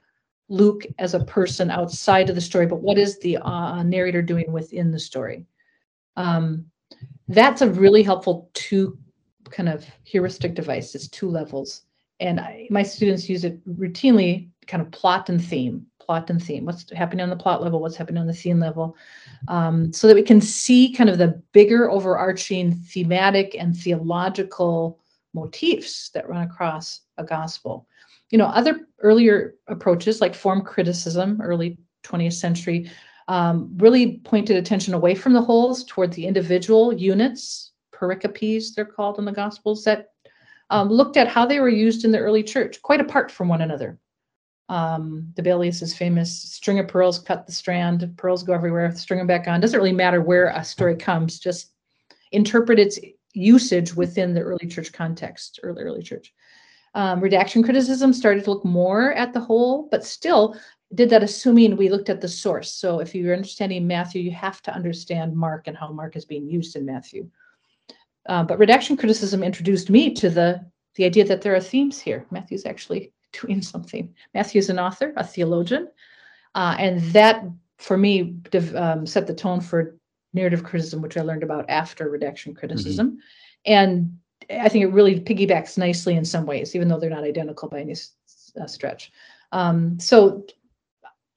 Luke 0.47 0.85
as 0.97 1.13
a 1.13 1.25
person 1.25 1.69
outside 1.69 2.29
of 2.29 2.35
the 2.35 2.41
story, 2.41 2.65
but 2.65 2.81
what 2.81 2.97
is 2.97 3.19
the 3.19 3.37
uh, 3.37 3.83
narrator 3.83 4.21
doing 4.21 4.51
within 4.51 4.91
the 4.91 4.99
story? 4.99 5.45
Um, 6.15 6.65
that's 7.27 7.61
a 7.61 7.69
really 7.69 8.01
helpful 8.01 8.49
two 8.53 8.97
kind 9.51 9.69
of 9.69 9.85
heuristic 10.03 10.55
device. 10.55 10.95
It's 10.95 11.07
two 11.09 11.29
levels, 11.29 11.83
and 12.19 12.39
I, 12.39 12.67
my 12.69 12.83
students 12.83 13.29
use 13.29 13.43
it 13.43 13.63
routinely, 13.77 14.49
kind 14.67 14.81
of 14.81 14.89
plot 14.91 15.29
and 15.29 15.43
theme, 15.43 15.85
plot 16.09 16.29
and 16.29 16.41
theme. 16.41 16.65
What's 16.65 16.89
happening 16.91 17.21
on 17.21 17.29
the 17.29 17.35
plot 17.35 17.61
level? 17.61 17.81
What's 17.81 17.95
happening 17.95 18.21
on 18.21 18.27
the 18.27 18.33
scene 18.33 18.59
level? 18.59 18.97
Um, 19.47 19.93
so 19.93 20.07
that 20.07 20.15
we 20.15 20.23
can 20.23 20.41
see 20.41 20.91
kind 20.91 21.09
of 21.09 21.19
the 21.19 21.41
bigger 21.51 21.91
overarching 21.91 22.75
thematic 22.75 23.55
and 23.57 23.77
theological 23.77 24.99
motifs 25.33 26.09
that 26.15 26.27
run 26.27 26.41
across 26.41 27.01
a 27.17 27.23
gospel 27.23 27.87
you 28.29 28.37
know, 28.37 28.45
other 28.45 28.87
earlier 28.99 29.55
approaches 29.67 30.21
like 30.21 30.35
form 30.35 30.61
criticism, 30.61 31.41
early 31.41 31.77
20th 32.03 32.33
century, 32.33 32.89
um, 33.27 33.71
really 33.77 34.17
pointed 34.23 34.57
attention 34.57 34.93
away 34.93 35.15
from 35.15 35.33
the 35.33 35.41
wholes 35.41 35.83
toward 35.83 36.13
the 36.13 36.25
individual 36.25 36.93
units, 36.93 37.71
pericopes, 37.91 38.73
they're 38.73 38.85
called 38.85 39.19
in 39.19 39.25
the 39.25 39.31
Gospels, 39.31 39.83
that 39.83 40.11
um, 40.69 40.89
looked 40.89 41.17
at 41.17 41.27
how 41.27 41.45
they 41.45 41.59
were 41.59 41.69
used 41.69 42.05
in 42.05 42.11
the 42.11 42.19
early 42.19 42.43
church, 42.43 42.81
quite 42.81 43.01
apart 43.01 43.31
from 43.31 43.47
one 43.47 43.61
another. 43.61 43.97
Um, 44.69 45.33
is 45.35 45.95
famous 45.97 46.31
string 46.31 46.77
of 46.77 46.87
pearls, 46.87 47.17
cut 47.17 47.47
the 47.47 47.51
strand, 47.51 48.07
pearls 48.17 48.43
go 48.43 48.53
everywhere, 48.53 48.95
string 48.95 49.17
them 49.17 49.25
back 49.25 49.47
on. 49.47 49.59
Doesn't 49.59 49.79
really 49.79 49.91
matter 49.91 50.21
where 50.21 50.49
a 50.49 50.63
story 50.63 50.95
comes, 50.95 51.39
just 51.39 51.73
interpret 52.31 52.77
its 52.77 52.99
usage 53.33 53.95
within 53.95 54.33
the 54.33 54.41
early 54.41 54.67
church 54.67 54.91
context, 54.93 55.59
early, 55.63 55.83
early 55.83 56.03
church. 56.03 56.33
Um, 56.93 57.19
redaction 57.19 57.63
criticism 57.63 58.13
started 58.13 58.43
to 58.43 58.51
look 58.51 58.63
more 58.63 59.13
at 59.13 59.33
the 59.33 59.39
whole, 59.39 59.87
but 59.89 60.05
still 60.05 60.55
did 60.93 61.09
that 61.09 61.23
assuming 61.23 61.75
we 61.75 61.89
looked 61.89 62.09
at 62.09 62.21
the 62.21 62.27
source. 62.27 62.73
So 62.73 62.99
if 62.99 63.13
you're 63.13 63.35
understanding 63.35 63.87
Matthew, 63.87 64.21
you 64.21 64.31
have 64.31 64.61
to 64.63 64.73
understand 64.73 65.35
Mark 65.35 65.67
and 65.67 65.77
how 65.77 65.91
Mark 65.91 66.15
is 66.15 66.25
being 66.25 66.47
used 66.47 66.75
in 66.75 66.85
Matthew. 66.85 67.29
Uh, 68.27 68.43
but 68.43 68.59
redaction 68.59 68.97
criticism 68.97 69.43
introduced 69.43 69.89
me 69.89 70.13
to 70.13 70.29
the, 70.29 70.65
the 70.95 71.05
idea 71.05 71.25
that 71.25 71.41
there 71.41 71.55
are 71.55 71.59
themes 71.59 71.99
here. 71.99 72.25
Matthew's 72.31 72.65
actually 72.65 73.13
doing 73.31 73.61
something. 73.61 74.13
Matthew's 74.33 74.69
an 74.69 74.79
author, 74.79 75.13
a 75.17 75.23
theologian, 75.23 75.89
uh, 76.55 76.75
and 76.79 77.01
that 77.11 77.45
for 77.77 77.97
me 77.97 78.35
um, 78.75 79.05
set 79.05 79.27
the 79.27 79.33
tone 79.33 79.61
for 79.61 79.95
narrative 80.33 80.63
criticism, 80.63 81.01
which 81.01 81.17
I 81.17 81.21
learned 81.21 81.43
about 81.43 81.69
after 81.69 82.09
redaction 82.09 82.53
criticism. 82.53 83.11
Mm-hmm. 83.11 83.17
And 83.65 84.19
I 84.49 84.69
think 84.69 84.83
it 84.83 84.93
really 84.93 85.19
piggybacks 85.19 85.77
nicely 85.77 86.15
in 86.15 86.25
some 86.25 86.45
ways, 86.45 86.75
even 86.75 86.87
though 86.87 86.99
they're 86.99 87.09
not 87.09 87.23
identical 87.23 87.69
by 87.69 87.81
any 87.81 87.95
uh, 88.59 88.67
stretch. 88.67 89.11
Um, 89.51 89.99
so, 89.99 90.45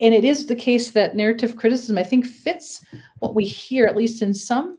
and 0.00 0.14
it 0.14 0.24
is 0.24 0.46
the 0.46 0.56
case 0.56 0.90
that 0.92 1.16
narrative 1.16 1.56
criticism, 1.56 1.98
I 1.98 2.04
think, 2.04 2.26
fits 2.26 2.84
what 3.18 3.34
we 3.34 3.44
hear, 3.44 3.86
at 3.86 3.96
least 3.96 4.22
in 4.22 4.34
some 4.34 4.78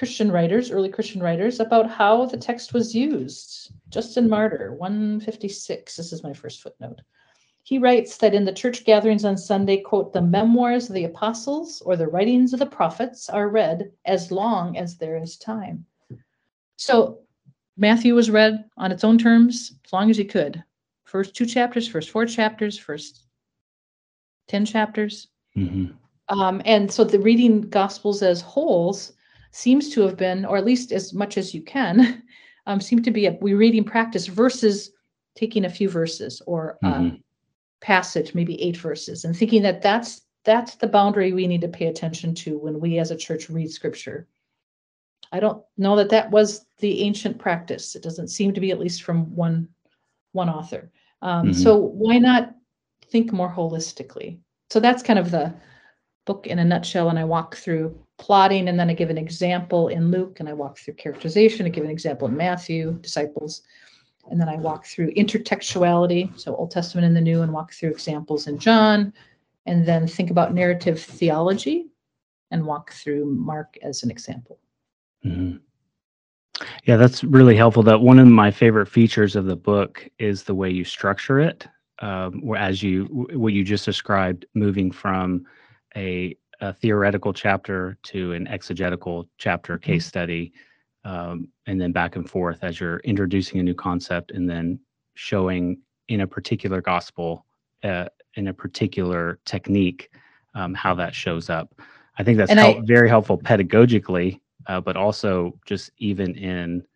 Christian 0.00 0.32
writers, 0.32 0.70
early 0.70 0.88
Christian 0.88 1.22
writers, 1.22 1.60
about 1.60 1.90
how 1.90 2.24
the 2.24 2.38
text 2.38 2.72
was 2.72 2.94
used. 2.94 3.70
Justin 3.90 4.30
Martyr, 4.30 4.72
156, 4.72 5.94
this 5.94 6.10
is 6.10 6.22
my 6.22 6.32
first 6.32 6.62
footnote. 6.62 7.02
He 7.64 7.78
writes 7.78 8.16
that 8.16 8.32
in 8.32 8.46
the 8.46 8.52
church 8.54 8.86
gatherings 8.86 9.26
on 9.26 9.36
Sunday, 9.36 9.76
quote, 9.76 10.14
the 10.14 10.22
memoirs 10.22 10.88
of 10.88 10.94
the 10.94 11.04
apostles 11.04 11.82
or 11.82 11.96
the 11.96 12.08
writings 12.08 12.54
of 12.54 12.60
the 12.60 12.64
prophets 12.64 13.28
are 13.28 13.50
read 13.50 13.92
as 14.06 14.32
long 14.32 14.78
as 14.78 14.96
there 14.96 15.18
is 15.18 15.36
time. 15.36 15.84
So 16.76 17.18
Matthew 17.76 18.14
was 18.14 18.30
read 18.30 18.64
on 18.78 18.92
its 18.92 19.04
own 19.04 19.18
terms 19.18 19.74
as 19.84 19.92
long 19.92 20.08
as 20.08 20.16
he 20.16 20.24
could. 20.24 20.64
First 21.04 21.36
two 21.36 21.44
chapters, 21.44 21.86
first 21.86 22.08
four 22.08 22.24
chapters, 22.24 22.78
first 22.78 23.26
10 24.48 24.64
chapters. 24.64 25.28
Mm-hmm. 25.54 25.92
Um, 26.40 26.62
and 26.64 26.90
so 26.90 27.04
the 27.04 27.20
reading 27.20 27.68
Gospels 27.68 28.22
as 28.22 28.40
wholes 28.40 29.12
seems 29.52 29.90
to 29.90 30.02
have 30.02 30.16
been, 30.16 30.44
or 30.44 30.56
at 30.56 30.64
least 30.64 30.92
as 30.92 31.12
much 31.12 31.36
as 31.36 31.54
you 31.54 31.62
can, 31.62 32.22
um, 32.66 32.80
seem 32.80 33.02
to 33.02 33.10
be 33.10 33.26
a 33.26 33.38
we 33.40 33.54
reading 33.54 33.84
practice 33.84 34.26
versus 34.26 34.90
taking 35.34 35.64
a 35.64 35.70
few 35.70 35.88
verses 35.88 36.42
or 36.46 36.78
mm-hmm. 36.84 37.16
a 37.16 37.20
passage, 37.80 38.34
maybe 38.34 38.60
eight 38.62 38.76
verses, 38.76 39.24
and 39.24 39.36
thinking 39.36 39.62
that 39.62 39.82
that's 39.82 40.22
that's 40.44 40.76
the 40.76 40.86
boundary 40.86 41.32
we 41.32 41.46
need 41.46 41.60
to 41.60 41.68
pay 41.68 41.86
attention 41.86 42.34
to 42.34 42.58
when 42.58 42.80
we 42.80 42.98
as 42.98 43.10
a 43.10 43.16
church 43.16 43.50
read 43.50 43.70
scripture. 43.70 44.26
I 45.32 45.40
don't 45.40 45.62
know 45.76 45.96
that 45.96 46.08
that 46.10 46.30
was 46.30 46.66
the 46.78 47.02
ancient 47.02 47.38
practice. 47.38 47.94
It 47.94 48.02
doesn't 48.02 48.28
seem 48.28 48.52
to 48.54 48.60
be, 48.60 48.70
at 48.70 48.80
least 48.80 49.02
from 49.02 49.34
one 49.34 49.68
one 50.32 50.48
author. 50.48 50.90
Um, 51.22 51.48
mm-hmm. 51.48 51.52
So 51.52 51.76
why 51.76 52.18
not 52.18 52.54
think 53.06 53.32
more 53.32 53.52
holistically? 53.52 54.38
So 54.70 54.80
that's 54.80 55.02
kind 55.02 55.18
of 55.18 55.30
the 55.30 55.52
book 56.26 56.46
in 56.46 56.58
a 56.58 56.64
nutshell. 56.64 57.08
And 57.08 57.18
I 57.18 57.24
walk 57.24 57.56
through 57.56 57.98
plotting, 58.18 58.68
and 58.68 58.78
then 58.78 58.90
I 58.90 58.94
give 58.94 59.10
an 59.10 59.18
example 59.18 59.88
in 59.88 60.10
Luke, 60.10 60.40
and 60.40 60.48
I 60.48 60.52
walk 60.52 60.78
through 60.78 60.94
characterization. 60.94 61.66
I 61.66 61.70
give 61.70 61.84
an 61.84 61.90
example 61.90 62.28
in 62.28 62.36
Matthew, 62.36 62.92
disciples, 63.00 63.62
and 64.30 64.40
then 64.40 64.48
I 64.48 64.56
walk 64.56 64.86
through 64.86 65.12
intertextuality, 65.14 66.38
so 66.38 66.54
Old 66.54 66.70
Testament 66.70 67.06
and 67.06 67.16
the 67.16 67.20
New, 67.20 67.42
and 67.42 67.52
walk 67.52 67.72
through 67.72 67.90
examples 67.90 68.46
in 68.46 68.58
John, 68.58 69.12
and 69.66 69.86
then 69.86 70.06
think 70.06 70.30
about 70.30 70.54
narrative 70.54 71.00
theology, 71.00 71.86
and 72.50 72.66
walk 72.66 72.92
through 72.92 73.24
Mark 73.24 73.78
as 73.82 74.02
an 74.02 74.10
example. 74.10 74.58
Mm-hmm. 75.24 75.56
Yeah, 76.84 76.96
that's 76.96 77.24
really 77.24 77.56
helpful. 77.56 77.82
That 77.82 78.02
one 78.02 78.18
of 78.18 78.26
my 78.26 78.50
favorite 78.50 78.86
features 78.86 79.34
of 79.34 79.46
the 79.46 79.56
book 79.56 80.06
is 80.18 80.42
the 80.42 80.54
way 80.54 80.68
you 80.68 80.84
structure 80.84 81.40
it. 81.40 81.66
Um, 82.00 82.42
as 82.56 82.82
you 82.82 83.04
what 83.32 83.52
you 83.52 83.62
just 83.64 83.84
described, 83.84 84.46
moving 84.54 84.90
from 84.90 85.46
a, 85.96 86.36
a 86.60 86.72
theoretical 86.72 87.32
chapter 87.32 87.98
to 88.04 88.32
an 88.32 88.46
exegetical 88.48 89.28
chapter 89.38 89.76
mm-hmm. 89.76 89.92
case 89.92 90.06
study, 90.06 90.52
um, 91.04 91.48
and 91.66 91.80
then 91.80 91.92
back 91.92 92.16
and 92.16 92.28
forth 92.28 92.62
as 92.62 92.78
you're 92.80 92.98
introducing 92.98 93.60
a 93.60 93.62
new 93.62 93.74
concept 93.74 94.32
and 94.32 94.48
then 94.48 94.78
showing 95.14 95.78
in 96.08 96.20
a 96.22 96.26
particular 96.26 96.80
gospel, 96.80 97.46
uh, 97.84 98.06
in 98.34 98.48
a 98.48 98.54
particular 98.54 99.38
technique, 99.44 100.10
um, 100.54 100.74
how 100.74 100.94
that 100.94 101.14
shows 101.14 101.48
up. 101.48 101.80
I 102.18 102.22
think 102.22 102.36
that's 102.36 102.52
help, 102.52 102.78
I, 102.78 102.80
very 102.84 103.08
helpful 103.08 103.38
pedagogically 103.38 104.40
uh, 104.66 104.80
but 104.80 104.96
also 104.96 105.58
just 105.66 105.90
even 105.98 106.34
in 106.36 106.86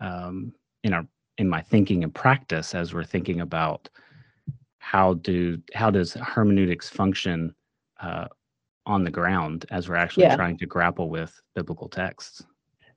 um, 0.00 0.52
in 0.82 0.92
our 0.92 1.06
in 1.38 1.48
my 1.48 1.60
thinking 1.60 2.04
and 2.04 2.14
practice 2.14 2.74
as 2.74 2.94
we're 2.94 3.04
thinking 3.04 3.40
about 3.40 3.88
how 4.78 5.14
do 5.14 5.60
how 5.74 5.90
does 5.90 6.14
hermeneutics 6.14 6.88
function 6.88 7.54
uh, 8.00 8.26
on 8.86 9.04
the 9.04 9.10
ground 9.10 9.66
as 9.70 9.88
we're 9.88 9.96
actually 9.96 10.24
yeah. 10.24 10.36
trying 10.36 10.58
to 10.58 10.66
grapple 10.66 11.08
with 11.08 11.40
biblical 11.54 11.88
texts. 11.88 12.42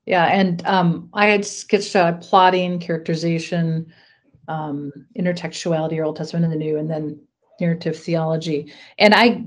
Yeah, 0.05 0.25
and 0.25 0.65
um, 0.65 1.09
I 1.13 1.27
had 1.27 1.45
sketched 1.45 1.95
out 1.95 2.21
plotting, 2.21 2.79
characterization, 2.79 3.93
um, 4.47 4.91
intertextuality, 5.17 5.97
or 5.97 6.05
Old 6.05 6.15
Testament 6.15 6.45
and 6.45 6.53
the 6.53 6.57
New, 6.57 6.77
and 6.77 6.89
then 6.89 7.19
narrative 7.59 7.97
theology. 7.97 8.71
And 8.97 9.13
I 9.13 9.45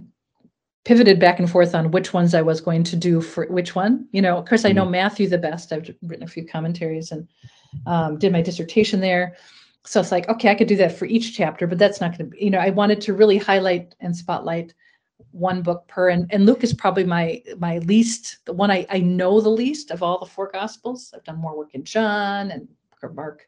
pivoted 0.84 1.20
back 1.20 1.38
and 1.38 1.50
forth 1.50 1.74
on 1.74 1.90
which 1.90 2.12
ones 2.12 2.34
I 2.34 2.42
was 2.42 2.60
going 2.60 2.84
to 2.84 2.96
do 2.96 3.20
for 3.20 3.46
which 3.46 3.74
one. 3.74 4.06
You 4.12 4.22
know, 4.22 4.36
of 4.36 4.46
course, 4.46 4.64
I 4.64 4.72
know 4.72 4.84
Matthew 4.84 5.28
the 5.28 5.38
best. 5.38 5.72
I've 5.72 5.90
written 6.02 6.24
a 6.24 6.28
few 6.28 6.46
commentaries 6.46 7.12
and 7.12 7.28
um, 7.86 8.18
did 8.18 8.32
my 8.32 8.42
dissertation 8.42 9.00
there. 9.00 9.36
So 9.84 10.00
it's 10.00 10.12
like, 10.12 10.28
okay, 10.28 10.50
I 10.50 10.54
could 10.54 10.68
do 10.68 10.76
that 10.76 10.96
for 10.96 11.06
each 11.06 11.36
chapter, 11.36 11.66
but 11.66 11.78
that's 11.78 12.00
not 12.00 12.16
going 12.16 12.30
to 12.30 12.36
be, 12.36 12.44
you 12.44 12.50
know, 12.50 12.58
I 12.58 12.70
wanted 12.70 13.00
to 13.02 13.14
really 13.14 13.38
highlight 13.38 13.94
and 14.00 14.14
spotlight 14.14 14.74
one 15.32 15.62
book 15.62 15.86
per 15.88 16.08
and, 16.08 16.26
and 16.32 16.46
luke 16.46 16.62
is 16.62 16.72
probably 16.72 17.04
my 17.04 17.42
my 17.58 17.78
least 17.78 18.38
the 18.44 18.52
one 18.52 18.70
I, 18.70 18.86
I 18.90 18.98
know 18.98 19.40
the 19.40 19.48
least 19.48 19.90
of 19.90 20.02
all 20.02 20.18
the 20.18 20.26
four 20.26 20.50
gospels. 20.52 21.12
I've 21.14 21.24
done 21.24 21.38
more 21.38 21.56
work 21.56 21.74
in 21.74 21.84
john 21.84 22.50
and 22.50 22.68
mark 23.14 23.46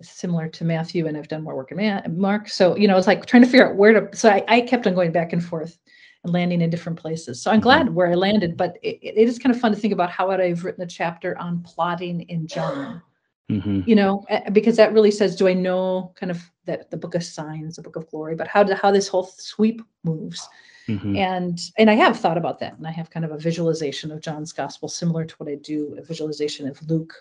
similar 0.00 0.48
to 0.48 0.64
matthew 0.64 1.06
and 1.06 1.16
i've 1.16 1.28
done 1.28 1.42
more 1.42 1.56
work 1.56 1.72
in 1.72 2.18
mark. 2.18 2.48
So 2.48 2.76
you 2.76 2.86
know 2.86 2.96
it's 2.96 3.06
like 3.06 3.26
trying 3.26 3.42
to 3.42 3.48
figure 3.48 3.68
out 3.68 3.76
where 3.76 4.00
to 4.00 4.16
so 4.16 4.30
I, 4.30 4.44
I 4.48 4.60
kept 4.60 4.86
on 4.86 4.94
going 4.94 5.12
back 5.12 5.32
and 5.32 5.44
forth 5.44 5.78
and 6.24 6.32
landing 6.32 6.60
in 6.60 6.70
different 6.70 6.98
places. 6.98 7.42
So 7.42 7.50
i'm 7.50 7.60
glad 7.60 7.94
where 7.94 8.10
i 8.10 8.14
landed 8.14 8.56
but 8.56 8.78
it, 8.82 8.98
it 9.02 9.28
is 9.28 9.38
kind 9.38 9.54
of 9.54 9.60
fun 9.60 9.72
to 9.72 9.78
think 9.78 9.92
about 9.92 10.10
how 10.10 10.28
would 10.28 10.40
i've 10.40 10.64
written 10.64 10.82
a 10.82 10.86
chapter 10.86 11.36
on 11.38 11.62
plotting 11.62 12.22
in 12.22 12.46
john. 12.46 13.02
Mm-hmm. 13.50 13.80
you 13.86 13.96
know 13.96 14.26
because 14.52 14.76
that 14.76 14.92
really 14.92 15.10
says 15.10 15.34
do 15.34 15.48
i 15.48 15.54
know 15.54 16.12
kind 16.16 16.30
of 16.30 16.38
that 16.66 16.90
the 16.90 16.98
book 16.98 17.14
of 17.14 17.24
signs 17.24 17.76
the 17.76 17.82
book 17.82 17.96
of 17.96 18.06
glory 18.10 18.34
but 18.34 18.46
how, 18.46 18.62
do, 18.62 18.74
how 18.74 18.90
this 18.90 19.08
whole 19.08 19.24
sweep 19.24 19.80
moves 20.04 20.46
Mm-hmm. 20.88 21.16
And 21.16 21.60
and 21.76 21.90
I 21.90 21.94
have 21.94 22.18
thought 22.18 22.38
about 22.38 22.58
that, 22.60 22.76
and 22.78 22.86
I 22.86 22.90
have 22.90 23.10
kind 23.10 23.24
of 23.24 23.30
a 23.30 23.38
visualization 23.38 24.10
of 24.10 24.20
John's 24.20 24.52
gospel, 24.52 24.88
similar 24.88 25.24
to 25.24 25.34
what 25.36 25.48
I 25.48 25.56
do 25.56 25.94
a 25.98 26.02
visualization 26.02 26.66
of 26.66 26.82
Luke, 26.88 27.14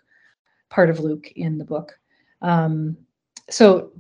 part 0.70 0.90
of 0.90 1.02
Luke 1.02 1.32
in 1.36 1.58
the 1.58 1.66
book. 1.66 2.00
Um, 2.42 2.98
so 3.50 3.92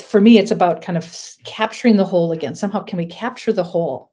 for 0.00 0.20
me, 0.20 0.38
it's 0.38 0.50
about 0.50 0.82
kind 0.82 0.96
of 0.96 1.36
capturing 1.44 1.96
the 1.96 2.04
whole 2.04 2.32
again. 2.32 2.54
Somehow, 2.54 2.82
can 2.82 2.96
we 2.96 3.06
capture 3.06 3.52
the 3.52 3.64
whole? 3.64 4.12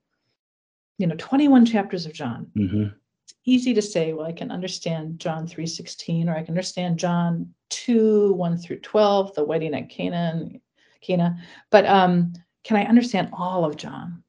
You 0.98 1.08
know, 1.08 1.16
21 1.18 1.66
chapters 1.66 2.06
of 2.06 2.12
John. 2.12 2.48
Mm-hmm. 2.58 2.88
It's 3.24 3.36
easy 3.46 3.74
to 3.74 3.82
say, 3.82 4.12
well, 4.12 4.26
I 4.26 4.34
can 4.34 4.52
understand 4.52 5.20
John 5.20 5.48
3:16, 5.48 6.28
or 6.28 6.36
I 6.36 6.44
can 6.44 6.54
understand 6.54 7.00
John 7.00 7.54
2, 7.70 8.34
1 8.34 8.58
through 8.58 8.80
12, 8.80 9.36
the 9.36 9.46
wedding 9.46 9.74
at 9.76 9.90
Canaan, 9.90 10.60
Cana. 11.02 11.38
But 11.70 11.86
um, 11.86 12.34
can 12.64 12.76
I 12.76 12.84
understand 12.84 13.30
all 13.32 13.64
of 13.64 13.78
John? 13.78 14.24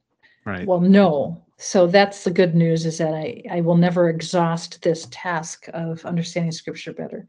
Right. 0.51 0.66
Well, 0.66 0.80
no. 0.80 1.44
So 1.59 1.86
that's 1.86 2.24
the 2.24 2.30
good 2.30 2.55
news 2.55 2.86
is 2.86 2.98
that 2.98 3.14
I, 3.14 3.42
I 3.51 3.61
will 3.61 3.76
never 3.76 4.09
exhaust 4.09 4.82
this 4.82 5.07
task 5.11 5.68
of 5.74 6.05
understanding 6.05 6.53
scripture 6.53 6.92
better. 6.92 7.28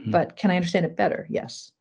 Mm-hmm. 0.00 0.10
But 0.10 0.36
can 0.36 0.50
I 0.50 0.56
understand 0.56 0.86
it 0.86 0.96
better? 0.96 1.26
Yes. 1.28 1.72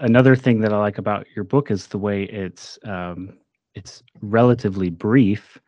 Another 0.00 0.36
thing 0.36 0.60
that 0.60 0.72
I 0.72 0.78
like 0.78 0.98
about 0.98 1.26
your 1.34 1.44
book 1.44 1.70
is 1.70 1.86
the 1.86 1.98
way 1.98 2.24
it's 2.24 2.78
um, 2.84 3.38
it's 3.74 4.02
relatively 4.20 4.90
brief 4.90 5.58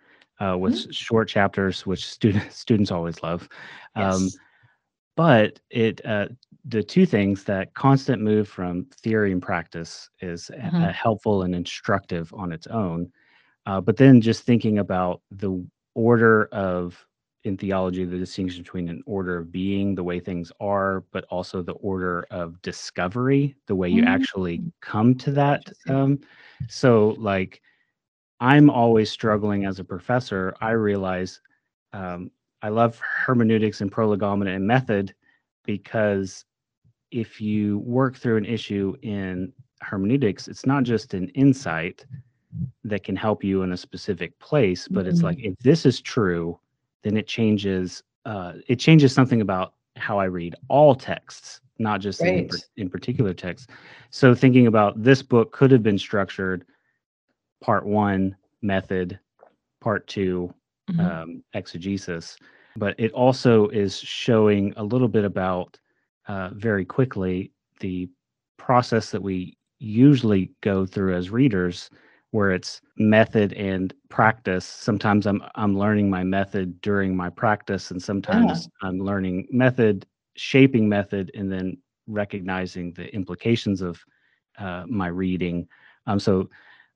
uh, 0.40 0.56
with 0.58 0.74
mm-hmm. 0.74 0.90
short 0.90 1.28
chapters, 1.28 1.86
which 1.86 2.06
students 2.06 2.56
students 2.58 2.90
always 2.90 3.22
love. 3.22 3.48
Um, 3.94 4.24
yes. 4.24 4.36
But 5.16 5.60
it 5.70 6.04
uh, 6.04 6.26
the 6.66 6.82
two 6.82 7.06
things 7.06 7.44
that 7.44 7.72
constant 7.74 8.20
move 8.20 8.48
from 8.48 8.86
theory 9.02 9.32
and 9.32 9.40
practice 9.40 10.10
is 10.20 10.50
mm-hmm. 10.52 10.82
helpful 10.90 11.42
and 11.42 11.54
instructive 11.54 12.34
on 12.34 12.52
its 12.52 12.66
own 12.66 13.10
uh, 13.66 13.80
but 13.80 13.96
then 13.96 14.20
just 14.20 14.44
thinking 14.44 14.78
about 14.78 15.20
the 15.30 15.64
order 15.94 16.46
of 16.46 17.06
in 17.44 17.56
theology, 17.56 18.04
the 18.04 18.18
distinction 18.18 18.62
between 18.62 18.88
an 18.88 19.02
order 19.06 19.38
of 19.38 19.52
being, 19.52 19.94
the 19.94 20.02
way 20.02 20.18
things 20.18 20.50
are, 20.58 21.04
but 21.12 21.24
also 21.30 21.62
the 21.62 21.74
order 21.74 22.26
of 22.30 22.60
discovery, 22.62 23.54
the 23.66 23.74
way 23.74 23.88
you 23.88 24.02
mm-hmm. 24.02 24.12
actually 24.12 24.62
come 24.80 25.14
to 25.14 25.30
that. 25.30 25.62
Um, 25.88 26.18
so, 26.68 27.14
like, 27.18 27.62
I'm 28.40 28.68
always 28.68 29.10
struggling 29.10 29.64
as 29.64 29.78
a 29.78 29.84
professor. 29.84 30.54
I 30.60 30.72
realize 30.72 31.40
um, 31.92 32.32
I 32.62 32.68
love 32.68 32.98
hermeneutics 32.98 33.80
and 33.80 33.92
prolegomena 33.92 34.50
and 34.52 34.66
method 34.66 35.14
because 35.64 36.44
if 37.12 37.40
you 37.40 37.78
work 37.78 38.16
through 38.16 38.38
an 38.38 38.44
issue 38.44 38.96
in 39.02 39.52
hermeneutics, 39.82 40.48
it's 40.48 40.66
not 40.66 40.82
just 40.82 41.14
an 41.14 41.28
insight, 41.30 42.04
that 42.88 43.04
can 43.04 43.16
help 43.16 43.42
you 43.42 43.62
in 43.62 43.72
a 43.72 43.76
specific 43.76 44.38
place 44.38 44.88
but 44.88 45.00
mm-hmm. 45.00 45.10
it's 45.10 45.22
like 45.22 45.38
if 45.40 45.56
this 45.58 45.84
is 45.86 46.00
true 46.00 46.58
then 47.02 47.16
it 47.16 47.26
changes 47.26 48.02
uh, 48.24 48.54
it 48.66 48.76
changes 48.76 49.12
something 49.12 49.40
about 49.40 49.74
how 49.96 50.18
i 50.18 50.24
read 50.24 50.54
all 50.68 50.94
texts 50.94 51.60
not 51.78 52.00
just 52.00 52.22
in, 52.22 52.48
in 52.76 52.88
particular 52.88 53.34
texts 53.34 53.66
so 54.10 54.34
thinking 54.34 54.66
about 54.66 55.02
this 55.02 55.22
book 55.22 55.52
could 55.52 55.70
have 55.70 55.82
been 55.82 55.98
structured 55.98 56.64
part 57.62 57.84
one 57.86 58.36
method 58.62 59.18
part 59.80 60.06
2 60.06 60.52
mm-hmm. 60.90 61.00
um, 61.00 61.42
exegesis 61.54 62.36
but 62.76 62.94
it 62.98 63.12
also 63.12 63.68
is 63.68 63.98
showing 63.98 64.72
a 64.76 64.84
little 64.84 65.08
bit 65.08 65.24
about 65.24 65.78
uh, 66.28 66.50
very 66.52 66.84
quickly 66.84 67.50
the 67.80 68.08
process 68.56 69.10
that 69.10 69.22
we 69.22 69.56
usually 69.78 70.50
go 70.60 70.86
through 70.86 71.14
as 71.14 71.30
readers 71.30 71.90
where 72.30 72.50
it's 72.50 72.80
method 72.96 73.52
and 73.54 73.94
practice. 74.08 74.64
Sometimes 74.64 75.26
I'm 75.26 75.42
I'm 75.54 75.78
learning 75.78 76.10
my 76.10 76.24
method 76.24 76.80
during 76.80 77.16
my 77.16 77.30
practice, 77.30 77.90
and 77.90 78.02
sometimes 78.02 78.68
yeah. 78.82 78.88
I'm 78.88 78.98
learning 78.98 79.48
method, 79.50 80.06
shaping 80.34 80.88
method, 80.88 81.30
and 81.34 81.50
then 81.50 81.78
recognizing 82.06 82.92
the 82.92 83.12
implications 83.14 83.82
of 83.82 84.04
uh, 84.58 84.84
my 84.86 85.08
reading. 85.08 85.66
Um, 86.06 86.20
so 86.20 86.48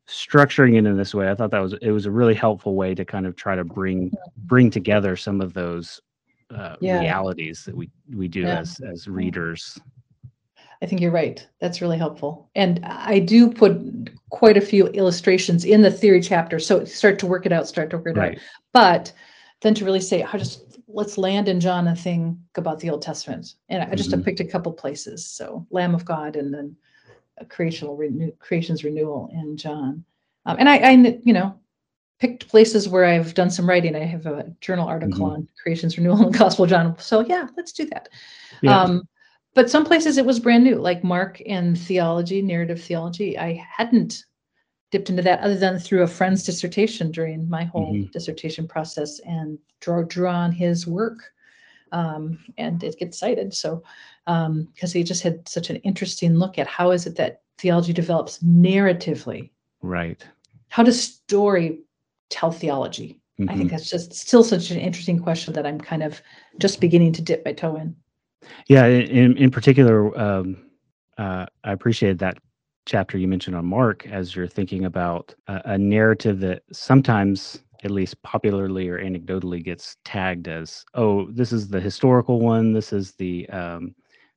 structuring 0.06 0.74
it 0.74 0.86
in 0.86 0.96
this 0.96 1.14
way, 1.14 1.30
I 1.30 1.34
thought 1.34 1.50
that 1.52 1.60
was 1.60 1.74
it 1.80 1.90
was 1.90 2.06
a 2.06 2.10
really 2.10 2.34
helpful 2.34 2.74
way 2.74 2.94
to 2.94 3.04
kind 3.04 3.26
of 3.26 3.36
try 3.36 3.54
to 3.56 3.64
bring 3.64 4.12
bring 4.44 4.70
together 4.70 5.16
some 5.16 5.40
of 5.40 5.54
those 5.54 6.00
uh, 6.54 6.76
yeah. 6.80 7.00
realities 7.00 7.64
that 7.64 7.76
we 7.76 7.90
we 8.14 8.28
do 8.28 8.40
yeah. 8.40 8.60
as 8.60 8.80
as 8.80 9.08
readers. 9.08 9.78
I 10.82 10.86
think 10.86 11.00
you're 11.00 11.10
right. 11.10 11.46
That's 11.60 11.80
really 11.80 11.98
helpful. 11.98 12.50
And 12.54 12.80
I 12.84 13.18
do 13.18 13.50
put 13.50 14.10
quite 14.30 14.56
a 14.56 14.62
few 14.62 14.86
illustrations 14.88 15.64
in 15.64 15.82
the 15.82 15.90
theory 15.90 16.20
chapter. 16.20 16.58
So 16.58 16.84
start 16.84 17.18
to 17.18 17.26
work 17.26 17.44
it 17.44 17.52
out, 17.52 17.68
start 17.68 17.90
to 17.90 17.98
work 17.98 18.16
it 18.16 18.16
right. 18.16 18.34
out. 18.34 18.42
But 18.72 19.12
then 19.60 19.74
to 19.74 19.84
really 19.84 20.00
say, 20.00 20.20
how 20.20 20.38
just 20.38 20.78
let's 20.88 21.18
land 21.18 21.48
in 21.48 21.60
John 21.60 21.86
and 21.86 21.98
think 21.98 22.38
about 22.56 22.80
the 22.80 22.90
Old 22.90 23.02
Testament. 23.02 23.54
And 23.68 23.82
I 23.82 23.94
just 23.94 24.10
mm-hmm. 24.10 24.22
picked 24.22 24.40
a 24.40 24.44
couple 24.44 24.72
places. 24.72 25.26
So 25.26 25.66
Lamb 25.70 25.94
of 25.94 26.04
God 26.04 26.36
and 26.36 26.52
then 26.52 26.76
creational 27.48 27.96
renew, 27.96 28.32
creation's 28.38 28.84
renewal 28.84 29.30
in 29.32 29.56
John. 29.56 30.04
Um, 30.46 30.56
and 30.58 30.68
I, 30.68 30.76
I, 30.76 30.90
you 31.24 31.32
know, 31.32 31.54
picked 32.18 32.48
places 32.48 32.88
where 32.88 33.04
I've 33.04 33.34
done 33.34 33.50
some 33.50 33.68
writing. 33.68 33.94
I 33.94 34.04
have 34.04 34.26
a 34.26 34.52
journal 34.60 34.88
article 34.88 35.26
mm-hmm. 35.26 35.36
on 35.36 35.48
creation's 35.62 35.96
renewal 35.98 36.26
in 36.26 36.32
Gospel 36.32 36.64
of 36.64 36.70
John. 36.70 36.98
So 36.98 37.20
yeah, 37.20 37.48
let's 37.56 37.72
do 37.72 37.86
that. 37.86 38.08
Yeah. 38.62 38.80
Um, 38.80 39.08
but 39.54 39.70
some 39.70 39.84
places 39.84 40.16
it 40.16 40.26
was 40.26 40.40
brand 40.40 40.64
new, 40.64 40.76
like 40.76 41.02
Mark 41.02 41.42
and 41.46 41.78
theology, 41.78 42.40
narrative 42.42 42.82
theology. 42.82 43.38
I 43.38 43.64
hadn't 43.76 44.24
dipped 44.90 45.10
into 45.10 45.22
that 45.22 45.40
other 45.40 45.56
than 45.56 45.78
through 45.78 46.02
a 46.02 46.08
friend's 46.08 46.42
dissertation 46.44 47.10
during 47.10 47.48
my 47.48 47.64
whole 47.64 47.92
mm-hmm. 47.92 48.10
dissertation 48.10 48.66
process 48.66 49.20
and 49.20 49.58
draw 49.80 50.02
drew 50.02 50.28
on 50.28 50.52
his 50.52 50.86
work. 50.86 51.32
Um, 51.92 52.38
and 52.58 52.82
it 52.84 52.98
gets 52.98 53.18
cited. 53.18 53.52
So 53.54 53.82
because 54.24 54.46
um, 54.46 54.68
he 54.92 55.02
just 55.02 55.22
had 55.22 55.48
such 55.48 55.70
an 55.70 55.76
interesting 55.76 56.36
look 56.36 56.58
at 56.58 56.68
how 56.68 56.92
is 56.92 57.06
it 57.06 57.16
that 57.16 57.42
theology 57.58 57.92
develops 57.92 58.38
narratively. 58.42 59.50
Right. 59.82 60.24
How 60.68 60.82
does 60.82 61.02
story 61.02 61.80
tell 62.28 62.52
theology? 62.52 63.20
Mm-hmm. 63.40 63.50
I 63.50 63.54
think 63.54 63.66
mm-hmm. 63.66 63.76
that's 63.76 63.90
just 63.90 64.14
still 64.14 64.44
such 64.44 64.70
an 64.70 64.78
interesting 64.78 65.18
question 65.18 65.54
that 65.54 65.66
I'm 65.66 65.80
kind 65.80 66.02
of 66.02 66.22
just 66.58 66.80
beginning 66.80 67.12
to 67.14 67.22
dip 67.22 67.44
my 67.44 67.52
toe 67.52 67.76
in. 67.76 67.96
Yeah, 68.68 68.86
in 68.86 69.36
in 69.36 69.50
particular, 69.50 70.18
um, 70.18 70.70
uh, 71.18 71.46
I 71.64 71.72
appreciated 71.72 72.18
that 72.20 72.38
chapter 72.86 73.18
you 73.18 73.28
mentioned 73.28 73.56
on 73.56 73.66
Mark 73.66 74.06
as 74.06 74.34
you're 74.34 74.48
thinking 74.48 74.84
about 74.84 75.34
a, 75.48 75.60
a 75.72 75.78
narrative 75.78 76.40
that 76.40 76.62
sometimes, 76.72 77.60
at 77.84 77.90
least 77.90 78.20
popularly 78.22 78.88
or 78.88 78.98
anecdotally, 78.98 79.62
gets 79.62 79.96
tagged 80.04 80.48
as, 80.48 80.84
"Oh, 80.94 81.30
this 81.30 81.52
is 81.52 81.68
the 81.68 81.80
historical 81.80 82.40
one. 82.40 82.72
This 82.72 82.92
is 82.92 83.12
the." 83.12 83.48
Um, 83.50 83.94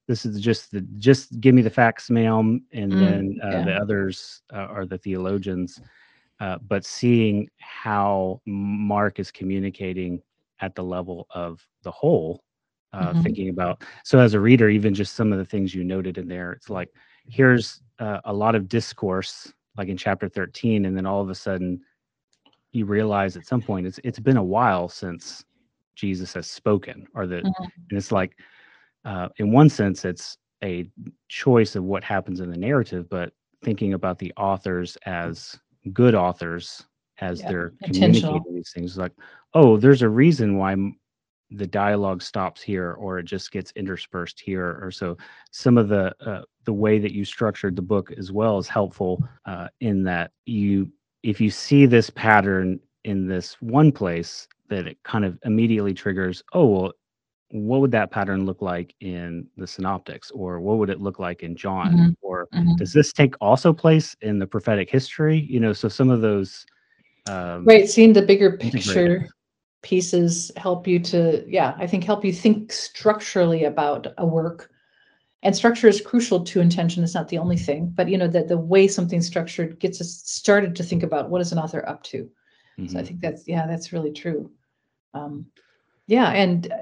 this 0.08 0.26
is 0.26 0.42
just 0.42 0.72
the 0.72 0.82
just 0.98 1.40
give 1.40 1.56
me 1.56 1.62
the 1.62 1.70
facts 1.70 2.10
ma'am 2.10 2.62
and 2.74 2.92
mm, 2.92 3.00
then 3.00 3.40
uh, 3.42 3.52
yeah. 3.52 3.66
the 3.66 3.74
others 3.74 4.42
uh, 4.54 4.58
are 4.58 4.86
the 4.86 4.98
theologians 4.98 5.80
uh, 6.42 6.58
but 6.68 6.86
seeing 6.86 7.48
how 7.60 8.42
mark 8.46 9.18
is 9.18 9.32
communicating 9.32 10.22
at 10.60 10.76
the 10.76 10.84
level 10.84 11.26
of 11.30 11.66
the 11.84 11.92
whole 11.92 12.44
uh, 12.94 13.10
mm-hmm. 13.10 13.22
thinking 13.22 13.50
about. 13.50 13.84
So 14.04 14.20
as 14.20 14.34
a 14.34 14.40
reader, 14.40 14.70
even 14.70 14.94
just 14.94 15.16
some 15.16 15.32
of 15.32 15.40
the 15.40 15.46
things 15.46 15.74
you 15.74 15.84
noted 15.84 16.18
in 16.18 16.28
there, 16.28 16.52
it's 16.52 16.70
like 16.70 16.90
here's 17.28 17.82
uh, 18.00 18.20
a 18.26 18.34
lot 18.34 18.56
of 18.56 18.68
discourse, 18.68 19.52
like 19.78 19.88
in 19.88 19.98
chapter 19.98 20.30
13, 20.30 20.86
and 20.86 20.96
then 20.96 21.06
all 21.06 21.22
of 21.22 21.30
a 21.30 21.36
sudden 21.36 21.82
you 22.72 22.86
realize 22.86 23.38
at 23.38 23.46
some 23.46 23.62
point 23.62 23.86
it's 23.86 24.00
it's 24.04 24.20
been 24.20 24.38
a 24.38 24.44
while 24.44 24.88
since 24.90 25.44
Jesus 25.96 26.34
has 26.34 26.48
spoken, 26.48 27.08
or 27.14 27.28
that, 27.28 27.44
mm-hmm. 27.44 27.64
and 27.64 27.98
it's 27.98 28.12
like 28.12 28.38
uh, 29.06 29.30
in 29.38 29.52
one 29.52 29.70
sense 29.70 30.06
it's 30.06 30.38
a 30.64 30.90
choice 31.28 31.76
of 31.76 31.84
what 31.84 32.04
happens 32.04 32.40
in 32.40 32.50
the 32.50 32.58
narrative, 32.58 33.10
but 33.10 33.34
thinking 33.64 33.94
about 33.94 34.18
the 34.18 34.32
authors 34.38 34.98
as 35.06 35.60
good 35.92 36.16
authors 36.16 36.86
as 37.20 37.42
Yeah, 37.42 37.50
they're 37.50 37.74
communicating 37.84 38.44
these 38.54 38.72
things. 38.74 38.98
Like, 38.98 39.12
oh, 39.54 39.78
there's 39.78 40.02
a 40.02 40.10
reason 40.10 40.58
why 40.58 40.76
the 41.54 41.68
dialogue 41.68 42.22
stops 42.22 42.62
here, 42.62 42.94
or 42.94 43.20
it 43.20 43.24
just 43.26 43.52
gets 43.52 43.72
interspersed 43.76 44.40
here, 44.40 44.80
or 44.82 44.92
so. 44.92 45.18
Some 45.52 45.78
of 45.78 45.88
the 45.90 46.14
uh, 46.26 46.42
the 46.66 46.74
way 46.74 47.00
that 47.00 47.14
you 47.14 47.26
structured 47.26 47.76
the 47.76 47.82
book 47.82 48.12
as 48.18 48.32
well 48.32 48.58
is 48.58 48.68
helpful 48.68 49.24
uh, 49.46 49.68
in 49.82 50.04
that 50.04 50.32
you, 50.46 50.92
if 51.24 51.40
you 51.40 51.50
see 51.50 51.86
this 51.86 52.10
pattern 52.10 52.80
in 53.04 53.28
this 53.28 53.56
one 53.62 53.92
place, 53.92 54.48
that 54.70 54.88
it 54.88 54.98
kind 55.04 55.26
of 55.26 55.38
immediately 55.46 55.94
triggers. 55.94 56.42
Oh, 56.54 56.66
well, 56.68 56.92
what 57.52 57.82
would 57.82 57.92
that 57.92 58.10
pattern 58.10 58.46
look 58.46 58.62
like 58.64 58.96
in 59.02 59.46
the 59.58 59.68
synoptics 59.68 60.32
or 60.32 60.60
what 60.60 60.80
would 60.80 60.90
it 60.90 61.00
look 61.00 61.20
like 61.20 61.44
in 61.44 61.56
john 61.56 61.94
Mhm. 61.94 62.16
or 62.24 62.48
Mhm. 62.52 62.76
does 62.78 62.92
this 62.92 63.14
take 63.14 63.36
also 63.42 63.72
place 63.72 64.16
in 64.22 64.40
the 64.40 64.48
prophetic 64.48 64.90
history 64.90 65.46
you 65.48 65.60
know 65.60 65.72
so 65.72 65.88
some 65.88 66.10
of 66.10 66.22
those 66.22 66.66
um 67.30 67.64
Right, 67.68 67.88
seeing 67.88 68.12
the 68.12 68.24
bigger 68.24 68.58
picture 68.58 69.30
pieces 69.84 70.52
help 70.58 70.88
you 70.88 71.00
to, 71.00 71.46
yeah, 71.48 71.76
I 71.78 71.88
think 71.88 72.04
help 72.04 72.26
you 72.26 72.34
think 72.34 72.72
structurally 72.74 73.66
about 73.66 74.08
a 74.18 74.26
work. 74.26 74.72
And 75.44 75.56
structure 75.56 75.88
is 75.88 76.02
crucial 76.02 76.44
to 76.46 76.62
intention. 76.62 77.04
It's 77.04 77.14
not 77.14 77.28
the 77.28 77.38
only 77.38 77.58
thing, 77.58 77.92
but 77.96 78.10
you 78.10 78.18
know 78.18 78.28
that 78.30 78.48
the 78.48 78.58
way 78.58 78.88
something's 78.88 79.28
structured 79.28 79.80
gets 79.80 80.02
us 80.02 80.24
started 80.26 80.76
to 80.78 80.84
think 80.84 81.04
about 81.04 81.30
what 81.30 81.42
is 81.42 81.52
an 81.52 81.60
author 81.60 81.88
up 81.88 82.04
to. 82.04 82.30
So 82.86 83.00
I 83.00 83.04
mhm, 83.04 83.04
think 83.04 83.22
that's 83.22 83.48
yeah, 83.48 83.68
that's 83.68 83.94
really 83.94 84.14
true. 84.14 84.52
Um, 85.14 85.48
yeah, 86.08 86.32
and 86.32 86.74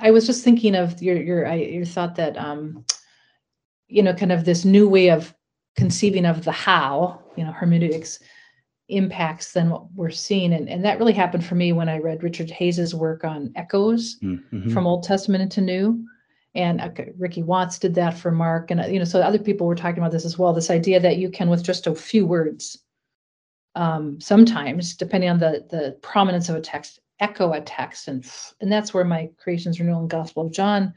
I 0.00 0.10
was 0.10 0.26
just 0.26 0.44
thinking 0.44 0.74
of 0.76 1.02
your 1.02 1.16
your 1.16 1.46
I, 1.46 1.54
your 1.56 1.86
thought 1.86 2.16
that 2.16 2.36
um, 2.38 2.84
you 3.88 4.02
know, 4.02 4.14
kind 4.14 4.32
of 4.32 4.44
this 4.44 4.64
new 4.64 4.88
way 4.88 5.10
of 5.10 5.34
conceiving 5.76 6.26
of 6.26 6.44
the 6.44 6.52
how, 6.52 7.20
you 7.36 7.44
know, 7.44 7.52
hermeneutics 7.52 8.20
impacts 8.90 9.52
than 9.52 9.70
what 9.70 9.92
we're 9.94 10.10
seeing, 10.10 10.52
and 10.52 10.68
and 10.68 10.84
that 10.84 10.98
really 10.98 11.12
happened 11.12 11.44
for 11.44 11.54
me 11.54 11.72
when 11.72 11.88
I 11.88 11.98
read 11.98 12.22
Richard 12.22 12.50
Hays's 12.50 12.94
work 12.94 13.24
on 13.24 13.52
echoes 13.56 14.18
mm, 14.20 14.42
mhm, 14.52 14.72
from 14.72 14.86
Old 14.86 15.02
Testament 15.02 15.42
into 15.42 15.60
New. 15.60 16.04
And 16.54 16.80
uh, 16.80 16.90
Ricky 17.16 17.44
Watts 17.44 17.78
did 17.78 17.94
that 17.94 18.18
for 18.18 18.32
Mark, 18.32 18.70
and 18.70 18.80
uh, 18.80 18.86
you 18.86 18.98
know, 18.98 19.04
so 19.04 19.20
other 19.20 19.38
people 19.38 19.66
were 19.66 19.76
talking 19.76 19.98
about 19.98 20.12
this 20.12 20.24
as 20.24 20.38
well. 20.38 20.52
This 20.52 20.70
idea 20.70 20.98
that 20.98 21.18
you 21.18 21.30
can, 21.30 21.48
with 21.48 21.62
just 21.62 21.86
a 21.86 21.94
few 21.94 22.26
words, 22.26 22.78
um, 23.76 24.20
sometimes, 24.20 24.96
depending 24.96 25.30
on 25.30 25.38
the 25.38 25.64
the 25.70 25.96
prominence 26.02 26.48
of 26.48 26.56
a 26.56 26.60
text, 26.60 26.98
echo 27.20 27.52
a 27.52 27.60
text, 27.60 28.08
and 28.08 28.28
and 28.60 28.72
that's 28.72 28.92
where 28.92 29.04
my 29.04 29.30
Creation's 29.38 29.78
Renewal 29.78 30.00
and 30.00 30.10
Gospel 30.10 30.46
of 30.46 30.52
John 30.52 30.92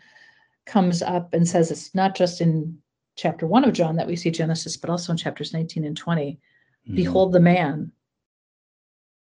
comes 0.65 1.01
up 1.01 1.33
and 1.33 1.47
says 1.47 1.69
it's 1.69 1.93
not 1.93 2.15
just 2.15 2.41
in 2.41 2.77
chapter 3.15 3.45
one 3.45 3.63
of 3.63 3.73
John 3.73 3.95
that 3.97 4.07
we 4.07 4.15
see 4.15 4.31
Genesis, 4.31 4.77
but 4.77 4.89
also 4.89 5.11
in 5.11 5.17
chapters 5.17 5.53
19 5.53 5.85
and 5.85 5.95
20. 5.95 6.39
Mhm, 6.89 6.95
Behold 6.95 7.33
the 7.33 7.39
man. 7.39 7.91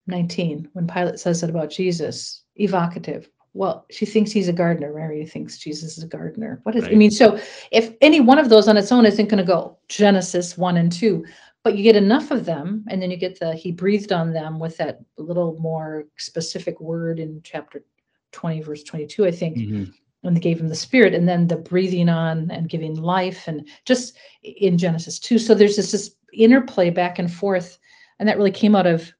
19, 0.06 0.68
when 0.72 0.86
Pilate 0.86 1.18
says 1.20 1.42
it 1.42 1.50
about 1.50 1.70
Jesus, 1.70 2.42
evocative. 2.56 3.28
Well, 3.52 3.84
she 3.90 4.06
thinks 4.06 4.30
he's 4.30 4.48
a 4.48 4.52
gardener. 4.52 4.92
Mary 4.92 5.24
thinks 5.26 5.58
Jesus 5.58 5.98
is 5.98 6.04
a 6.04 6.08
gardener. 6.08 6.60
What 6.62 6.76
is, 6.76 6.84
I 6.84 6.88
Right. 6.88 6.96
mean, 6.96 7.10
so 7.10 7.38
if 7.70 7.94
any 8.00 8.20
one 8.20 8.38
of 8.38 8.48
those 8.48 8.68
on 8.68 8.76
its 8.76 8.92
own 8.92 9.06
isn't 9.06 9.28
going 9.28 9.38
to 9.38 9.44
go 9.44 9.78
Genesis 9.88 10.56
1 10.56 10.76
and 10.76 10.90
2, 10.90 11.24
but 11.62 11.76
you 11.76 11.82
get 11.82 11.96
enough 11.96 12.30
of 12.30 12.44
them, 12.44 12.84
and 12.88 13.02
then 13.02 13.10
you 13.10 13.16
get 13.16 13.38
the 13.38 13.54
he 13.54 13.70
breathed 13.72 14.12
on 14.12 14.32
them 14.32 14.58
with 14.58 14.76
that 14.78 15.00
little 15.18 15.58
more 15.60 16.06
specific 16.16 16.80
word 16.80 17.18
in 17.18 17.40
chapter 17.44 17.84
20, 18.32 18.62
verse 18.62 18.82
22, 18.84 19.26
I 19.26 19.30
think 19.30 19.58
mhm, 19.58 19.92
when 20.22 20.34
they 20.34 20.40
gave 20.40 20.60
him 20.60 20.68
the 20.68 20.74
spirit 20.76 21.14
and 21.14 21.28
then 21.28 21.46
the 21.48 21.56
breathing 21.56 22.08
on 22.08 22.50
and 22.50 22.68
giving 22.68 22.94
life 22.94 23.48
and 23.48 23.66
just 23.86 24.16
in 24.42 24.76
genesis 24.76 25.18
2 25.18 25.38
so 25.38 25.54
there's 25.54 25.76
this, 25.76 25.92
this 25.92 26.14
interplay 26.32 26.90
back 26.90 27.18
and 27.18 27.32
forth 27.32 27.78
and 28.18 28.28
that 28.28 28.36
really 28.36 28.50
came 28.50 28.76
out 28.76 28.86
of 28.86 29.12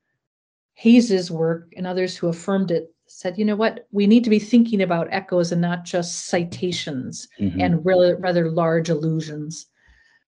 hays's 0.75 1.31
work 1.31 1.73
and 1.77 1.87
others 1.87 2.17
who 2.17 2.29
affirmed 2.29 2.71
it 2.71 2.95
said 3.07 3.37
you 3.39 3.45
know 3.45 3.57
what 3.57 3.87
we 3.91 4.07
need 4.07 4.25
to 4.25 4.31
be 4.31 4.39
thinking 4.39 4.83
about 4.83 5.09
echoes 5.11 5.53
and 5.53 5.61
not 5.61 5.85
just 5.85 6.27
citations 6.27 7.29
mhm. 7.41 7.61
and 7.63 7.85
really 7.85 8.15
rather 8.15 8.51
large 8.51 8.89
allusions 8.89 9.67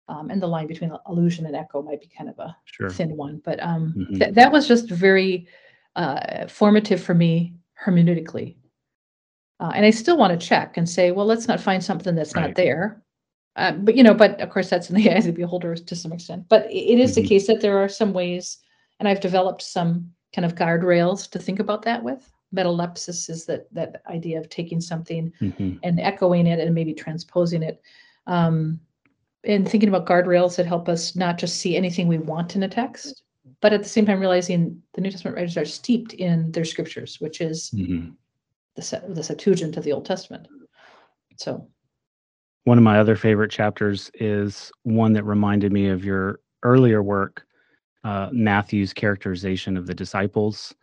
um, 0.09 0.31
and 0.31 0.43
the 0.43 0.47
line 0.47 0.67
between 0.67 0.93
allusion 1.07 1.47
and 1.47 1.55
echo 1.57 1.81
might 1.81 2.01
be 2.01 2.11
kind 2.17 2.29
of 2.29 2.39
a 2.39 2.57
sure 2.65 2.91
thin 2.91 3.17
one 3.17 3.41
but 3.45 3.63
um, 3.63 3.95
Mhm. 3.97 4.19
th- 4.19 4.35
that 4.35 4.53
was 4.53 4.67
just 4.67 4.89
very 4.89 5.47
uh, 5.95 6.47
formative 6.49 7.01
for 7.03 7.15
me 7.15 7.55
hermeneutically 7.85 8.57
uh, 9.61 9.71
and 9.77 9.87
I 9.87 9.91
still 9.91 10.17
want 10.17 10.39
to 10.39 10.47
check 10.47 10.77
and 10.77 10.89
say, 10.89 11.13
well, 11.13 11.25
let's 11.25 11.47
not 11.47 11.61
find 11.61 11.83
something 11.85 12.17
that's 12.17 12.35
Right. 12.35 12.47
not 12.49 12.57
there. 12.57 13.02
Uh, 13.57 13.73
but 13.73 13.97
you 13.97 14.03
know, 14.03 14.15
but 14.15 14.41
of 14.41 14.51
course, 14.51 14.71
that's 14.71 14.89
in 14.89 14.97
the 14.97 15.11
eye 15.11 15.15
of 15.15 15.25
the 15.25 15.33
beholder 15.33 15.75
to 15.75 15.97
some 15.97 16.13
extent. 16.13 16.49
But 16.49 16.67
it 16.71 16.99
is 16.99 17.15
the 17.15 17.27
case 17.27 17.47
that 17.47 17.61
there 17.61 17.79
are 17.79 17.89
some 17.89 18.13
ways, 18.13 18.59
and 18.99 19.09
I've 19.09 19.21
developed 19.21 19.63
some 19.63 20.11
kind 20.35 20.45
of 20.45 20.55
guardrails 20.55 21.31
to 21.31 21.39
think 21.39 21.61
about 21.61 21.83
that 21.83 22.03
with. 22.03 22.31
Metalepsis 22.55 23.31
is 23.31 23.47
that 23.47 23.73
that 23.73 24.03
idea 24.07 24.39
of 24.39 24.49
taking 24.49 24.81
something 24.81 25.33
Mhm, 25.41 25.79
and 25.83 26.01
echoing 26.01 26.47
it 26.47 26.61
and 26.61 26.75
maybe 26.75 26.95
transposing 26.95 27.63
it, 27.63 27.81
um, 28.27 28.81
and 29.45 29.69
thinking 29.69 29.89
about 29.89 30.07
guardrails 30.07 30.57
that 30.57 30.67
help 30.67 30.89
us 30.89 31.17
not 31.17 31.39
just 31.39 31.57
see 31.57 31.77
anything 31.77 32.09
we 32.09 32.19
want 32.19 32.55
in 32.57 32.63
a 32.63 32.69
text, 32.69 33.23
but 33.61 33.73
at 33.73 33.83
the 33.83 33.89
same 33.89 34.07
time 34.07 34.21
realizing 34.21 34.83
the 34.95 35.01
New 35.01 35.11
Testament 35.11 35.37
writers 35.37 35.57
are 35.57 35.65
steeped 35.65 36.13
in 36.15 36.53
their 36.53 36.65
scriptures, 36.65 37.21
which 37.21 37.41
is 37.41 37.71
mhm. 37.71 38.15
the, 38.77 39.03
the 39.09 39.23
Septuagint 39.23 39.77
of 39.77 39.85
the 39.85 39.93
Old 39.93 40.05
Testament. 40.05 40.47
So, 41.37 41.69
one 42.65 42.79
of 42.79 42.85
my 42.85 42.99
other 42.99 43.17
favorite 43.17 43.51
chapters 43.51 44.11
is 44.15 44.71
one 44.85 45.13
that 45.15 45.25
reminded 45.25 45.73
me 45.73 45.89
of 45.89 46.05
your 46.05 46.41
earlier 46.63 47.03
work 47.03 47.45
uh, 48.05 48.29
matthew's 48.33 48.93
characterization 48.93 49.77
of 49.77 49.87
the 49.87 49.95
disciples 49.95 50.75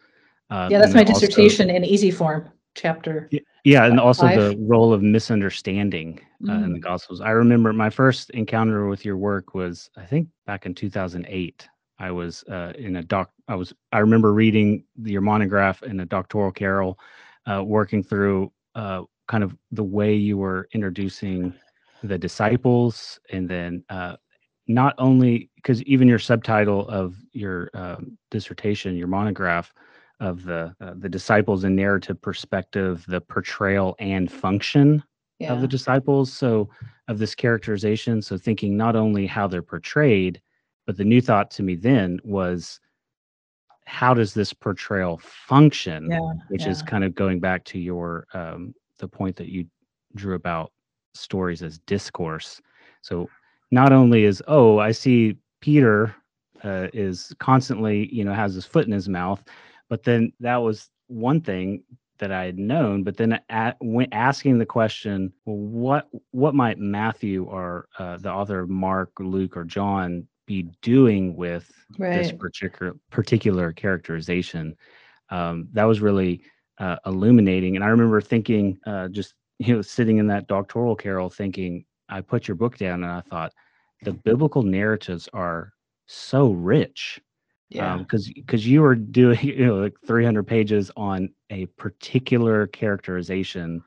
uh, 0.49 0.67
yeah, 0.71 0.79
that's 0.79 0.95
my 0.95 1.01
also- 1.01 1.13
dissertation 1.13 1.69
in 1.69 1.85
easy 1.85 2.11
form 2.11 2.49
chapter. 2.73 3.29
Yeah, 3.65 3.85
and 3.85 3.99
also 3.99 4.25
Five. 4.25 4.39
the 4.39 4.57
role 4.67 4.93
of 4.93 5.03
misunderstanding 5.03 6.19
uh, 6.47 6.53
in 6.53 6.73
the 6.73 6.79
Mm. 6.79 6.83
Gospels. 6.83 7.21
I 7.21 7.31
remember 7.31 7.71
my 7.73 7.89
first 7.89 8.29
encounter 8.31 8.87
with 8.87 9.05
your 9.05 9.17
work 9.17 9.53
was, 9.53 9.89
I 9.97 10.05
think, 10.05 10.27
back 10.47 10.65
in 10.65 10.73
2008. 10.73 11.67
I 11.99 12.09
was 12.09 12.43
uh, 12.45 12.73
in 12.79 12.95
a 12.95 13.03
doc. 13.03 13.29
I 13.47 13.55
was. 13.55 13.73
I 13.91 13.99
remember 13.99 14.33
reading 14.33 14.85
your 15.03 15.21
monograph 15.21 15.83
in 15.83 15.99
a 15.99 16.05
doctoral 16.05 16.51
carrel, 16.51 16.97
uh, 17.45 17.63
working 17.63 18.01
through 18.01 18.51
uh, 18.73 19.03
kind 19.27 19.43
of 19.43 19.55
the 19.71 19.83
way 19.83 20.15
you 20.15 20.37
were 20.37 20.67
introducing 20.73 21.53
the 22.03 22.17
disciples, 22.17 23.19
and 23.31 23.49
then 23.49 23.83
uh, 23.89 24.15
not 24.67 24.95
only 24.97 25.49
because 25.55 25.81
even 25.83 26.07
your 26.07 26.19
subtitle 26.19 26.87
of 26.89 27.15
your 27.33 27.69
um, 27.73 28.17
dissertation, 28.31 28.95
your 28.95 29.07
monograph, 29.07 29.73
of 30.19 30.43
the 30.43 30.75
uh, 30.81 30.93
the 30.97 31.09
disciples 31.09 31.63
in 31.63 31.75
narrative 31.75 32.21
perspective, 32.21 33.05
the 33.07 33.21
portrayal 33.21 33.95
and 33.99 34.31
function 34.31 35.01
Yeah. 35.39 35.53
of 35.53 35.61
the 35.61 35.67
disciples. 35.67 36.31
So 36.31 36.69
of 37.07 37.17
this 37.17 37.33
characterization. 37.35 38.21
So 38.21 38.37
thinking 38.37 38.77
not 38.77 38.95
only 38.95 39.25
how 39.25 39.47
they're 39.47 39.61
portrayed, 39.63 40.41
but 40.85 40.97
the 40.97 41.05
new 41.05 41.21
thought 41.21 41.49
to 41.51 41.63
me 41.63 41.75
then 41.75 42.19
was 42.23 42.79
how 43.85 44.13
does 44.13 44.33
this 44.33 44.53
portrayal 44.53 45.17
function? 45.17 46.07
Yeah, 46.09 46.19
Which 46.49 46.67
is 46.67 46.81
kind 46.81 47.03
of 47.03 47.15
going 47.15 47.39
back 47.39 47.63
to 47.65 47.79
your 47.79 48.27
um, 48.33 48.73
the 48.99 49.07
point 49.07 49.35
that 49.37 49.49
you 49.49 49.65
drew 50.15 50.35
about 50.35 50.71
stories 51.13 51.63
as 51.63 51.79
discourse. 51.79 52.61
So 53.01 53.29
not 53.71 53.91
only 53.91 54.23
is 54.25 54.43
oh 54.47 54.79
I 54.79 54.91
see 54.91 55.37
Peter 55.61 56.15
uh, 56.63 56.87
is 56.93 57.33
constantly 57.39 58.13
you 58.13 58.23
know 58.23 58.33
has 58.33 58.53
his 58.53 58.65
foot 58.65 58.85
in 58.85 58.91
his 58.91 59.09
mouth, 59.09 59.43
but 59.89 60.03
then 60.03 60.33
that 60.39 60.57
was 60.57 60.89
one 61.07 61.41
thing 61.41 61.83
that 62.19 62.31
I 62.31 62.45
had 62.45 62.59
known. 62.59 63.03
But 63.03 63.17
then 63.17 63.39
at, 63.49 63.77
when 63.79 64.07
asking 64.13 64.59
the 64.59 64.65
question, 64.65 65.33
well, 65.45 65.57
what 65.57 66.09
what 66.31 66.53
might 66.53 66.77
Matthew 66.77 67.45
or 67.45 67.87
uh, 67.97 68.17
the 68.17 68.31
author 68.31 68.59
of 68.59 68.69
Mark, 68.69 69.11
Luke, 69.19 69.57
or 69.57 69.63
John 69.63 70.27
be 70.45 70.63
doing 70.81 71.35
with 71.35 71.71
this 71.97 72.31
particular 72.31 72.95
particular 73.09 73.71
characterization? 73.71 74.75
Um, 75.29 75.69
that 75.73 75.85
was 75.85 76.01
really 76.01 76.41
uh, 76.79 76.97
illuminating. 77.05 77.75
And 77.75 77.83
I 77.83 77.89
remember 77.89 78.21
thinking, 78.21 78.79
uh, 78.85 79.07
just 79.09 79.33
you 79.59 79.75
know, 79.75 79.81
sitting 79.81 80.17
in 80.17 80.27
that 80.27 80.47
doctoral 80.47 80.95
carrel, 80.95 81.29
thinking, 81.29 81.85
I 82.09 82.21
put 82.21 82.47
your 82.47 82.55
book 82.55 82.77
down, 82.77 83.03
and 83.03 83.11
I 83.11 83.21
thought, 83.21 83.53
the 84.03 84.13
biblical 84.13 84.63
narratives 84.63 85.29
are 85.33 85.73
so 86.07 86.51
rich 86.51 87.21
Yeah. 87.69 87.97
because 87.97 88.31
because 88.33 88.65
you 88.67 88.81
were 88.81 88.95
doing 88.95 89.39
you 89.43 89.65
know 89.67 89.75
like 89.75 89.95
300 90.07 90.43
pages 90.43 90.91
on 90.97 91.29
a 91.51 91.65
particular 91.77 92.67
characterization 92.67 93.83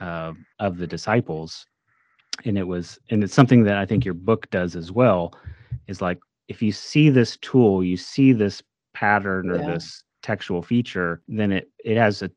uh, 0.00 0.32
of 0.58 0.78
the 0.78 0.86
disciples 0.86 1.66
and 2.44 2.58
it 2.58 2.66
was 2.66 2.98
and 3.10 3.22
it's 3.24 3.34
something 3.34 3.62
that 3.64 3.76
i 3.76 3.86
think 3.86 4.04
your 4.04 4.14
book 4.14 4.50
does 4.50 4.76
as 4.76 4.92
well 4.92 5.34
is 5.86 6.00
like 6.02 6.18
if 6.48 6.62
you 6.62 6.72
see 6.72 7.08
this 7.10 7.36
tool 7.38 7.82
you 7.84 7.96
see 7.96 8.32
this 8.32 8.62
pattern 8.94 9.50
or 9.50 9.58
Yeah. 9.58 9.66
this 9.74 10.04
textual 10.22 10.62
feature 10.62 11.22
then 11.28 11.52
it 11.52 11.70
it 11.84 11.96
has 11.96 12.22
a 12.22 12.30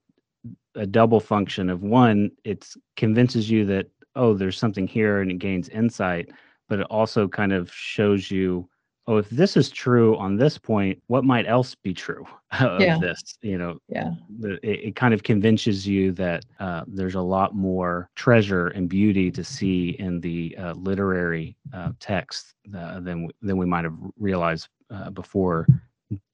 a 0.75 0.85
double 0.85 1.19
function 1.19 1.69
of 1.69 1.83
one 1.83 2.29
it's 2.43 2.77
convinces 2.97 3.49
you 3.49 3.65
that 3.65 3.87
oh 4.15 4.33
there's 4.33 4.57
something 4.57 4.87
here 4.87 5.21
and 5.21 5.31
it 5.31 5.39
gains 5.39 5.69
insight 5.69 6.29
but 6.69 6.79
it 6.79 6.87
also 6.89 7.27
kind 7.27 7.53
of 7.53 7.71
shows 7.71 8.29
you 8.31 8.67
oh, 9.07 9.17
if 9.17 9.29
this 9.29 9.55
is 9.55 9.69
true 9.69 10.17
on 10.17 10.35
this 10.35 10.57
point, 10.57 11.01
what 11.07 11.23
might 11.23 11.47
else 11.47 11.75
be 11.75 11.93
true 11.93 12.25
of 12.59 12.81
Yeah. 12.81 12.97
this? 12.97 13.37
You 13.41 13.57
know, 13.57 13.77
Yeah. 13.87 14.11
it, 14.41 14.59
it 14.63 14.95
kind 14.95 15.13
of 15.13 15.23
convinces 15.23 15.87
you 15.87 16.11
that 16.13 16.45
uh, 16.59 16.83
there's 16.87 17.15
a 17.15 17.21
lot 17.21 17.53
more 17.55 18.09
treasure 18.15 18.67
and 18.69 18.89
beauty 18.89 19.31
to 19.31 19.43
see 19.43 19.89
in 19.99 20.19
the 20.21 20.55
uh, 20.57 20.73
literary 20.73 21.55
uh, 21.73 21.91
text 21.99 22.55
uh, 22.75 22.99
than 22.99 23.29
than 23.41 23.57
we 23.57 23.65
might 23.65 23.83
have 23.83 23.97
realized 24.17 24.69
uh, 24.89 25.09
before 25.11 25.67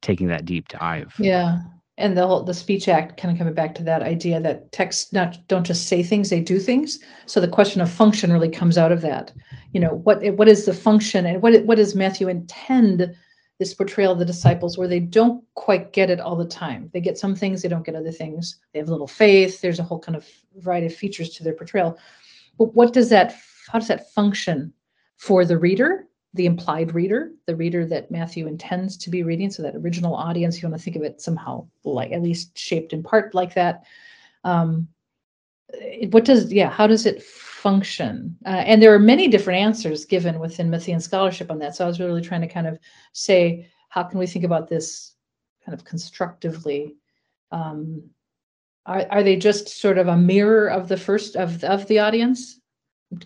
taking 0.01 0.27
that 0.27 0.45
deep 0.45 0.67
dive. 0.69 1.13
Yeah. 1.19 1.59
And 1.97 2.17
the 2.17 2.25
whole 2.25 2.43
the 2.43 2.53
speech 2.53 2.87
act 2.87 3.19
kind 3.19 3.31
of 3.31 3.37
coming 3.37 3.53
back 3.53 3.75
to 3.75 3.83
that 3.83 4.01
idea 4.01 4.39
that 4.39 4.71
texts 4.71 5.11
not 5.13 5.37
don't 5.47 5.65
just 5.65 5.87
say 5.87 6.01
things, 6.01 6.29
they 6.29 6.39
do 6.39 6.59
things. 6.59 6.99
So 7.25 7.39
the 7.39 7.47
question 7.47 7.81
of 7.81 7.91
function 7.91 8.31
really 8.31 8.49
comes 8.49 8.77
out 8.77 8.91
of 8.91 9.01
that. 9.01 9.31
You 9.73 9.81
know, 9.81 9.95
what 10.03 10.23
what 10.35 10.47
is 10.47 10.65
the 10.65 10.73
function 10.73 11.25
and 11.25 11.41
what 11.41 11.63
what 11.65 11.75
does 11.75 11.95
Matthew 11.95 12.27
intend 12.27 13.15
this 13.59 13.73
portrayal 13.75 14.13
of 14.13 14.17
the 14.17 14.25
disciples 14.25 14.75
where 14.75 14.87
they 14.87 14.99
don't 14.99 15.43
quite 15.53 15.93
get 15.93 16.09
it 16.09 16.19
all 16.19 16.35
the 16.35 16.45
time. 16.45 16.89
They 16.93 16.99
get 16.99 17.19
some 17.19 17.35
things, 17.35 17.61
they 17.61 17.69
don't 17.69 17.85
get 17.85 17.93
other 17.95 18.11
things. 18.11 18.57
They 18.73 18.79
have 18.79 18.89
little 18.89 19.05
faith. 19.05 19.61
There's 19.61 19.77
a 19.77 19.83
whole 19.83 19.99
kind 19.99 20.15
of 20.15 20.27
variety 20.55 20.87
of 20.87 20.95
features 20.95 21.29
to 21.35 21.43
their 21.43 21.53
portrayal. 21.53 21.95
But 22.57 22.73
what 22.73 22.91
does 22.91 23.09
that 23.09 23.35
how 23.71 23.77
does 23.77 23.87
that 23.87 24.11
function 24.13 24.73
for 25.17 25.45
the 25.45 25.59
reader 25.59 26.07
the 26.33 26.45
implied 26.45 26.95
reader, 26.95 27.31
the 27.45 27.55
reader 27.55 27.85
that 27.85 28.09
Matthew 28.09 28.47
intends 28.47 28.97
to 28.97 29.09
be 29.09 29.23
reading. 29.23 29.51
So 29.51 29.63
that 29.63 29.75
original 29.75 30.15
audience, 30.15 30.61
you 30.61 30.69
want 30.69 30.79
to 30.79 30.83
think 30.83 30.95
of 30.95 31.03
it 31.03 31.21
somehow 31.21 31.67
like 31.83 32.11
at 32.11 32.21
least 32.21 32.57
shaped 32.57 32.93
in 32.93 33.03
part 33.03 33.35
like 33.35 33.53
that. 33.55 33.83
Um, 34.43 34.87
what 36.09 36.25
does 36.25 36.51
yeah? 36.51 36.69
How 36.69 36.87
does 36.87 37.05
it 37.05 37.23
function? 37.23 38.37
Uh, 38.45 38.63
and 38.65 38.81
there 38.81 38.93
are 38.93 38.99
many 38.99 39.27
different 39.27 39.59
answers 39.59 40.05
given 40.05 40.39
within 40.39 40.69
Matthean 40.69 41.01
scholarship 41.01 41.51
on 41.51 41.59
that. 41.59 41.75
So 41.75 41.85
I 41.85 41.87
was 41.87 41.99
really 41.99 42.21
trying 42.21 42.41
to 42.41 42.47
kind 42.47 42.67
of 42.67 42.79
say 43.13 43.69
how 43.89 44.03
can 44.03 44.19
we 44.19 44.27
think 44.27 44.45
about 44.45 44.67
this 44.67 45.15
kind 45.65 45.77
of 45.77 45.85
constructively. 45.85 46.95
Um, 47.51 48.03
are, 48.85 49.05
are 49.09 49.23
they 49.23 49.35
just 49.35 49.67
sort 49.67 49.97
of 49.97 50.07
a 50.07 50.17
mirror 50.17 50.67
of 50.67 50.87
the 50.87 50.97
first 50.97 51.35
of 51.35 51.63
of 51.63 51.87
the 51.87 51.99
audience? 51.99 52.60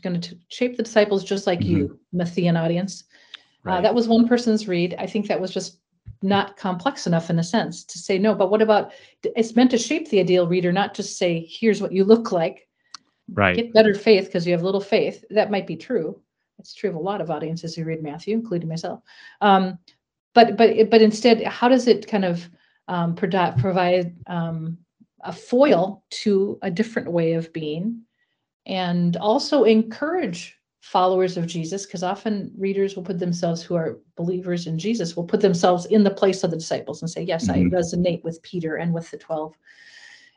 Going 0.02 0.20
to 0.20 0.38
shape 0.50 0.78
the 0.78 0.84
disciples 0.84 1.24
just 1.24 1.48
like 1.48 1.62
you, 1.62 2.00
Matthean 2.14 2.62
audience. 2.62 3.04
Uh, 3.66 3.82
that 3.82 3.96
was 3.96 4.08
one 4.08 4.28
person's 4.28 4.68
read. 4.68 4.96
I 5.00 5.08
think 5.08 5.28
that 5.28 5.42
was 5.42 5.52
just 5.52 5.80
not 6.22 6.58
complex 6.58 7.08
enough 7.08 7.30
in 7.30 7.40
a 7.40 7.44
sense 7.44 7.84
to 7.86 7.98
say 7.98 8.18
no. 8.20 8.36
But 8.36 8.52
what 8.52 8.62
about 8.62 8.94
it's 9.24 9.56
meant 9.56 9.72
to 9.72 9.78
shape 9.78 10.10
the 10.10 10.20
ideal 10.20 10.48
reader, 10.48 10.72
not 10.72 10.94
just 10.94 11.18
say, 11.18 11.48
here's 11.50 11.82
what 11.82 11.92
you 11.92 12.04
look 12.04 12.32
like. 12.32 12.68
right. 13.32 13.56
Get 13.56 13.74
better 13.74 13.94
faith 13.94 14.26
because 14.26 14.46
you 14.46 14.54
have 14.54 14.64
little 14.64 14.82
faith. 14.82 15.24
That 15.30 15.52
might 15.52 15.68
be 15.68 15.76
true. 15.76 16.22
It's 16.60 16.74
true 16.74 16.90
of 16.90 16.96
a 16.96 17.00
lot 17.00 17.22
of 17.22 17.32
audiences 17.32 17.76
who 17.76 17.84
read 17.84 18.04
Matthew, 18.04 18.36
including 18.36 18.70
myself. 18.70 19.02
Um, 19.42 19.80
but 20.34 20.58
but 20.58 20.90
but 20.90 21.02
instead, 21.02 21.44
how 21.44 21.68
does 21.68 21.88
it 21.88 22.08
kind 22.08 22.26
of 22.26 22.48
um, 22.88 23.16
provide 23.16 24.16
um, 24.28 24.78
a 25.22 25.34
foil 25.34 26.04
to 26.10 26.60
a 26.62 26.70
different 26.70 27.12
way 27.12 27.34
of 27.34 27.52
being, 27.52 28.02
and 28.66 29.18
also 29.18 29.64
encourage 29.64 30.58
followers 30.82 31.38
of 31.38 31.48
Jesus? 31.48 31.86
Because 31.86 32.04
often 32.04 32.52
readers 32.58 32.96
will 32.96 33.04
put 33.04 33.20
themselves, 33.20 33.62
who 33.62 33.76
are 33.76 33.98
believers 34.16 34.68
in 34.68 34.78
Jesus, 34.78 35.16
will 35.16 35.24
put 35.24 35.42
themselves 35.42 35.86
in 35.88 36.04
the 36.04 36.12
place 36.12 36.44
of 36.44 36.52
the 36.52 36.58
disciples 36.58 37.02
and 37.02 37.10
say, 37.10 37.24
"Yes, 37.24 37.48
Mhm. 37.48 37.54
I 37.54 37.64
resonate 37.66 38.24
with 38.24 38.42
Peter 38.44 38.76
and 38.76 38.94
with 38.94 39.10
the 39.12 39.18
twelve. 39.18 39.58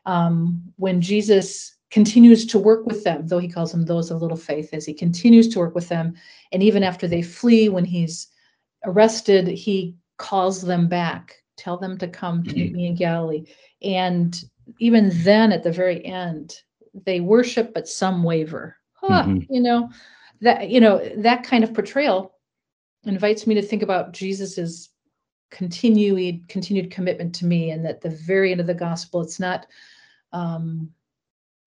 Um, 0.06 0.62
when 0.76 1.00
Jesus 1.00 1.76
continues 1.90 2.46
to 2.46 2.58
work 2.58 2.86
with 2.86 3.04
them, 3.04 3.26
though 3.26 3.38
he 3.38 3.48
calls 3.48 3.72
them 3.72 3.84
those 3.84 4.10
of 4.10 4.20
little 4.20 4.36
faith, 4.36 4.70
as 4.72 4.84
he 4.84 4.94
continues 4.94 5.48
to 5.48 5.58
work 5.58 5.74
with 5.74 5.88
them. 5.88 6.14
And 6.52 6.62
even 6.62 6.82
after 6.82 7.08
they 7.08 7.22
flee, 7.22 7.68
when 7.68 7.84
he's 7.84 8.28
arrested, 8.84 9.48
he 9.48 9.96
calls 10.18 10.62
them 10.62 10.88
back, 10.88 11.36
tell 11.56 11.76
them 11.76 11.96
to 11.98 12.08
come 12.08 12.44
to 12.44 12.54
meet 12.54 12.74
me 12.74 12.86
in 12.86 12.94
Galilee. 12.94 13.44
And 13.82 14.38
even 14.78 15.10
then, 15.24 15.52
at 15.52 15.62
the 15.62 15.72
very 15.72 16.04
end, 16.04 16.60
they 17.04 17.20
worship, 17.20 17.74
but 17.74 17.88
some 17.88 18.22
waver. 18.22 18.76
Huh, 18.94 19.24
Mhm. 19.24 19.46
You 19.50 19.60
know, 19.60 19.90
that 20.40 20.68
you 20.70 20.80
know, 20.80 20.98
that 21.16 21.44
kind 21.44 21.64
of 21.64 21.74
portrayal 21.74 22.34
invites 23.04 23.46
me 23.46 23.54
to 23.54 23.62
think 23.62 23.82
about 23.82 24.12
Jesus's 24.12 24.90
continued 25.50 26.46
continued 26.48 26.90
commitment 26.90 27.34
to 27.34 27.46
me 27.46 27.70
and 27.70 27.86
at 27.86 28.02
the 28.02 28.10
very 28.10 28.52
end 28.52 28.60
of 28.60 28.66
the 28.66 28.74
gospel 28.74 29.22
it's 29.22 29.40
not 29.40 29.66
um, 30.32 30.90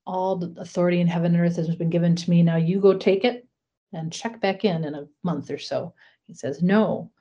all 0.05 0.35
the 0.35 0.53
authority 0.61 0.99
in 0.99 1.07
heaven 1.07 1.33
and 1.33 1.43
earth 1.43 1.55
has 1.55 1.75
been 1.75 1.89
given 1.89 2.15
to 2.15 2.29
me. 2.29 2.43
Now 2.43 2.57
you 2.57 2.79
go 2.79 2.93
take 2.95 3.23
it 3.23 3.47
and 3.93 4.11
check 4.11 4.39
back 4.39 4.65
in 4.65 4.83
in 4.83 4.93
a 4.95 5.07
month 5.23 5.49
or 5.49 5.57
so. 5.57 5.93
He 6.27 6.33
says, 6.33 6.61
No, 6.61 7.11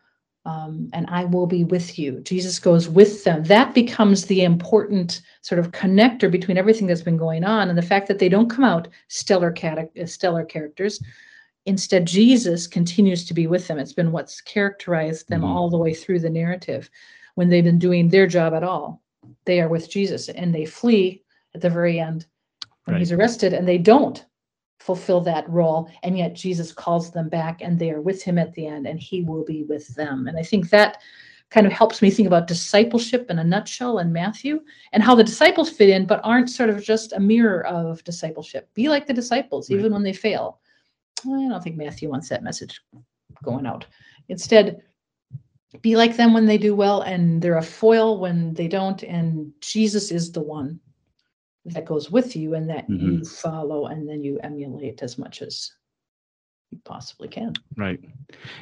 um, 0.46 0.88
and 0.92 1.06
I 1.10 1.24
will 1.24 1.46
be 1.46 1.64
with 1.64 1.98
you. 1.98 2.20
Jesus 2.20 2.58
goes 2.58 2.88
with 2.88 3.24
them. 3.24 3.44
That 3.44 3.74
becomes 3.74 4.24
the 4.24 4.42
important 4.42 5.20
sort 5.42 5.58
of 5.58 5.72
connector 5.72 6.30
between 6.30 6.56
everything 6.56 6.86
that's 6.86 7.02
been 7.02 7.16
going 7.16 7.44
on 7.44 7.68
and 7.68 7.76
the 7.76 7.82
fact 7.82 8.08
that 8.08 8.18
they 8.18 8.28
don't 8.28 8.48
come 8.48 8.64
out 8.64 8.88
stellar, 9.08 9.50
cate- 9.50 9.90
uh, 10.00 10.06
stellar 10.06 10.44
characters. 10.44 11.02
Instead, 11.66 12.06
Jesus 12.06 12.66
continues 12.66 13.26
to 13.26 13.34
be 13.34 13.46
with 13.46 13.68
them. 13.68 13.78
It's 13.78 13.92
been 13.92 14.12
what's 14.12 14.40
characterized 14.40 15.28
them 15.28 15.42
Mhm. 15.42 15.48
all 15.48 15.68
the 15.68 15.76
way 15.78 15.92
through 15.92 16.20
the 16.20 16.30
narrative. 16.30 16.88
When 17.34 17.48
they've 17.50 17.64
been 17.64 17.78
doing 17.78 18.08
their 18.08 18.26
job 18.26 18.54
at 18.54 18.64
all, 18.64 19.02
they 19.44 19.60
are 19.60 19.68
with 19.68 19.90
Jesus 19.90 20.30
and 20.30 20.54
they 20.54 20.64
flee 20.64 21.22
at 21.54 21.60
the 21.60 21.70
very 21.70 22.00
end 22.00 22.26
when 22.84 22.96
he's 22.96 23.12
arrested 23.12 23.52
and 23.52 23.68
they 23.68 23.78
don't 23.78 24.24
fulfill 24.80 25.20
that 25.20 25.48
role 25.48 25.90
and 26.02 26.16
yet 26.16 26.34
jesus 26.34 26.72
calls 26.72 27.10
them 27.10 27.28
back 27.28 27.60
and 27.60 27.78
they 27.78 27.90
are 27.90 28.00
with 28.00 28.22
him 28.22 28.38
at 28.38 28.52
the 28.54 28.66
end 28.66 28.86
and 28.86 28.98
he 28.98 29.22
will 29.22 29.44
be 29.44 29.62
with 29.64 29.86
them. 29.94 30.26
And 30.26 30.38
i 30.38 30.42
think 30.42 30.70
that 30.70 30.98
kind 31.50 31.66
of 31.66 31.72
helps 31.72 32.00
me 32.00 32.10
think 32.10 32.26
about 32.26 32.46
discipleship 32.46 33.26
in 33.30 33.38
a 33.40 33.44
nutshell 33.44 33.98
in 33.98 34.12
matthew 34.12 34.60
and 34.92 35.02
how 35.02 35.14
the 35.14 35.24
disciples 35.24 35.68
fit 35.68 35.90
in 35.90 36.06
but 36.06 36.20
aren't 36.24 36.48
sort 36.48 36.70
of 36.70 36.82
just 36.82 37.12
a 37.12 37.20
mirror 37.20 37.66
of 37.66 38.02
discipleship. 38.04 38.68
Be 38.74 38.88
like 38.88 39.06
the 39.06 39.12
disciples 39.12 39.70
Right. 39.70 39.78
even 39.78 39.92
when 39.92 40.02
they 40.02 40.12
fail. 40.14 40.60
Well, 41.24 41.44
i 41.44 41.48
don't 41.48 41.62
think 41.62 41.76
matthew 41.76 42.08
wants 42.08 42.28
that 42.30 42.42
message 42.42 42.80
going 43.42 43.66
out. 43.66 43.84
Instead 44.28 44.82
be 45.82 45.94
like 45.94 46.16
them 46.16 46.32
when 46.32 46.46
they 46.46 46.58
do 46.58 46.74
well 46.74 47.02
and 47.02 47.40
they're 47.42 47.58
a 47.58 47.62
foil 47.62 48.18
when 48.18 48.54
they 48.54 48.66
don't 48.66 49.02
and 49.04 49.52
jesus 49.60 50.10
is 50.10 50.32
the 50.32 50.40
one 50.42 50.80
that 51.74 51.84
goes 51.86 52.10
with 52.10 52.36
you 52.36 52.54
and 52.54 52.68
that 52.70 52.88
Mhm. 52.88 53.18
you 53.18 53.24
follow 53.24 53.86
and 53.86 54.08
then 54.08 54.22
you 54.22 54.38
emulate 54.40 55.02
as 55.02 55.18
much 55.18 55.42
as 55.42 55.72
you 56.70 56.78
possibly 56.84 57.28
can. 57.28 57.54
Right. 57.76 58.00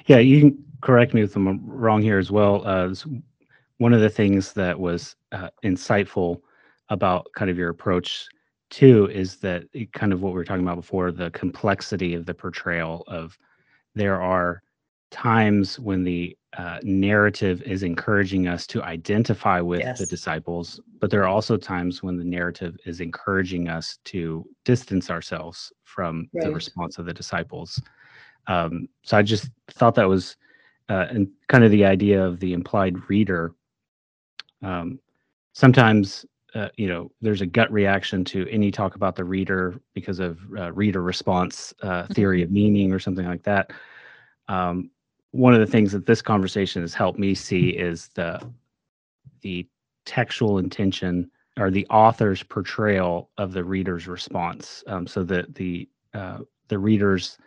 Yeah, 0.06 0.18
you 0.18 0.40
can 0.40 0.64
correct 0.80 1.14
me 1.14 1.22
if 1.22 1.36
I'm 1.36 1.66
wrong 1.66 2.00
here 2.02 2.18
as 2.18 2.30
well. 2.30 2.66
Uh, 2.66 2.90
s- 2.90 3.06
one 3.78 3.92
of 3.92 4.00
the 4.00 4.08
things 4.10 4.52
that 4.54 4.78
was 4.78 5.16
uh, 5.32 5.50
insightful 5.64 6.40
about 6.88 7.26
kind 7.34 7.50
of 7.50 7.58
your 7.58 7.70
approach 7.70 8.28
too 8.70 9.08
is 9.10 9.36
that 9.36 9.64
it, 9.72 9.92
kind 9.92 10.12
of 10.12 10.22
what 10.22 10.30
we 10.30 10.36
were 10.36 10.44
talking 10.44 10.62
about 10.64 10.76
before 10.76 11.10
the 11.10 11.30
complexity 11.32 12.14
of 12.14 12.24
the 12.26 12.34
portrayal 12.34 13.04
of 13.08 13.36
there 13.94 14.20
are 14.20 14.62
times 15.10 15.78
when 15.80 16.04
the 16.04 16.36
uh, 16.56 16.78
narrative 16.82 17.60
is 17.62 17.82
encouraging 17.82 18.48
us 18.48 18.66
to 18.68 18.82
identify 18.82 19.60
with 19.60 19.82
the 19.98 20.06
disciples, 20.06 20.80
but 20.98 21.10
there 21.10 21.22
are 21.22 21.28
also 21.28 21.56
times 21.56 22.02
when 22.02 22.16
the 22.16 22.24
narrative 22.24 22.76
is 22.86 23.00
encouraging 23.00 23.68
us 23.68 23.98
to 24.04 24.44
distance 24.64 25.10
ourselves 25.10 25.72
from 25.84 26.28
the 26.32 26.50
response 26.50 26.98
of 26.98 27.04
the 27.04 27.12
disciples. 27.12 27.80
Um, 28.46 28.88
so 29.02 29.18
I 29.18 29.22
just 29.22 29.50
thought 29.70 29.94
that 29.96 30.08
was 30.08 30.36
uh, 30.88 31.06
and 31.10 31.28
kind 31.48 31.64
of 31.64 31.70
the 31.70 31.84
idea 31.84 32.24
of 32.24 32.40
the 32.40 32.54
implied 32.54 33.08
reader. 33.10 33.54
Um, 34.62 34.98
sometimes 35.52 36.24
uh, 36.54 36.68
you 36.76 36.88
know 36.88 37.10
there's 37.20 37.42
a 37.42 37.46
gut 37.46 37.70
reaction 37.70 38.24
to 38.24 38.48
any 38.48 38.70
talk 38.70 38.94
about 38.94 39.16
the 39.16 39.24
reader 39.24 39.78
because 39.92 40.18
of 40.18 40.38
uh, 40.56 40.72
reader 40.72 41.02
response 41.02 41.74
uh, 41.82 42.06
theory 42.06 42.42
of 42.42 42.50
meaning 42.60 42.90
or 42.90 42.98
something 42.98 43.26
like 43.26 43.42
that. 43.42 43.70
Um, 44.48 44.90
one 45.32 45.54
of 45.54 45.60
the 45.60 45.66
things 45.66 45.92
that 45.92 46.06
this 46.06 46.22
conversation 46.22 46.82
has 46.82 46.94
helped 46.94 47.18
me 47.18 47.34
see 47.34 47.70
is 47.70 48.08
the 48.14 48.40
the 49.42 49.66
textual 50.04 50.58
intention 50.58 51.30
or 51.58 51.70
the 51.70 51.86
author's 51.88 52.42
portrayal 52.42 53.30
of 53.36 53.52
the 53.52 53.62
reader's 53.62 54.06
response. 54.08 54.82
Um, 54.86 55.06
so 55.06 55.22
that 55.24 55.54
the 55.54 55.88
uh, 56.14 56.38
the 56.68 56.78
reader's 56.78 57.38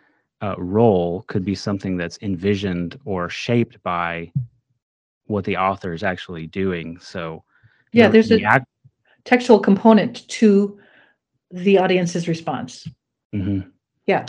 uh, 0.42 0.54
role 0.58 1.22
could 1.28 1.44
be 1.44 1.54
something 1.54 1.96
that's 1.96 2.18
envisioned 2.22 2.98
or 3.04 3.28
shaped 3.28 3.82
by 3.82 4.32
what 5.26 5.44
the 5.44 5.56
author 5.56 5.92
is 5.92 6.02
actually 6.02 6.46
doing. 6.46 6.98
So 6.98 7.44
Yeah, 7.92 8.08
there's 8.08 8.28
the 8.28 8.42
a- 8.42 8.46
act- 8.48 8.66
Textual 9.24 9.60
component 9.60 10.26
to 10.28 10.78
the 11.52 11.78
audience's 11.78 12.26
response. 12.26 12.88
Mhm. 13.32 13.70
Yeah. 14.06 14.26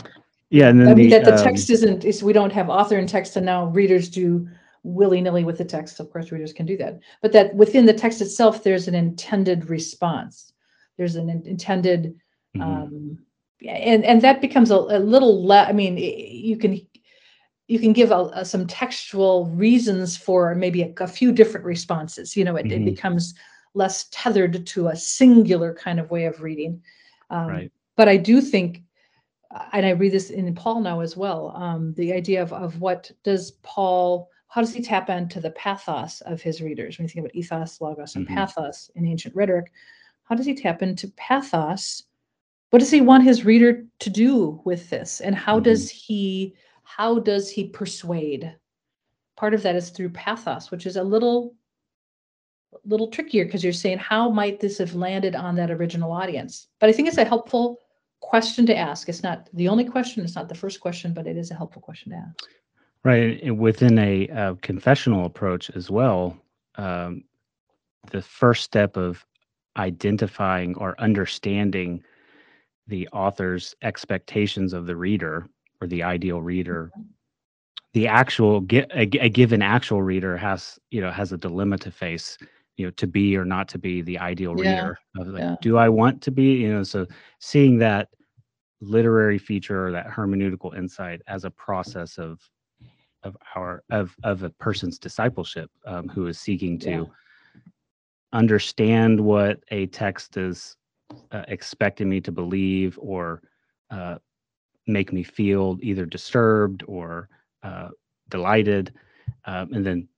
Yeah, 0.54 0.68
and 0.68 0.80
then 0.80 0.88
I 0.88 0.94
mean, 0.94 1.10
the, 1.10 1.18
that 1.18 1.24
the 1.24 1.36
um, 1.36 1.42
text 1.42 1.68
isn't, 1.70 2.04
is 2.04 2.22
we 2.22 2.32
don't 2.32 2.52
have 2.52 2.70
author 2.70 2.96
and 2.96 3.08
text 3.08 3.36
and 3.36 3.44
now 3.44 3.66
readers 3.66 4.08
do 4.08 4.48
willy-nilly 4.84 5.42
with 5.42 5.58
the 5.58 5.64
text. 5.64 5.98
Of 5.98 6.12
course, 6.12 6.30
readers 6.30 6.52
can 6.52 6.64
do 6.64 6.76
that. 6.76 7.00
But 7.22 7.32
that 7.32 7.54
within 7.56 7.86
the 7.86 7.92
text 7.92 8.20
itself, 8.20 8.62
there's 8.62 8.86
an 8.86 8.94
intended 8.94 9.68
response. 9.68 10.52
There's 10.96 11.16
an 11.16 11.28
in- 11.28 11.46
intended 11.46 12.14
mhm. 12.56 12.62
um 12.62 13.18
and 13.66 14.04
and 14.04 14.22
that 14.22 14.40
becomes 14.40 14.70
a, 14.70 14.76
a 14.76 15.00
little 15.00 15.44
less. 15.44 15.68
i 15.68 15.72
mean 15.72 15.96
you 15.96 16.56
can 16.56 16.80
you 17.66 17.78
can 17.78 17.92
give 17.92 18.10
a, 18.10 18.30
a, 18.34 18.44
some 18.44 18.66
textual 18.66 19.46
reasons 19.46 20.16
for 20.16 20.54
maybe 20.54 20.82
a, 20.82 20.92
a 21.00 21.08
few 21.08 21.32
different 21.32 21.66
responses. 21.66 22.36
You 22.36 22.44
know, 22.44 22.56
it, 22.56 22.66
mm-hmm. 22.66 22.86
it, 22.86 22.94
becomes 22.94 23.34
less 23.72 24.06
tethered 24.12 24.66
to 24.66 24.88
a 24.88 24.96
singular 24.96 25.74
kind 25.74 25.98
of 25.98 26.10
way 26.10 26.26
of 26.26 26.42
reading. 26.42 26.82
Um, 27.30 27.46
right. 27.48 27.72
But 27.96 28.08
I 28.08 28.18
do 28.18 28.40
think, 28.40 28.82
and 29.72 29.86
I 29.86 29.90
read 29.90 30.12
this 30.12 30.30
in 30.30 30.52
Paul 30.54 30.80
now 30.80 31.00
as 31.00 31.16
well, 31.16 31.52
um, 31.56 31.94
the 31.94 32.12
idea 32.12 32.42
of, 32.42 32.52
of 32.52 32.80
what 32.80 33.10
does 33.22 33.52
Paul, 33.62 34.30
how 34.48 34.60
does 34.60 34.74
he 34.74 34.82
tap 34.82 35.10
into 35.10 35.40
the 35.40 35.50
pathos 35.52 36.20
of 36.22 36.42
his 36.42 36.60
readers? 36.60 36.98
When 36.98 37.04
you 37.04 37.08
think 37.08 37.24
about 37.24 37.36
ethos, 37.36 37.80
logos, 37.80 38.16
and 38.16 38.26
mm-hmm. 38.26 38.34
pathos 38.34 38.90
in 38.94 39.06
ancient 39.06 39.34
rhetoric, 39.34 39.72
how 40.24 40.34
does 40.34 40.46
he 40.46 40.54
tap 40.54 40.82
into 40.82 41.08
pathos? 41.16 42.04
What 42.70 42.80
does 42.80 42.90
he 42.90 43.00
want 43.00 43.24
his 43.24 43.44
reader 43.44 43.84
to 44.00 44.10
do 44.10 44.60
with 44.64 44.90
this? 44.90 45.20
And 45.20 45.36
how 45.36 45.56
mm-hmm. 45.56 45.64
does 45.64 45.90
he 45.90 46.54
how 46.82 47.18
does 47.18 47.50
he 47.50 47.68
persuade? 47.68 48.54
Part 49.36 49.54
of 49.54 49.62
that 49.62 49.76
is 49.76 49.90
through 49.90 50.10
pathos, 50.10 50.70
which 50.70 50.86
is 50.86 50.96
a 50.96 51.02
little 51.02 51.54
little 52.84 53.08
trickier 53.08 53.44
because 53.44 53.62
you're 53.62 53.72
saying 53.72 53.98
how 53.98 54.28
might 54.28 54.58
this 54.58 54.78
have 54.78 54.96
landed 54.96 55.36
on 55.36 55.54
that 55.56 55.70
original 55.70 56.10
audience? 56.10 56.66
But 56.80 56.88
I 56.90 56.92
think 56.92 57.06
it's 57.06 57.18
a 57.18 57.24
helpful 57.24 57.78
question 58.20 58.66
to 58.66 58.76
ask. 58.76 59.08
It's 59.08 59.22
not 59.22 59.48
the 59.52 59.68
only 59.68 59.84
question, 59.84 60.24
it's 60.24 60.34
not 60.34 60.48
the 60.48 60.54
first 60.54 60.80
question, 60.80 61.12
but 61.12 61.26
it 61.26 61.36
is 61.36 61.50
a 61.50 61.54
helpful 61.54 61.82
question 61.82 62.12
to 62.12 62.18
ask. 62.18 62.48
Right. 63.02 63.54
Within 63.54 63.98
a 63.98 64.28
uh, 64.28 64.54
confessional 64.62 65.26
approach 65.26 65.70
as 65.70 65.90
well, 65.90 66.36
um, 66.76 67.24
the 68.10 68.22
first 68.22 68.64
step 68.64 68.96
of 68.96 69.24
identifying 69.76 70.74
or 70.76 70.98
understanding 70.98 72.02
the 72.86 73.08
author's 73.08 73.74
expectations 73.82 74.72
of 74.72 74.86
the 74.86 74.96
reader 74.96 75.48
or 75.80 75.86
the 75.86 76.02
ideal 76.02 76.40
reader 76.40 76.90
the 77.94 78.08
actual 78.08 78.66
a, 78.72 79.08
a 79.20 79.28
given 79.28 79.62
actual 79.62 80.02
reader 80.02 80.36
has 80.36 80.78
you 80.90 81.00
know 81.00 81.10
has 81.10 81.32
a 81.32 81.38
dilemma 81.38 81.78
to 81.78 81.90
face 81.90 82.36
you 82.76 82.86
know 82.86 82.90
to 82.92 83.06
be 83.06 83.36
or 83.36 83.44
not 83.44 83.68
to 83.68 83.78
be 83.78 84.02
the 84.02 84.18
ideal 84.18 84.54
yeah. 84.58 84.74
reader 84.74 84.98
of 85.18 85.28
like 85.28 85.42
yeah. 85.42 85.56
do 85.60 85.76
i 85.76 85.88
want 85.88 86.20
to 86.22 86.30
be 86.30 86.52
you 86.54 86.72
know 86.72 86.82
so 86.82 87.06
seeing 87.40 87.78
that 87.78 88.08
literary 88.80 89.38
feature 89.38 89.86
or 89.86 89.92
that 89.92 90.06
hermeneutical 90.06 90.76
insight 90.76 91.20
as 91.26 91.44
a 91.44 91.50
process 91.50 92.18
of 92.18 92.40
of 93.22 93.36
our 93.54 93.82
of 93.90 94.14
of 94.22 94.42
a 94.42 94.50
person's 94.50 94.98
discipleship 94.98 95.70
um, 95.86 96.08
who 96.08 96.26
is 96.26 96.38
seeking 96.38 96.78
to 96.78 96.90
yeah. 96.90 97.04
understand 98.32 99.18
what 99.18 99.60
a 99.68 99.86
text 99.86 100.36
is 100.36 100.76
uh, 101.32 101.44
expecting 101.48 102.08
me 102.08 102.20
to 102.20 102.32
believe 102.32 102.98
or 103.00 103.42
uh, 103.90 104.16
make 104.86 105.12
me 105.12 105.22
feel 105.22 105.78
either 105.82 106.04
disturbed 106.04 106.82
or 106.86 107.28
uh, 107.62 107.88
delighted, 108.28 108.92
um, 109.46 109.72
and 109.72 109.86
then 109.86 110.08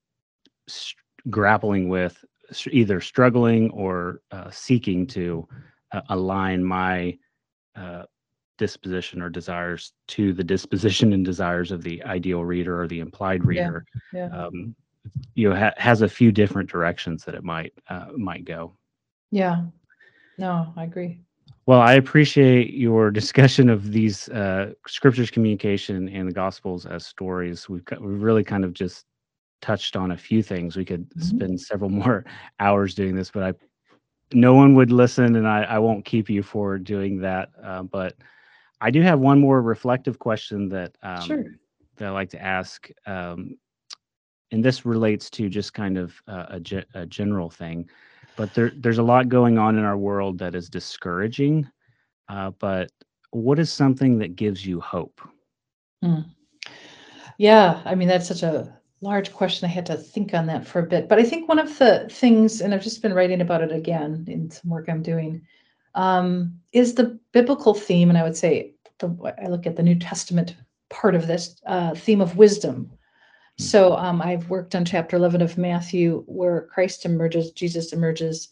st- 0.69 0.97
grappling 1.31 1.89
with 1.89 2.25
either 2.71 3.01
struggling 3.01 3.71
or 3.71 4.21
uh, 4.31 4.51
seeking 4.51 5.07
to 5.07 5.47
uh, 5.93 6.01
align 6.09 6.65
my 6.65 7.17
uh, 7.75 8.05
disposition 8.59 9.21
or 9.21 9.29
desires 9.29 9.93
to 10.09 10.33
the 10.33 10.45
disposition 10.45 11.13
and 11.13 11.25
desires 11.25 11.71
of 11.71 11.83
the 11.83 12.03
ideal 12.05 12.45
reader 12.45 12.81
or 12.81 12.87
the 12.87 13.01
implied 13.01 13.45
reader. 13.45 13.85
Yeah, 14.13 14.29
yeah. 14.31 14.47
Um, 14.47 14.75
you 15.35 15.49
know, 15.49 15.57
ha- 15.57 15.75
has 15.77 16.03
a 16.03 16.09
few 16.09 16.33
different 16.33 16.69
directions 16.69 17.25
that 17.25 17.35
it 17.35 17.45
might 17.45 17.73
uh, 17.89 18.07
might 18.17 18.45
go. 18.45 18.77
Yeah, 19.31 19.67
no, 20.39 20.73
I 20.77 20.85
agree. 20.85 21.21
Well, 21.67 21.81
I 21.81 21.95
appreciate 21.95 22.75
your 22.75 23.11
discussion 23.21 23.69
of 23.69 23.93
these 23.93 24.29
uh, 24.31 24.73
scriptures 24.87 25.31
communication 25.31 26.09
and 26.09 26.29
the 26.29 26.33
gospels 26.33 26.87
as 26.87 27.07
stories. 27.07 27.69
We've 27.69 27.85
we've 28.01 28.23
really 28.23 28.45
kind 28.45 28.65
of 28.65 28.73
just 28.73 29.05
touched 29.67 29.97
on 29.97 30.11
a 30.13 30.17
few 30.17 30.43
things. 30.43 30.77
We 30.77 30.85
could 30.85 31.09
mm-hmm. 31.11 31.21
spend 31.21 31.61
several 31.61 31.91
more 32.03 32.25
hours 32.61 32.95
doing 32.95 33.15
this, 33.15 33.31
but 33.31 33.43
I 33.43 33.53
no 34.33 34.55
one 34.55 34.75
would 34.75 34.91
listen, 34.91 35.37
and 35.37 35.47
I, 35.47 35.63
I 35.63 35.79
won't 35.79 36.05
keep 36.05 36.29
you 36.29 36.43
for 36.43 36.79
doing 36.79 37.21
that. 37.21 37.51
Uh, 37.63 37.85
but 37.85 38.15
I 38.81 38.91
do 38.91 39.01
have 39.03 39.21
one 39.21 39.41
more 39.41 39.63
reflective 39.63 40.19
question 40.19 40.69
that 40.71 40.97
um, 41.03 41.21
sure. 41.23 41.45
that 41.97 42.09
I 42.09 42.11
like 42.11 42.31
to 42.31 42.43
ask, 42.43 42.89
um, 43.07 43.57
and 44.51 44.65
this 44.65 44.85
relates 44.85 45.31
to 45.31 45.49
just 45.49 45.75
kind 45.75 45.97
of 45.97 46.21
uh, 46.27 46.47
a, 46.51 46.61
ge- 46.61 46.87
a 46.95 47.07
general 47.07 47.51
thing 47.51 47.89
but 48.37 48.53
there, 48.53 48.71
there's 48.77 48.99
a 48.99 49.03
lot 49.03 49.29
going 49.29 49.59
on 49.59 49.79
in 49.79 49.85
our 49.85 49.97
world 49.97 50.39
that 50.39 50.55
is 50.55 50.69
discouraging. 50.69 51.69
Uh, 52.29 52.51
but 52.59 52.93
what 53.31 53.59
is 53.59 53.73
something 53.73 54.19
that 54.19 54.37
gives 54.37 54.65
you 54.65 54.81
hope? 54.81 55.21
Mm. 56.05 56.27
Yeah, 57.39 57.81
I 57.85 57.95
mean, 57.95 58.09
that's 58.09 58.29
such 58.29 58.43
a 58.43 58.79
large 59.07 59.33
question. 59.33 59.69
I 59.69 59.73
had 59.73 59.87
to 59.87 59.97
think 59.97 60.35
on 60.35 60.47
that 60.47 60.67
for 60.67 60.81
a 60.81 60.87
bit. 60.87 61.09
But 61.09 61.19
I 61.19 61.25
think 61.25 61.49
one 61.49 61.59
of 61.59 61.79
the 61.79 62.09
things, 62.11 62.61
and 62.61 62.75
I've 62.75 62.83
just 62.83 63.03
been 63.03 63.15
writing 63.15 63.41
about 63.41 63.63
it 63.63 63.73
again 63.73 64.25
in 64.29 64.51
some 64.51 64.71
work 64.71 64.89
I'm 64.89 65.03
doing, 65.03 65.43
um, 65.95 66.59
is 66.73 66.95
the 66.95 67.19
biblical 67.33 67.75
theme. 67.75 68.09
And 68.09 68.19
I 68.19 68.23
would 68.23 68.37
say, 68.37 68.75
the, 68.99 69.35
I 69.43 69.49
look 69.49 69.67
at 69.67 69.77
the 69.77 69.83
New 69.83 69.99
Testament 69.99 70.57
part 70.91 71.15
of 71.15 71.27
this 71.27 71.61
uh, 71.67 71.95
theme 71.95 72.21
of 72.21 72.37
wisdom 72.37 72.91
so 73.59 73.97
um, 73.97 74.21
I've 74.21 74.51
worked 74.51 74.75
on 74.75 74.85
chapter 74.85 75.17
11 75.17 75.41
of 75.41 75.57
Matthew, 75.57 76.25
where 76.27 76.69
Christ 76.73 77.07
emerges, 77.07 77.53
Jesus 77.53 77.93
emerges 77.93 78.49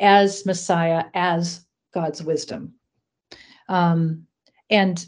as 0.00 0.44
Messiah, 0.44 1.04
as 1.14 1.64
God's 1.94 2.22
wisdom. 2.22 2.74
Um, 3.68 4.26
and 4.68 5.04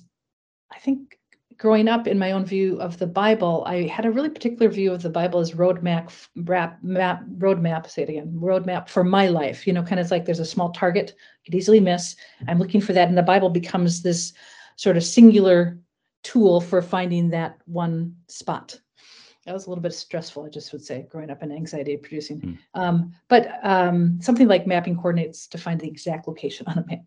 I 0.72 0.78
think 0.78 1.17
growing 1.58 1.88
up 1.88 2.06
in 2.06 2.18
my 2.18 2.32
own 2.32 2.44
view 2.44 2.80
of 2.80 2.98
the 2.98 3.06
Bible, 3.06 3.64
I 3.66 3.82
had 3.82 4.06
a 4.06 4.10
really 4.10 4.30
particular 4.30 4.70
view 4.70 4.92
of 4.92 5.02
the 5.02 5.10
Bible 5.10 5.40
as 5.40 5.52
roadmap, 5.52 6.10
map, 6.36 6.78
map, 6.82 7.24
roadmap, 7.38 7.90
say 7.90 8.02
it 8.02 8.08
again, 8.08 8.32
roadmap 8.40 8.88
for 8.88 9.02
my 9.04 9.26
life. 9.28 9.66
You 9.66 9.72
know, 9.72 9.82
kind 9.82 10.00
of 10.00 10.10
like 10.10 10.24
there's 10.24 10.38
a 10.38 10.44
small 10.44 10.70
target 10.70 11.14
you 11.44 11.50
could 11.50 11.58
easily 11.58 11.80
miss. 11.80 12.16
I'm 12.46 12.58
looking 12.58 12.80
for 12.80 12.92
that. 12.92 13.08
And 13.08 13.18
the 13.18 13.22
Bible 13.22 13.50
becomes 13.50 14.02
this 14.02 14.32
sort 14.76 14.96
of 14.96 15.04
singular 15.04 15.78
tool 16.22 16.60
for 16.60 16.80
finding 16.80 17.30
that 17.30 17.58
one 17.66 18.14
spot 18.28 18.78
that 19.48 19.54
was 19.54 19.64
a 19.64 19.70
little 19.70 19.82
bit 19.82 19.94
stressful, 19.94 20.44
I 20.44 20.50
just 20.50 20.72
would 20.72 20.84
say, 20.84 21.06
growing 21.08 21.30
up 21.30 21.40
and 21.40 21.50
anxiety 21.50 21.96
producing. 21.96 22.38
Mm. 22.38 22.58
Um, 22.74 23.14
but 23.28 23.48
um, 23.62 24.18
something 24.20 24.46
like 24.46 24.66
mapping 24.66 24.94
coordinates 24.94 25.46
to 25.46 25.56
find 25.56 25.80
the 25.80 25.88
exact 25.88 26.28
location 26.28 26.66
on 26.68 26.76
a 26.76 26.84
map. 26.86 27.00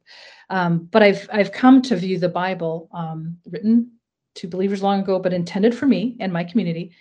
Um, 0.50 0.90
but 0.92 1.04
I've 1.04 1.30
I've 1.32 1.52
come 1.52 1.84
to 1.84 1.96
view 1.96 2.18
the 2.18 2.30
Bible 2.30 2.90
um, 2.94 3.38
written 3.46 3.92
to 4.36 4.48
believers 4.48 4.84
long 4.84 5.02
ago, 5.02 5.20
but 5.20 5.34
intended 5.34 5.76
for 5.76 5.86
me 5.86 6.18
and 6.20 6.32
my 6.32 6.44
community 6.44 6.92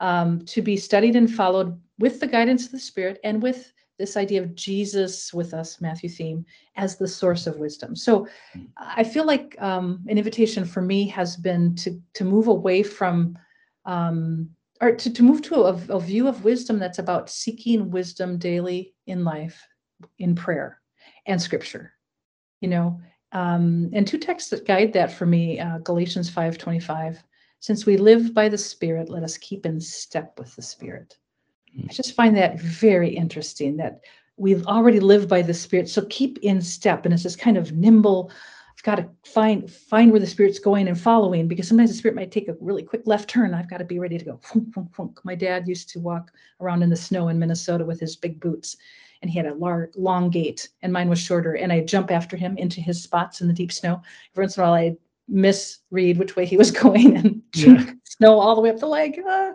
um, 0.00 0.44
to 0.46 0.62
be 0.62 0.76
studied 0.76 1.16
and 1.16 1.32
followed 1.32 1.80
with 1.98 2.20
the 2.20 2.26
guidance 2.26 2.66
of 2.66 2.72
the 2.72 2.78
Spirit 2.78 3.20
and 3.24 3.42
with 3.42 3.72
this 3.98 4.16
idea 4.16 4.42
of 4.42 4.54
Jesus 4.54 5.32
with 5.34 5.52
us, 5.52 5.80
Matthew 5.80 6.08
theme, 6.08 6.46
as 6.76 6.96
the 6.96 7.08
source 7.08 7.46
of 7.46 7.58
wisdom. 7.58 7.94
So. 7.94 8.26
I 8.78 9.04
feel 9.04 9.26
like 9.26 9.56
um, 9.60 10.02
an 10.08 10.16
invitation 10.16 10.64
for 10.64 10.80
me 10.80 11.06
has 11.08 11.36
been 11.36 11.74
to 11.76 12.00
to 12.14 12.24
move 12.24 12.48
away 12.48 12.82
from 12.82 13.38
um, 13.84 14.50
or 14.80 14.92
to, 14.92 15.12
to 15.12 15.22
move 15.22 15.42
to 15.42 15.64
a, 15.64 15.74
a 15.90 16.00
view 16.00 16.26
of 16.26 16.44
wisdom 16.44 16.78
that's 16.78 16.98
about 16.98 17.30
seeking 17.30 17.90
wisdom 17.90 18.38
daily 18.38 18.94
in 19.06 19.24
life 19.24 19.66
in 20.18 20.34
prayer 20.34 20.80
and 21.26 21.40
scripture 21.40 21.92
you 22.60 22.68
know 22.68 23.00
um, 23.32 23.90
and 23.92 24.06
two 24.06 24.18
texts 24.18 24.50
that 24.50 24.66
guide 24.66 24.92
that 24.92 25.12
for 25.12 25.26
me 25.26 25.58
uh, 25.58 25.78
galatians 25.78 26.30
5:25. 26.30 27.18
since 27.60 27.86
we 27.86 27.96
live 27.96 28.34
by 28.34 28.48
the 28.48 28.58
spirit 28.58 29.08
let 29.08 29.22
us 29.22 29.36
keep 29.38 29.66
in 29.66 29.80
step 29.80 30.38
with 30.38 30.54
the 30.56 30.62
spirit 30.62 31.16
mm. 31.76 31.88
i 31.88 31.92
just 31.92 32.14
find 32.14 32.36
that 32.36 32.60
very 32.60 33.08
interesting 33.08 33.76
that 33.76 34.00
we've 34.36 34.66
already 34.66 35.00
live 35.00 35.28
by 35.28 35.42
the 35.42 35.54
spirit 35.54 35.88
so 35.88 36.04
keep 36.10 36.38
in 36.38 36.60
step 36.60 37.04
and 37.04 37.14
it's 37.14 37.24
this 37.24 37.36
kind 37.36 37.56
of 37.56 37.72
nimble 37.72 38.30
I've 38.80 38.84
got 38.84 38.94
to 38.94 39.30
find 39.30 39.70
find 39.70 40.10
where 40.10 40.20
the 40.20 40.26
spirit's 40.26 40.58
going 40.58 40.88
and 40.88 40.98
following 40.98 41.46
because 41.46 41.68
sometimes 41.68 41.90
the 41.90 41.96
spirit 41.96 42.14
might 42.14 42.32
take 42.32 42.48
a 42.48 42.56
really 42.60 42.82
quick 42.82 43.02
left 43.04 43.28
turn. 43.28 43.52
I've 43.52 43.68
got 43.68 43.76
to 43.76 43.84
be 43.84 43.98
ready 43.98 44.16
to 44.16 44.24
go. 44.24 44.40
Funk, 44.42 44.72
funk, 44.72 44.94
funk. 44.94 45.20
My 45.22 45.34
dad 45.34 45.68
used 45.68 45.90
to 45.90 46.00
walk 46.00 46.30
around 46.62 46.82
in 46.82 46.88
the 46.88 46.96
snow 46.96 47.28
in 47.28 47.38
Minnesota 47.38 47.84
with 47.84 48.00
his 48.00 48.16
big 48.16 48.40
boots, 48.40 48.78
and 49.22 49.30
he 49.30 49.36
had 49.36 49.46
a 49.46 49.54
lar- 49.54 49.90
long 49.96 50.30
gait, 50.30 50.68
and 50.82 50.92
mine 50.92 51.08
was 51.08 51.18
shorter. 51.18 51.54
And 51.54 51.72
I'd 51.72 51.88
jump 51.88 52.10
after 52.10 52.36
him 52.36 52.56
into 52.56 52.80
his 52.80 53.02
spots 53.02 53.40
in 53.40 53.48
the 53.48 53.54
deep 53.54 53.72
snow. 53.72 54.02
Every 54.32 54.44
once 54.44 54.56
in 54.56 54.62
a 54.62 54.66
while, 54.66 54.74
I'd 54.74 54.96
misread 55.28 56.18
which 56.18 56.36
way 56.36 56.44
he 56.44 56.56
was 56.56 56.70
going 56.82 57.16
and 57.16 57.42
yeah. 57.54 57.84
snow 58.04 58.38
all 58.38 58.54
the 58.54 58.60
way 58.60 58.70
up 58.70 58.78
the 58.78 58.86
leg. 58.86 59.20
Ah. 59.26 59.52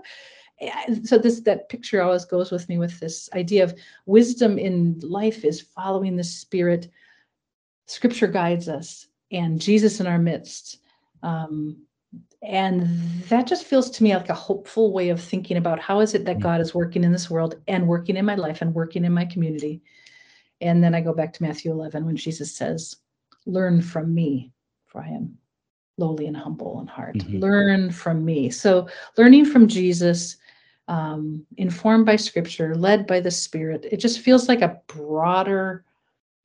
So 1.03 1.17
this 1.17 1.41
that 1.41 1.67
picture 1.67 2.01
always 2.01 2.23
goes 2.23 2.49
with 2.49 2.69
me 2.69 2.77
with 2.77 2.97
this 2.99 3.29
idea 3.33 3.63
of 3.63 3.77
wisdom 4.05 4.57
in 4.57 4.97
life 5.01 5.43
is 5.43 5.59
following 5.59 6.15
the 6.15 6.23
spirit. 6.23 6.89
Scripture 7.87 8.27
guides 8.27 8.69
us 8.69 9.07
and 9.31 9.59
Jesus 9.59 9.99
in 9.99 10.07
our 10.07 10.17
midst. 10.17 10.79
Um, 11.23 11.85
and 12.45 12.87
that 13.29 13.47
just 13.47 13.65
feels 13.65 13.89
to 13.91 14.03
me 14.03 14.15
like 14.15 14.29
a 14.29 14.33
hopeful 14.33 14.93
way 14.93 15.09
of 15.09 15.21
thinking 15.21 15.57
about 15.57 15.79
how 15.79 15.99
is 15.99 16.13
it 16.13 16.25
that 16.25 16.39
God 16.39 16.61
is 16.61 16.75
working 16.75 17.03
in 17.03 17.11
this 17.11 17.29
world 17.29 17.55
and 17.67 17.87
working 17.87 18.17
in 18.17 18.25
my 18.25 18.35
life 18.35 18.61
and 18.61 18.73
working 18.73 19.03
in 19.03 19.13
my 19.13 19.25
community. 19.25 19.81
And 20.61 20.83
then 20.83 20.93
I 20.93 21.01
go 21.01 21.13
back 21.13 21.33
to 21.33 21.43
Matthew 21.43 21.71
11 21.71 22.05
when 22.05 22.15
Jesus 22.15 22.55
says, 22.55 22.97
Learn 23.45 23.81
from 23.81 24.13
me, 24.13 24.51
for 24.85 25.01
I 25.01 25.09
am 25.09 25.37
lowly 25.97 26.27
and 26.27 26.37
humble 26.37 26.79
in 26.81 26.87
heart. 26.87 27.15
Mhm. 27.15 27.41
Learn 27.41 27.91
from 27.91 28.23
me. 28.23 28.49
So, 28.49 28.87
learning 29.17 29.45
from 29.45 29.67
Jesus, 29.67 30.37
um, 30.87 31.45
informed 31.57 32.05
by 32.05 32.15
scripture, 32.15 32.75
led 32.75 33.07
by 33.07 33.19
the 33.19 33.31
Spirit, 33.31 33.87
it 33.91 33.97
just 33.97 34.19
feels 34.19 34.47
like 34.47 34.61
a 34.61 34.79
broader 34.87 35.83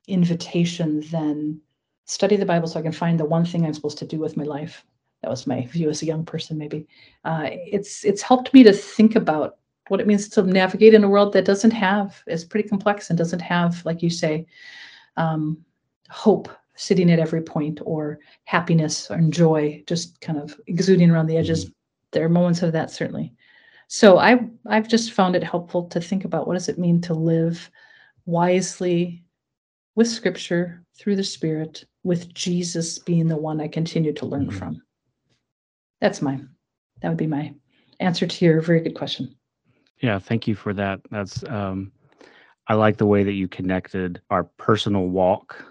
invitation 0.07 1.01
than 1.11 1.59
study 2.05 2.35
the 2.35 2.45
Bible 2.45 2.67
so 2.67 2.79
I 2.79 2.83
can 2.83 2.91
find 2.91 3.19
the 3.19 3.25
one 3.25 3.45
thing 3.45 3.65
I'm 3.65 3.73
supposed 3.73 3.99
to 3.99 4.05
do 4.05 4.19
with 4.19 4.35
my 4.37 4.43
life. 4.43 4.85
That 5.21 5.29
was 5.29 5.47
my 5.47 5.65
view 5.71 5.89
as 5.89 6.01
a 6.01 6.05
young 6.05 6.25
person, 6.25 6.57
maybe. 6.57 6.87
Uh, 7.25 7.47
it's 7.51 8.03
it's 8.05 8.21
helped 8.21 8.53
me 8.53 8.63
to 8.63 8.73
think 8.73 9.15
about 9.15 9.57
what 9.87 9.99
it 9.99 10.07
means 10.07 10.29
to 10.29 10.43
navigate 10.43 10.93
in 10.93 11.03
a 11.03 11.09
world 11.09 11.33
that 11.33 11.45
doesn't 11.45 11.71
have 11.71 12.23
is 12.27 12.45
pretty 12.45 12.67
complex 12.69 13.09
and 13.09 13.17
doesn't 13.17 13.41
have, 13.41 13.83
like 13.85 14.01
you 14.01 14.09
say, 14.09 14.45
um, 15.17 15.57
hope 16.09 16.49
sitting 16.75 17.11
at 17.11 17.19
every 17.19 17.41
point 17.41 17.79
or 17.83 18.19
happiness 18.45 19.11
or 19.11 19.19
joy 19.29 19.83
just 19.87 20.19
kind 20.21 20.39
of 20.39 20.59
exuding 20.67 21.11
around 21.11 21.27
the 21.27 21.37
edges. 21.37 21.65
Mhm. 21.65 21.73
There 22.11 22.25
are 22.25 22.29
moments 22.29 22.61
of 22.63 22.71
that 22.71 22.89
certainly. 22.91 23.33
So 23.87 24.17
I 24.19 24.39
I've 24.67 24.87
just 24.87 25.11
found 25.11 25.35
it 25.35 25.43
helpful 25.43 25.83
to 25.89 25.99
think 26.01 26.25
about 26.25 26.47
what 26.47 26.53
does 26.53 26.69
it 26.69 26.79
mean 26.79 27.01
to 27.01 27.13
live 27.13 27.69
wisely 28.25 29.23
with 29.95 30.07
scripture 30.07 30.83
through 30.95 31.17
the 31.17 31.23
spirit 31.23 31.83
with 32.03 32.33
Jesus 32.33 32.99
being 32.99 33.27
the 33.27 33.35
one 33.37 33.59
I 33.59 33.67
continue 33.67 34.13
to 34.13 34.25
learn 34.25 34.47
Mhm. 34.47 34.53
from. 34.53 34.81
That's 36.01 36.21
mine. 36.21 36.49
That 37.01 37.09
would 37.09 37.17
be 37.17 37.27
my 37.27 37.53
answer 37.99 38.27
to 38.27 38.45
your 38.45 38.59
very 38.61 38.81
good 38.81 38.95
question. 38.95 39.35
Yeah, 40.01 40.17
thank 40.19 40.47
you 40.47 40.55
for 40.55 40.73
that. 40.73 40.99
That's 41.11 41.43
um, 41.45 41.91
I 42.67 42.73
like 42.73 42.97
the 42.97 43.05
way 43.05 43.23
that 43.23 43.33
you 43.33 43.47
connected 43.47 44.19
our 44.31 44.43
personal 44.43 45.07
walk 45.07 45.63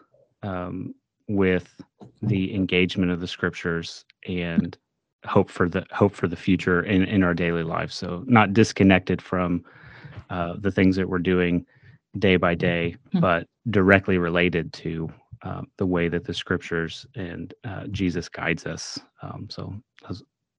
um, 0.43 0.95
with 1.28 1.81
the 2.22 2.55
engagement 2.55 3.11
of 3.11 3.20
the 3.20 3.26
scriptures 3.26 4.05
and 4.26 4.76
hope 5.26 5.51
for 5.51 5.68
the 5.68 5.85
hope 5.91 6.14
for 6.14 6.28
the 6.28 6.37
future 6.37 6.83
in 6.83 7.03
in 7.05 7.22
our 7.24 7.35
daily 7.35 7.64
life. 7.64 7.93
So 7.93 8.24
not 8.26 8.53
disconnected 8.53 9.20
from 9.20 9.64
uh, 10.31 10.55
the 10.59 10.70
things 10.70 10.97
that 10.97 11.09
we're 11.09 11.18
doing 11.18 11.66
day 12.18 12.37
by 12.37 12.55
day, 12.55 12.97
Mhm. 13.14 13.20
but 13.20 13.47
directly 13.68 14.18
related 14.18 14.72
to 14.74 15.12
uh, 15.43 15.62
the 15.76 15.86
way 15.86 16.09
that 16.09 16.24
the 16.24 16.34
scriptures 16.34 17.07
and 17.14 17.55
uh, 17.64 17.86
Jesus 17.88 18.28
guides 18.28 18.66
us. 18.66 18.99
Um, 19.22 19.49
so 19.51 19.74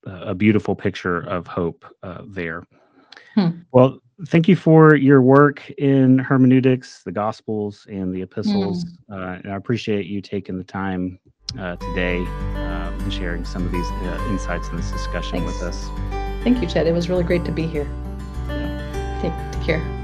a 0.06 0.34
beautiful 0.34 0.76
picture 0.76 1.20
of 1.22 1.48
hope 1.48 1.86
uh, 2.04 2.24
there. 2.28 2.64
Hmm. 3.36 3.50
Well, 3.72 4.00
thank 4.28 4.48
you 4.48 4.56
for 4.56 4.96
your 4.96 5.22
work 5.22 5.70
in 5.72 6.18
hermeneutics, 6.20 7.04
the 7.04 7.12
Gospels, 7.12 7.86
and 7.90 8.14
the 8.14 8.22
epistles. 8.22 8.86
Uh, 9.12 9.40
and 9.44 9.52
I 9.52 9.56
appreciate 9.56 10.08
you 10.08 10.22
taking 10.22 10.58
the 10.58 10.64
time 10.64 11.20
uh, 11.60 11.76
today 11.78 12.18
um, 12.18 13.00
and 13.00 13.14
sharing 13.14 13.46
some 13.46 13.66
of 13.66 13.72
these 13.72 13.88
uh, 13.88 14.28
insights 14.30 14.70
in 14.70 14.78
this 14.78 14.92
discussion 14.92 15.44
with 15.46 15.62
us. 15.62 15.88
Thank 16.44 16.62
you, 16.62 16.68
Chad. 16.68 16.88
It 16.88 16.94
was 16.94 17.10
really 17.10 17.24
great 17.24 17.46
to 17.46 17.52
be 17.52 17.68
here. 17.68 17.88
Yeah. 18.48 19.20
Take, 19.22 19.54
take 19.54 19.64
care. 19.64 20.01